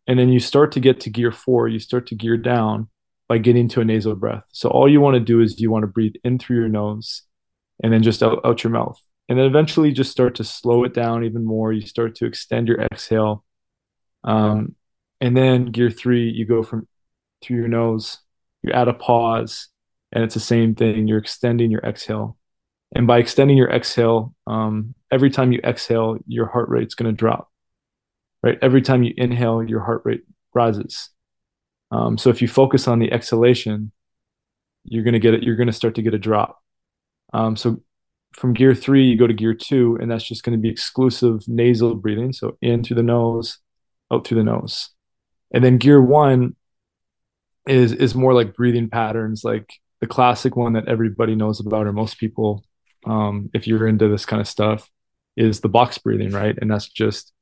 and 0.06 0.18
then 0.18 0.30
you 0.30 0.40
start 0.40 0.72
to 0.72 0.80
get 0.80 1.00
to 1.00 1.10
gear 1.10 1.32
four, 1.32 1.68
you 1.68 1.78
start 1.78 2.06
to 2.08 2.14
gear 2.14 2.36
down 2.36 2.88
by 3.28 3.38
getting 3.38 3.68
to 3.68 3.80
a 3.80 3.84
nasal 3.84 4.14
breath. 4.14 4.44
So 4.52 4.70
all 4.70 4.88
you 4.88 5.00
want 5.00 5.14
to 5.14 5.20
do 5.20 5.40
is 5.40 5.60
you 5.60 5.70
want 5.70 5.82
to 5.82 5.88
breathe 5.88 6.14
in 6.24 6.38
through 6.38 6.56
your 6.56 6.68
nose 6.68 7.22
and 7.82 7.92
then 7.92 8.02
just 8.02 8.22
out, 8.22 8.40
out 8.44 8.64
your 8.64 8.72
mouth. 8.72 9.00
And 9.28 9.38
then 9.38 9.44
eventually 9.44 9.92
just 9.92 10.10
start 10.10 10.34
to 10.36 10.44
slow 10.44 10.84
it 10.84 10.94
down 10.94 11.24
even 11.24 11.44
more. 11.44 11.72
You 11.72 11.82
start 11.82 12.14
to 12.16 12.26
extend 12.26 12.68
your 12.68 12.80
exhale. 12.80 13.44
Um, 14.24 14.74
and 15.20 15.36
then 15.36 15.66
gear 15.66 15.90
three, 15.90 16.30
you 16.30 16.46
go 16.46 16.62
from 16.62 16.88
through 17.42 17.56
your 17.56 17.68
nose, 17.68 18.18
you 18.62 18.72
add 18.72 18.88
a 18.88 18.94
pause, 18.94 19.68
and 20.12 20.24
it's 20.24 20.34
the 20.34 20.40
same 20.40 20.74
thing. 20.74 21.08
You're 21.08 21.18
extending 21.18 21.70
your 21.70 21.82
exhale. 21.82 22.36
And 22.94 23.06
by 23.06 23.18
extending 23.18 23.56
your 23.56 23.70
exhale, 23.70 24.34
um, 24.46 24.94
every 25.10 25.30
time 25.30 25.52
you 25.52 25.60
exhale, 25.62 26.18
your 26.26 26.46
heart 26.46 26.68
rate's 26.68 26.94
going 26.94 27.10
to 27.10 27.16
drop. 27.16 27.50
Right? 28.42 28.58
Every 28.62 28.82
time 28.82 29.02
you 29.02 29.12
inhale, 29.16 29.62
your 29.62 29.80
heart 29.80 30.02
rate 30.04 30.22
rises. 30.54 31.10
Um, 31.90 32.16
so 32.16 32.30
if 32.30 32.40
you 32.40 32.48
focus 32.48 32.88
on 32.88 32.98
the 32.98 33.12
exhalation, 33.12 33.92
you're 34.84 35.04
going 35.04 35.14
to 35.14 35.18
get 35.18 35.34
it. 35.34 35.42
You're 35.42 35.56
going 35.56 35.66
to 35.66 35.72
start 35.72 35.94
to 35.96 36.02
get 36.02 36.14
a 36.14 36.18
drop. 36.18 36.58
Um, 37.32 37.56
so 37.56 37.82
from 38.32 38.54
gear 38.54 38.74
three, 38.74 39.06
you 39.06 39.16
go 39.16 39.26
to 39.26 39.34
gear 39.34 39.54
two, 39.54 39.98
and 40.00 40.10
that's 40.10 40.26
just 40.26 40.44
going 40.44 40.56
to 40.56 40.62
be 40.62 40.68
exclusive 40.68 41.46
nasal 41.48 41.94
breathing. 41.94 42.32
So 42.32 42.56
in 42.62 42.84
through 42.84 42.96
the 42.96 43.02
nose, 43.02 43.58
out 44.12 44.26
through 44.26 44.38
the 44.38 44.44
nose. 44.44 44.90
And 45.52 45.64
then 45.64 45.78
gear 45.78 46.00
one 46.00 46.56
is 47.66 47.92
is 47.92 48.14
more 48.14 48.34
like 48.34 48.54
breathing 48.54 48.88
patterns, 48.88 49.44
like 49.44 49.72
the 50.00 50.06
classic 50.06 50.56
one 50.56 50.74
that 50.74 50.88
everybody 50.88 51.34
knows 51.34 51.60
about, 51.60 51.86
or 51.86 51.92
most 51.92 52.18
people, 52.18 52.64
um, 53.06 53.50
if 53.54 53.66
you're 53.66 53.86
into 53.86 54.08
this 54.08 54.26
kind 54.26 54.40
of 54.40 54.48
stuff, 54.48 54.90
is 55.36 55.60
the 55.60 55.68
box 55.68 55.98
breathing, 55.98 56.30
right? 56.30 56.56
And 56.60 56.70
that's 56.70 56.88
just 56.88 57.32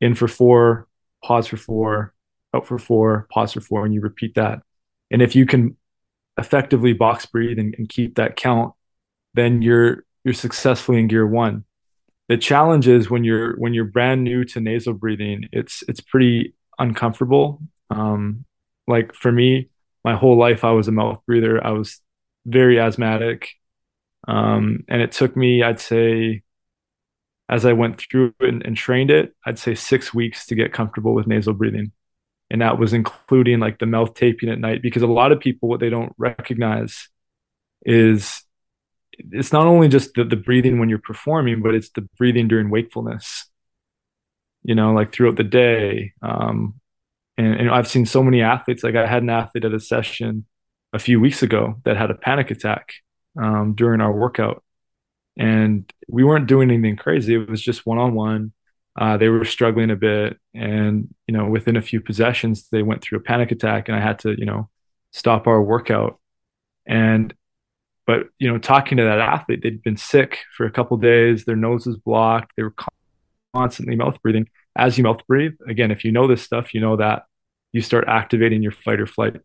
in 0.00 0.14
for 0.14 0.28
four, 0.28 0.88
pause 1.24 1.46
for 1.46 1.56
four, 1.56 2.14
out 2.54 2.66
for 2.66 2.78
four, 2.78 3.26
pause 3.30 3.52
for 3.52 3.60
four, 3.60 3.84
and 3.84 3.94
you 3.94 4.00
repeat 4.00 4.34
that. 4.34 4.62
And 5.10 5.22
if 5.22 5.34
you 5.34 5.46
can 5.46 5.76
effectively 6.38 6.92
box 6.92 7.26
breathe 7.26 7.58
and, 7.58 7.74
and 7.76 7.88
keep 7.88 8.16
that 8.16 8.36
count, 8.36 8.74
then 9.34 9.62
you're 9.62 10.04
you're 10.24 10.34
successfully 10.34 10.98
in 10.98 11.08
gear 11.08 11.26
one. 11.26 11.64
The 12.28 12.36
challenge 12.36 12.88
is 12.88 13.10
when 13.10 13.24
you're 13.24 13.56
when 13.56 13.74
you're 13.74 13.84
brand 13.84 14.24
new 14.24 14.44
to 14.46 14.60
nasal 14.60 14.94
breathing, 14.94 15.48
it's 15.52 15.82
it's 15.88 16.00
pretty 16.00 16.54
uncomfortable. 16.78 17.60
Um, 17.90 18.44
like 18.86 19.14
for 19.14 19.30
me, 19.30 19.68
my 20.04 20.14
whole 20.14 20.36
life 20.36 20.64
I 20.64 20.72
was 20.72 20.88
a 20.88 20.92
mouth 20.92 21.22
breather. 21.26 21.64
I 21.64 21.70
was 21.70 22.00
very 22.46 22.78
asthmatic, 22.78 23.50
um, 24.28 24.84
and 24.88 25.02
it 25.02 25.12
took 25.12 25.36
me, 25.36 25.62
I'd 25.62 25.80
say, 25.80 26.42
as 27.48 27.64
I 27.64 27.72
went 27.72 28.00
through 28.00 28.34
and, 28.40 28.64
and 28.64 28.76
trained 28.76 29.10
it, 29.10 29.34
I'd 29.46 29.58
say 29.58 29.74
six 29.74 30.14
weeks 30.14 30.46
to 30.46 30.54
get 30.54 30.72
comfortable 30.72 31.14
with 31.14 31.26
nasal 31.26 31.54
breathing 31.54 31.92
and 32.52 32.60
that 32.60 32.78
was 32.78 32.92
including 32.92 33.60
like 33.60 33.78
the 33.78 33.86
mouth 33.86 34.14
taping 34.14 34.50
at 34.50 34.60
night 34.60 34.82
because 34.82 35.02
a 35.02 35.06
lot 35.06 35.32
of 35.32 35.40
people 35.40 35.70
what 35.70 35.80
they 35.80 35.88
don't 35.88 36.12
recognize 36.18 37.08
is 37.86 38.42
it's 39.18 39.52
not 39.52 39.66
only 39.66 39.88
just 39.88 40.12
the, 40.14 40.24
the 40.24 40.36
breathing 40.36 40.78
when 40.78 40.88
you're 40.90 40.98
performing, 40.98 41.62
but 41.62 41.74
it's 41.74 41.90
the 41.90 42.02
breathing 42.18 42.48
during 42.48 42.70
wakefulness. 42.70 43.46
You 44.64 44.74
know, 44.74 44.92
like 44.92 45.12
throughout 45.12 45.36
the 45.36 45.44
day. 45.44 46.12
Um, 46.22 46.74
and, 47.36 47.54
and 47.54 47.70
I've 47.70 47.88
seen 47.88 48.06
so 48.06 48.22
many 48.22 48.42
athletes. 48.42 48.82
Like 48.82 48.94
I 48.94 49.06
had 49.06 49.22
an 49.22 49.30
athlete 49.30 49.64
at 49.64 49.74
a 49.74 49.80
session 49.80 50.46
a 50.92 50.98
few 50.98 51.20
weeks 51.20 51.42
ago 51.42 51.76
that 51.84 51.96
had 51.96 52.10
a 52.10 52.14
panic 52.14 52.50
attack 52.50 52.94
um, 53.40 53.74
during 53.74 54.00
our 54.00 54.12
workout, 54.12 54.62
and 55.36 55.90
we 56.08 56.24
weren't 56.24 56.46
doing 56.46 56.70
anything 56.70 56.96
crazy. 56.96 57.34
It 57.34 57.48
was 57.48 57.62
just 57.62 57.86
one 57.86 57.98
on 57.98 58.14
one. 58.14 58.52
They 59.18 59.28
were 59.28 59.44
struggling 59.44 59.90
a 59.90 59.96
bit, 59.96 60.38
and 60.54 61.14
you 61.26 61.34
know, 61.34 61.46
within 61.46 61.76
a 61.76 61.82
few 61.82 62.00
possessions, 62.00 62.68
they 62.70 62.82
went 62.82 63.02
through 63.02 63.18
a 63.18 63.22
panic 63.22 63.50
attack, 63.50 63.88
and 63.88 63.96
I 63.96 64.00
had 64.00 64.18
to, 64.20 64.38
you 64.38 64.44
know, 64.44 64.68
stop 65.12 65.46
our 65.46 65.62
workout. 65.62 66.18
And 66.86 67.32
but 68.06 68.26
you 68.38 68.50
know, 68.50 68.58
talking 68.58 68.98
to 68.98 69.04
that 69.04 69.20
athlete, 69.20 69.60
they'd 69.62 69.82
been 69.82 69.96
sick 69.96 70.40
for 70.56 70.66
a 70.66 70.70
couple 70.70 70.96
days. 70.96 71.44
Their 71.44 71.56
nose 71.56 71.86
was 71.86 71.96
blocked. 71.96 72.52
They 72.56 72.64
were 72.64 72.74
constantly 73.54 73.96
mouth 73.96 74.20
breathing. 74.22 74.48
As 74.76 74.96
you 74.96 75.04
mouth 75.04 75.20
breathe, 75.26 75.52
again, 75.68 75.90
if 75.90 76.04
you 76.04 76.12
know 76.12 76.26
this 76.26 76.42
stuff, 76.42 76.74
you 76.74 76.80
know 76.80 76.96
that 76.96 77.24
you 77.72 77.80
start 77.80 78.04
activating 78.08 78.62
your 78.62 78.72
fight 78.72 79.00
or 79.00 79.06
flight. 79.06 79.36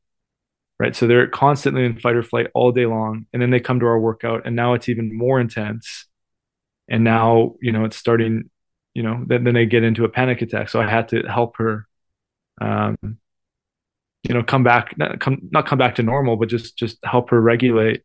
Right. 0.80 0.96
So 0.96 1.08
they're 1.08 1.28
constantly 1.28 1.86
in 1.86 1.98
fight 2.00 2.16
or 2.16 2.24
flight 2.24 2.48
all 2.54 2.72
day 2.72 2.86
long. 2.86 3.26
And 3.34 3.42
then 3.42 3.50
they 3.50 3.60
come 3.60 3.80
to 3.80 3.88
our 3.88 4.00
workout 4.00 4.44
and 4.46 4.56
now 4.56 4.74
it's 4.74 4.90
even 4.90 5.16
more 5.16 5.40
intense. 5.40 6.06
And 6.88 7.04
now, 7.04 7.56
you 7.62 7.72
know, 7.72 7.84
it's 7.84 7.98
starting, 7.98 8.52
you 8.94 9.02
know, 9.02 9.24
then, 9.26 9.44
then 9.44 9.56
they 9.56 9.66
get 9.66 9.84
into 9.84 10.06
a 10.06 10.10
panic 10.10 10.42
attack. 10.44 10.70
So 10.70 10.80
I 10.80 10.88
had 10.88 11.10
to 11.10 11.24
help 11.24 11.58
her 11.58 11.88
um, 12.62 12.98
you 14.24 14.34
know, 14.34 14.44
come 14.44 14.64
back, 14.64 14.98
not 14.98 15.20
come, 15.20 15.40
not 15.52 15.66
come 15.66 15.78
back 15.78 15.96
to 15.96 16.04
normal, 16.04 16.36
but 16.36 16.50
just, 16.50 16.78
just 16.78 16.98
help 17.04 17.30
her 17.30 17.42
regulate 17.42 18.04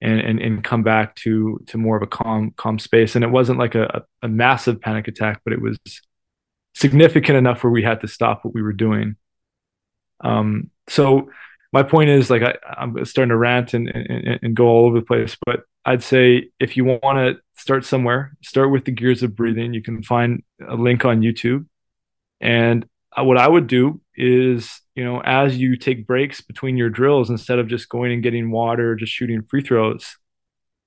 and, 0.00 0.20
and, 0.20 0.40
and 0.40 0.64
come 0.64 0.82
back 0.82 1.14
to, 1.16 1.58
to 1.66 1.78
more 1.78 1.96
of 1.96 2.02
a 2.02 2.06
calm, 2.06 2.52
calm 2.56 2.78
space. 2.78 3.14
And 3.14 3.24
it 3.24 3.30
wasn't 3.30 3.58
like 3.58 3.74
a, 3.74 4.04
a 4.22 4.28
massive 4.28 4.80
panic 4.80 5.08
attack, 5.08 5.40
but 5.44 5.52
it 5.52 5.60
was 5.60 5.78
significant 6.76 7.38
enough 7.38 7.64
where 7.64 7.70
we 7.70 7.82
had 7.82 8.02
to 8.02 8.06
stop 8.06 8.44
what 8.44 8.52
we 8.52 8.60
were 8.60 8.74
doing. 8.74 9.16
Um, 10.20 10.70
so 10.88 11.30
my 11.72 11.82
point 11.82 12.10
is 12.10 12.28
like, 12.28 12.42
I, 12.42 12.54
I'm 12.76 13.02
starting 13.06 13.30
to 13.30 13.36
rant 13.36 13.72
and, 13.72 13.88
and, 13.88 14.38
and 14.42 14.54
go 14.54 14.66
all 14.66 14.84
over 14.84 15.00
the 15.00 15.06
place, 15.06 15.38
but 15.46 15.62
I'd 15.86 16.02
say 16.02 16.50
if 16.60 16.76
you 16.76 16.84
want 16.84 17.02
to 17.02 17.36
start 17.56 17.86
somewhere, 17.86 18.36
start 18.42 18.70
with 18.70 18.84
the 18.84 18.90
gears 18.90 19.22
of 19.22 19.34
breathing. 19.34 19.72
You 19.72 19.82
can 19.82 20.02
find 20.02 20.42
a 20.68 20.74
link 20.74 21.06
on 21.06 21.22
YouTube. 21.22 21.64
And 22.42 22.84
what 23.16 23.38
I 23.38 23.48
would 23.48 23.68
do 23.68 24.02
is, 24.14 24.82
you 24.94 25.02
know, 25.02 25.22
as 25.24 25.56
you 25.56 25.78
take 25.78 26.06
breaks 26.06 26.42
between 26.42 26.76
your 26.76 26.90
drills, 26.90 27.30
instead 27.30 27.58
of 27.58 27.68
just 27.68 27.88
going 27.88 28.12
and 28.12 28.22
getting 28.22 28.50
water, 28.50 28.96
just 28.96 29.12
shooting 29.12 29.42
free 29.42 29.62
throws 29.62 30.18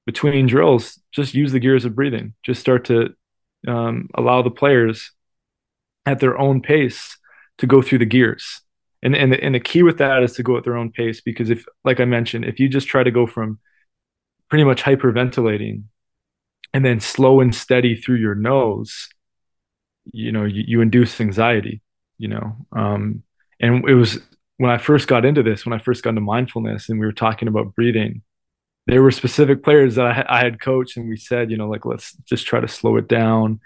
between 0.06 0.46
drills, 0.46 1.00
just 1.12 1.34
use 1.34 1.52
the 1.52 1.60
gears 1.60 1.86
of 1.86 1.96
breathing. 1.96 2.36
Just 2.44 2.62
start 2.62 2.86
to 2.86 3.16
um, 3.68 4.08
allow 4.14 4.44
the 4.44 4.52
players 4.52 5.12
at 6.10 6.20
their 6.20 6.38
own 6.38 6.62
pace 6.62 7.18
to 7.60 7.68
go 7.68 7.82
through 7.82 8.00
the 8.00 8.06
gears. 8.06 8.62
And, 9.02 9.16
and, 9.16 9.32
the, 9.32 9.44
and 9.44 9.56
the 9.56 9.60
key 9.60 9.84
with 9.84 9.98
that 10.00 10.24
is 10.24 10.34
to 10.34 10.44
go 10.44 10.58
at 10.58 10.64
their 10.64 10.76
own 10.76 10.92
pace 10.92 11.22
because 11.22 11.50
if, 11.50 11.66
like 11.86 12.00
I 12.00 12.06
mentioned, 12.06 12.46
if 12.46 12.60
you 12.60 12.68
just 12.68 12.88
try 12.88 13.04
to 13.04 13.12
go 13.12 13.26
from 13.26 13.60
pretty 14.50 14.66
much 14.66 14.84
hyperventilating 14.84 15.84
and 16.74 16.86
then 16.86 17.00
slow 17.00 17.40
and 17.40 17.56
steady 17.56 17.96
through 17.96 18.18
your 18.18 18.36
nose, 18.36 19.08
you 20.12 20.32
know, 20.32 20.44
you, 20.44 20.64
you 20.68 20.82
induce 20.82 21.22
anxiety 21.22 21.82
you 22.20 22.28
know 22.28 22.56
um, 22.74 23.24
and 23.60 23.84
it 23.90 23.96
was 23.96 24.20
when 24.58 24.70
i 24.70 24.78
first 24.78 25.08
got 25.08 25.26
into 25.26 25.42
this 25.42 25.66
when 25.66 25.74
i 25.74 25.82
first 25.82 26.04
got 26.04 26.12
into 26.12 26.22
mindfulness 26.22 26.90
and 26.90 27.00
we 27.00 27.06
were 27.06 27.12
talking 27.12 27.48
about 27.48 27.74
breathing 27.74 28.22
there 28.86 29.02
were 29.02 29.12
specific 29.12 29.64
players 29.64 29.96
that 29.96 30.06
I, 30.06 30.26
I 30.28 30.44
had 30.44 30.62
coached 30.62 30.98
and 30.98 31.10
we 31.10 31.18
said 31.18 31.50
you 31.50 31.58
know 31.58 31.68
like 31.68 31.86
let's 31.86 32.14
just 32.30 32.46
try 32.46 32.60
to 32.60 32.68
slow 32.68 32.98
it 32.98 33.08
down 33.08 33.60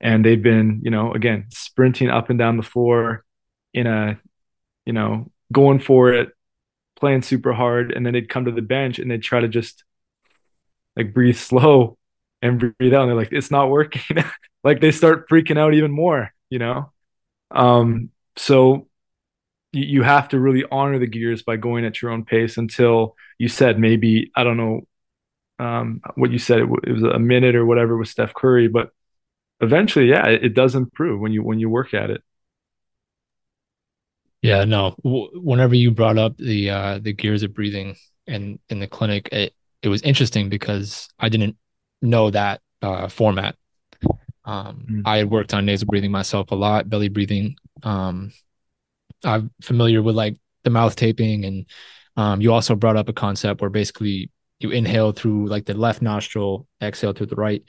and 0.00 0.24
they've 0.24 0.42
been 0.42 0.80
you 0.82 0.90
know 0.90 1.12
again 1.12 1.46
sprinting 1.50 2.08
up 2.08 2.30
and 2.30 2.38
down 2.38 2.56
the 2.56 2.62
floor 2.62 3.24
in 3.74 3.86
a 3.86 4.18
you 4.86 4.92
know 4.92 5.30
going 5.52 5.78
for 5.78 6.12
it 6.12 6.30
playing 6.96 7.22
super 7.22 7.52
hard. 7.52 7.92
And 7.92 8.04
then 8.04 8.12
they'd 8.12 8.28
come 8.28 8.44
to 8.44 8.52
the 8.52 8.62
bench 8.62 8.98
and 8.98 9.10
they'd 9.10 9.22
try 9.22 9.40
to 9.40 9.48
just 9.48 9.84
like 10.96 11.14
breathe 11.14 11.36
slow 11.38 11.96
and 12.42 12.60
breathe 12.60 12.94
out. 12.94 13.02
And 13.02 13.08
they're 13.08 13.16
like 13.16 13.32
it's 13.32 13.50
not 13.50 13.70
working. 13.70 14.22
Like 14.62 14.82
they 14.82 14.90
start 14.90 15.26
freaking 15.30 15.58
out 15.58 15.72
even 15.72 15.90
more 15.90 16.34
you 16.50 16.58
know? 16.58 16.92
Um, 17.50 18.10
so 18.36 18.88
you, 19.72 19.84
you 19.84 20.02
have 20.02 20.28
to 20.30 20.38
really 20.38 20.64
honor 20.70 20.98
the 20.98 21.06
gears 21.06 21.42
by 21.42 21.56
going 21.56 21.84
at 21.86 22.02
your 22.02 22.10
own 22.10 22.24
pace 22.24 22.58
until 22.58 23.16
you 23.38 23.48
said 23.48 23.78
maybe 23.78 24.30
I 24.36 24.44
don't 24.44 24.56
know 24.56 24.80
um, 25.58 26.00
what 26.16 26.30
you 26.30 26.38
said 26.38 26.58
it, 26.58 26.68
it, 26.84 26.92
was 26.92 27.02
a 27.02 27.18
minute 27.18 27.54
or 27.54 27.64
whatever 27.64 27.96
with 27.96 28.08
Steph 28.08 28.34
Curry, 28.34 28.68
but 28.68 28.90
eventually, 29.60 30.08
yeah, 30.08 30.26
it, 30.26 30.44
it 30.44 30.54
does 30.54 30.74
improve 30.74 31.20
when 31.20 31.32
you 31.32 31.42
when 31.42 31.58
you 31.58 31.68
work 31.68 31.94
at 31.94 32.10
it. 32.10 32.22
Yeah, 34.42 34.64
no. 34.64 34.94
W- 35.04 35.30
whenever 35.34 35.74
you 35.74 35.90
brought 35.90 36.18
up 36.18 36.36
the 36.38 36.70
uh, 36.70 36.98
the 36.98 37.12
gears 37.12 37.42
of 37.42 37.54
breathing 37.54 37.96
in 38.26 38.58
in 38.68 38.80
the 38.80 38.86
clinic, 38.86 39.28
it 39.32 39.54
it 39.82 39.88
was 39.88 40.02
interesting 40.02 40.48
because 40.48 41.08
I 41.18 41.28
didn't 41.28 41.56
know 42.02 42.30
that 42.30 42.60
uh, 42.82 43.08
format. 43.08 43.56
Um, 44.44 44.86
mm. 44.90 45.02
I 45.04 45.18
had 45.18 45.30
worked 45.30 45.52
on 45.52 45.66
nasal 45.66 45.86
breathing 45.86 46.10
myself 46.10 46.50
a 46.50 46.54
lot, 46.54 46.88
belly 46.88 47.08
breathing. 47.08 47.56
Um, 47.82 48.32
I'm 49.22 49.50
familiar 49.62 50.02
with 50.02 50.16
like 50.16 50.38
the 50.64 50.70
mouth 50.70 50.96
taping, 50.96 51.44
and 51.44 51.66
um, 52.16 52.40
you 52.40 52.52
also 52.52 52.74
brought 52.74 52.96
up 52.96 53.08
a 53.08 53.12
concept 53.12 53.60
where 53.60 53.70
basically 53.70 54.30
you 54.58 54.70
inhale 54.70 55.12
through 55.12 55.46
like 55.48 55.66
the 55.66 55.74
left 55.74 56.00
nostril, 56.00 56.66
exhale 56.82 57.12
through 57.12 57.26
the 57.26 57.36
right, 57.36 57.62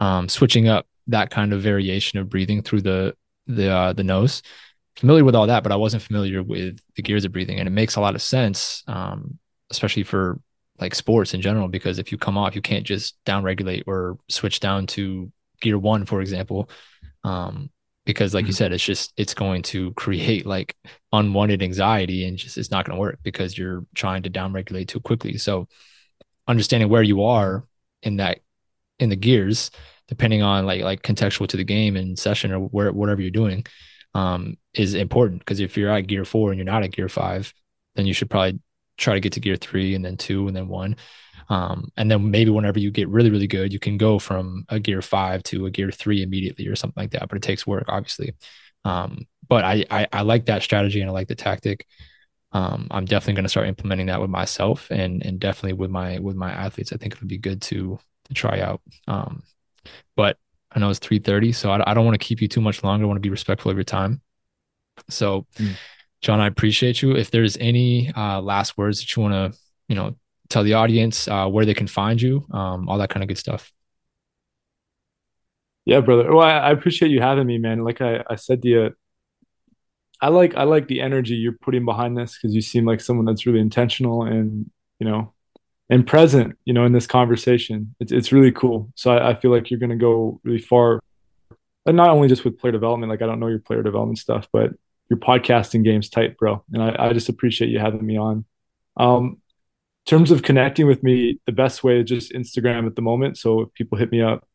um, 0.00 0.28
switching 0.28 0.68
up 0.68 0.86
that 1.08 1.30
kind 1.30 1.52
of 1.52 1.62
variation 1.62 2.18
of 2.18 2.28
breathing 2.28 2.62
through 2.62 2.82
the 2.82 3.14
the 3.46 3.68
uh, 3.68 3.92
the 3.92 4.04
nose. 4.04 4.42
Familiar 4.96 5.24
with 5.24 5.34
all 5.34 5.46
that, 5.46 5.62
but 5.62 5.72
I 5.72 5.76
wasn't 5.76 6.02
familiar 6.02 6.42
with 6.42 6.80
the 6.96 7.02
gears 7.02 7.24
of 7.24 7.32
breathing, 7.32 7.58
and 7.58 7.68
it 7.68 7.72
makes 7.72 7.96
a 7.96 8.00
lot 8.00 8.14
of 8.14 8.22
sense, 8.22 8.82
um, 8.88 9.38
especially 9.70 10.02
for 10.02 10.40
like 10.80 10.94
sports 10.94 11.34
in 11.34 11.40
general, 11.40 11.68
because 11.68 11.98
if 11.98 12.12
you 12.12 12.18
come 12.18 12.38
off, 12.38 12.54
you 12.54 12.62
can't 12.62 12.84
just 12.84 13.16
down 13.24 13.42
regulate 13.42 13.84
or 13.86 14.18
switch 14.28 14.60
down 14.60 14.86
to 14.86 15.30
gear 15.60 15.78
one, 15.78 16.04
for 16.04 16.20
example, 16.20 16.70
um, 17.24 17.70
because 18.04 18.34
like 18.34 18.42
mm-hmm. 18.42 18.48
you 18.48 18.52
said, 18.54 18.72
it's 18.72 18.84
just 18.84 19.12
it's 19.16 19.34
going 19.34 19.62
to 19.62 19.92
create 19.94 20.46
like 20.46 20.76
unwanted 21.12 21.62
anxiety 21.62 22.26
and 22.26 22.38
just 22.38 22.58
it's 22.58 22.70
not 22.70 22.84
going 22.84 22.96
to 22.96 23.00
work 23.00 23.18
because 23.22 23.56
you're 23.56 23.84
trying 23.94 24.22
to 24.22 24.30
downregulate 24.30 24.88
too 24.88 25.00
quickly. 25.00 25.36
So 25.38 25.68
understanding 26.46 26.88
where 26.88 27.02
you 27.02 27.24
are 27.24 27.64
in 28.02 28.16
that 28.16 28.40
in 28.98 29.10
the 29.10 29.16
gears, 29.16 29.70
depending 30.08 30.42
on 30.42 30.66
like 30.66 30.82
like 30.82 31.02
contextual 31.02 31.48
to 31.48 31.56
the 31.56 31.64
game 31.64 31.96
and 31.96 32.18
session 32.18 32.52
or 32.52 32.60
where 32.60 32.92
whatever 32.92 33.20
you're 33.20 33.30
doing, 33.30 33.64
um, 34.14 34.56
is 34.74 34.94
important 34.94 35.40
because 35.40 35.60
if 35.60 35.76
you're 35.76 35.90
at 35.90 36.06
gear 36.06 36.24
four 36.24 36.50
and 36.50 36.58
you're 36.58 36.64
not 36.64 36.82
at 36.82 36.92
gear 36.92 37.08
five, 37.08 37.52
then 37.94 38.06
you 38.06 38.12
should 38.12 38.30
probably 38.30 38.60
try 38.96 39.14
to 39.14 39.20
get 39.20 39.34
to 39.34 39.40
gear 39.40 39.56
three 39.56 39.94
and 39.94 40.04
then 40.04 40.16
two 40.16 40.48
and 40.48 40.56
then 40.56 40.68
one 40.68 40.96
um, 41.48 41.90
and 41.96 42.10
then 42.10 42.30
maybe 42.30 42.50
whenever 42.50 42.78
you 42.78 42.90
get 42.90 43.08
really, 43.08 43.30
really 43.30 43.46
good, 43.46 43.72
you 43.72 43.78
can 43.78 43.96
go 43.96 44.18
from 44.18 44.64
a 44.68 44.78
gear 44.78 45.00
five 45.02 45.42
to 45.44 45.66
a 45.66 45.70
gear 45.70 45.90
three 45.90 46.22
immediately 46.22 46.66
or 46.66 46.76
something 46.76 47.00
like 47.00 47.12
that. 47.12 47.28
But 47.28 47.36
it 47.36 47.42
takes 47.42 47.66
work, 47.66 47.86
obviously. 47.88 48.34
Um, 48.84 49.26
but 49.48 49.64
I, 49.64 49.84
I, 49.90 50.06
I 50.12 50.22
like 50.22 50.46
that 50.46 50.62
strategy 50.62 51.00
and 51.00 51.08
I 51.08 51.12
like 51.12 51.28
the 51.28 51.34
tactic. 51.34 51.86
Um, 52.52 52.88
I'm 52.90 53.04
definitely 53.04 53.34
going 53.34 53.44
to 53.44 53.50
start 53.50 53.68
implementing 53.68 54.06
that 54.06 54.20
with 54.20 54.30
myself 54.30 54.90
and 54.90 55.24
and 55.24 55.38
definitely 55.38 55.74
with 55.74 55.90
my 55.90 56.18
with 56.18 56.36
my 56.36 56.50
athletes. 56.50 56.92
I 56.92 56.96
think 56.96 57.14
it 57.14 57.20
would 57.20 57.28
be 57.28 57.38
good 57.38 57.60
to 57.62 57.98
to 58.24 58.34
try 58.34 58.60
out. 58.60 58.80
But 60.16 60.38
I 60.70 60.78
know 60.78 60.90
it's 60.90 60.98
3:30, 60.98 61.54
so 61.54 61.70
I, 61.70 61.90
I 61.90 61.94
don't 61.94 62.04
want 62.04 62.20
to 62.20 62.24
keep 62.24 62.40
you 62.40 62.48
too 62.48 62.60
much 62.60 62.82
longer. 62.82 63.04
I 63.04 63.06
want 63.06 63.16
to 63.16 63.22
be 63.22 63.30
respectful 63.30 63.70
of 63.70 63.76
your 63.76 63.84
time. 63.84 64.20
So, 65.08 65.46
mm. 65.56 65.74
Jon, 66.20 66.40
I 66.40 66.46
appreciate 66.46 67.00
you. 67.02 67.16
If 67.16 67.30
there's 67.30 67.56
any 67.56 68.12
uh, 68.14 68.40
last 68.40 68.76
words 68.76 69.00
that 69.00 69.16
you 69.16 69.22
want 69.22 69.52
to, 69.52 69.58
you 69.88 69.94
know, 69.94 70.16
tell 70.48 70.64
the 70.64 70.74
audience 70.74 71.28
uh, 71.28 71.46
where 71.46 71.64
they 71.64 71.74
can 71.74 71.86
find 71.86 72.20
you, 72.20 72.46
um, 72.50 72.88
all 72.88 72.98
that 72.98 73.10
kind 73.10 73.22
of 73.22 73.28
good 73.28 73.38
stuff. 73.38 73.72
Yeah, 75.84 76.00
brother. 76.00 76.34
Well, 76.34 76.44
I, 76.44 76.58
I 76.58 76.70
appreciate 76.70 77.10
you 77.10 77.20
having 77.20 77.46
me, 77.46 77.58
man. 77.58 77.78
Like 77.78 78.02
I, 78.02 78.22
I 78.28 78.34
said 78.34 78.60
to 78.62 78.68
you, 78.68 78.90
I 80.20 80.28
like 80.28 80.56
I 80.56 80.64
like 80.64 80.88
the 80.88 81.00
energy 81.00 81.34
you're 81.34 81.52
putting 81.52 81.84
behind 81.84 82.16
this 82.16 82.36
because 82.36 82.54
you 82.54 82.60
seem 82.60 82.84
like 82.84 83.00
someone 83.00 83.24
that's 83.24 83.46
really 83.46 83.60
intentional 83.60 84.24
and 84.24 84.70
you 84.98 85.08
know 85.08 85.32
and 85.90 86.06
present, 86.06 86.58
you 86.64 86.72
know, 86.74 86.84
in 86.84 86.92
this 86.92 87.06
conversation. 87.06 87.94
It's 88.00 88.12
it's 88.12 88.32
really 88.32 88.52
cool. 88.52 88.90
So 88.94 89.12
I, 89.12 89.30
I 89.30 89.34
feel 89.34 89.50
like 89.50 89.70
you're 89.70 89.80
gonna 89.80 89.96
go 89.96 90.40
really 90.44 90.60
far, 90.60 91.00
and 91.86 91.96
not 91.96 92.10
only 92.10 92.28
just 92.28 92.44
with 92.44 92.58
player 92.58 92.72
development. 92.72 93.10
Like 93.10 93.22
I 93.22 93.26
don't 93.26 93.40
know 93.40 93.48
your 93.48 93.60
player 93.60 93.82
development 93.82 94.18
stuff, 94.18 94.48
but 94.52 94.72
your 95.08 95.18
podcasting 95.18 95.84
game's 95.84 96.10
tight, 96.10 96.36
bro. 96.36 96.62
And 96.72 96.82
I, 96.82 97.08
I 97.08 97.12
just 97.12 97.28
appreciate 97.28 97.70
you 97.70 97.78
having 97.78 98.04
me 98.04 98.18
on. 98.18 98.44
Um, 98.96 99.38
in 100.06 100.10
terms 100.10 100.30
of 100.30 100.42
connecting 100.42 100.86
with 100.86 101.02
me, 101.02 101.40
the 101.46 101.52
best 101.52 101.84
way 101.84 102.00
is 102.00 102.08
just 102.08 102.32
Instagram 102.32 102.86
at 102.86 102.96
the 102.96 103.02
moment. 103.02 103.38
So 103.38 103.62
if 103.62 103.72
people 103.74 103.98
hit 103.98 104.10
me 104.10 104.22
up 104.22 104.46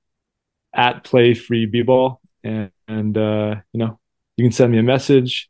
at 0.74 1.04
play 1.04 1.34
free 1.34 1.66
b-ball 1.66 2.20
and, 2.44 2.72
and 2.88 3.18
uh, 3.18 3.56
you 3.72 3.80
know, 3.80 4.00
you 4.36 4.46
can 4.46 4.52
send 4.52 4.72
me 4.72 4.80
a 4.80 4.84
message. 4.84 5.50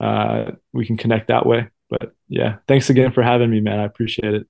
Uh, 0.00 0.52
we 0.72 0.86
can 0.86 0.96
connect 0.96 1.28
that 1.28 1.46
way. 1.46 1.68
But 1.88 2.14
yeah, 2.28 2.56
thanks 2.66 2.90
again 2.90 3.12
for 3.12 3.22
having 3.22 3.50
me, 3.50 3.60
man. 3.60 3.78
I 3.78 3.84
appreciate 3.84 4.34
it. 4.34 4.46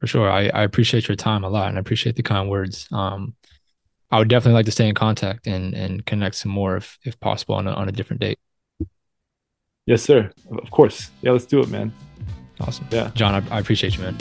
For 0.00 0.06
sure. 0.06 0.30
I, 0.30 0.48
I 0.48 0.62
appreciate 0.62 1.08
your 1.08 1.16
time 1.16 1.44
a 1.44 1.48
lot 1.48 1.68
and 1.68 1.76
I 1.76 1.80
appreciate 1.80 2.16
the 2.16 2.22
kind 2.22 2.48
words. 2.48 2.86
Um, 2.92 3.34
I 4.10 4.18
would 4.18 4.28
definitely 4.28 4.54
like 4.54 4.66
to 4.66 4.72
stay 4.72 4.88
in 4.88 4.94
contact 4.94 5.46
and, 5.46 5.74
and 5.74 6.04
connect 6.06 6.36
some 6.36 6.52
more 6.52 6.76
if, 6.76 6.98
if 7.04 7.18
possible 7.20 7.56
on 7.56 7.66
a, 7.66 7.72
on 7.72 7.88
a 7.88 7.92
different 7.92 8.20
date. 8.20 8.38
Yes, 9.86 10.02
sir. 10.02 10.30
Of 10.50 10.70
course. 10.70 11.10
Yeah, 11.22 11.32
let's 11.32 11.46
do 11.46 11.60
it, 11.60 11.68
man. 11.68 11.92
Awesome. 12.60 12.86
Yeah. 12.90 13.10
Jon, 13.14 13.34
I, 13.34 13.56
I 13.56 13.60
appreciate 13.60 13.96
you, 13.96 14.02
man. 14.02 14.16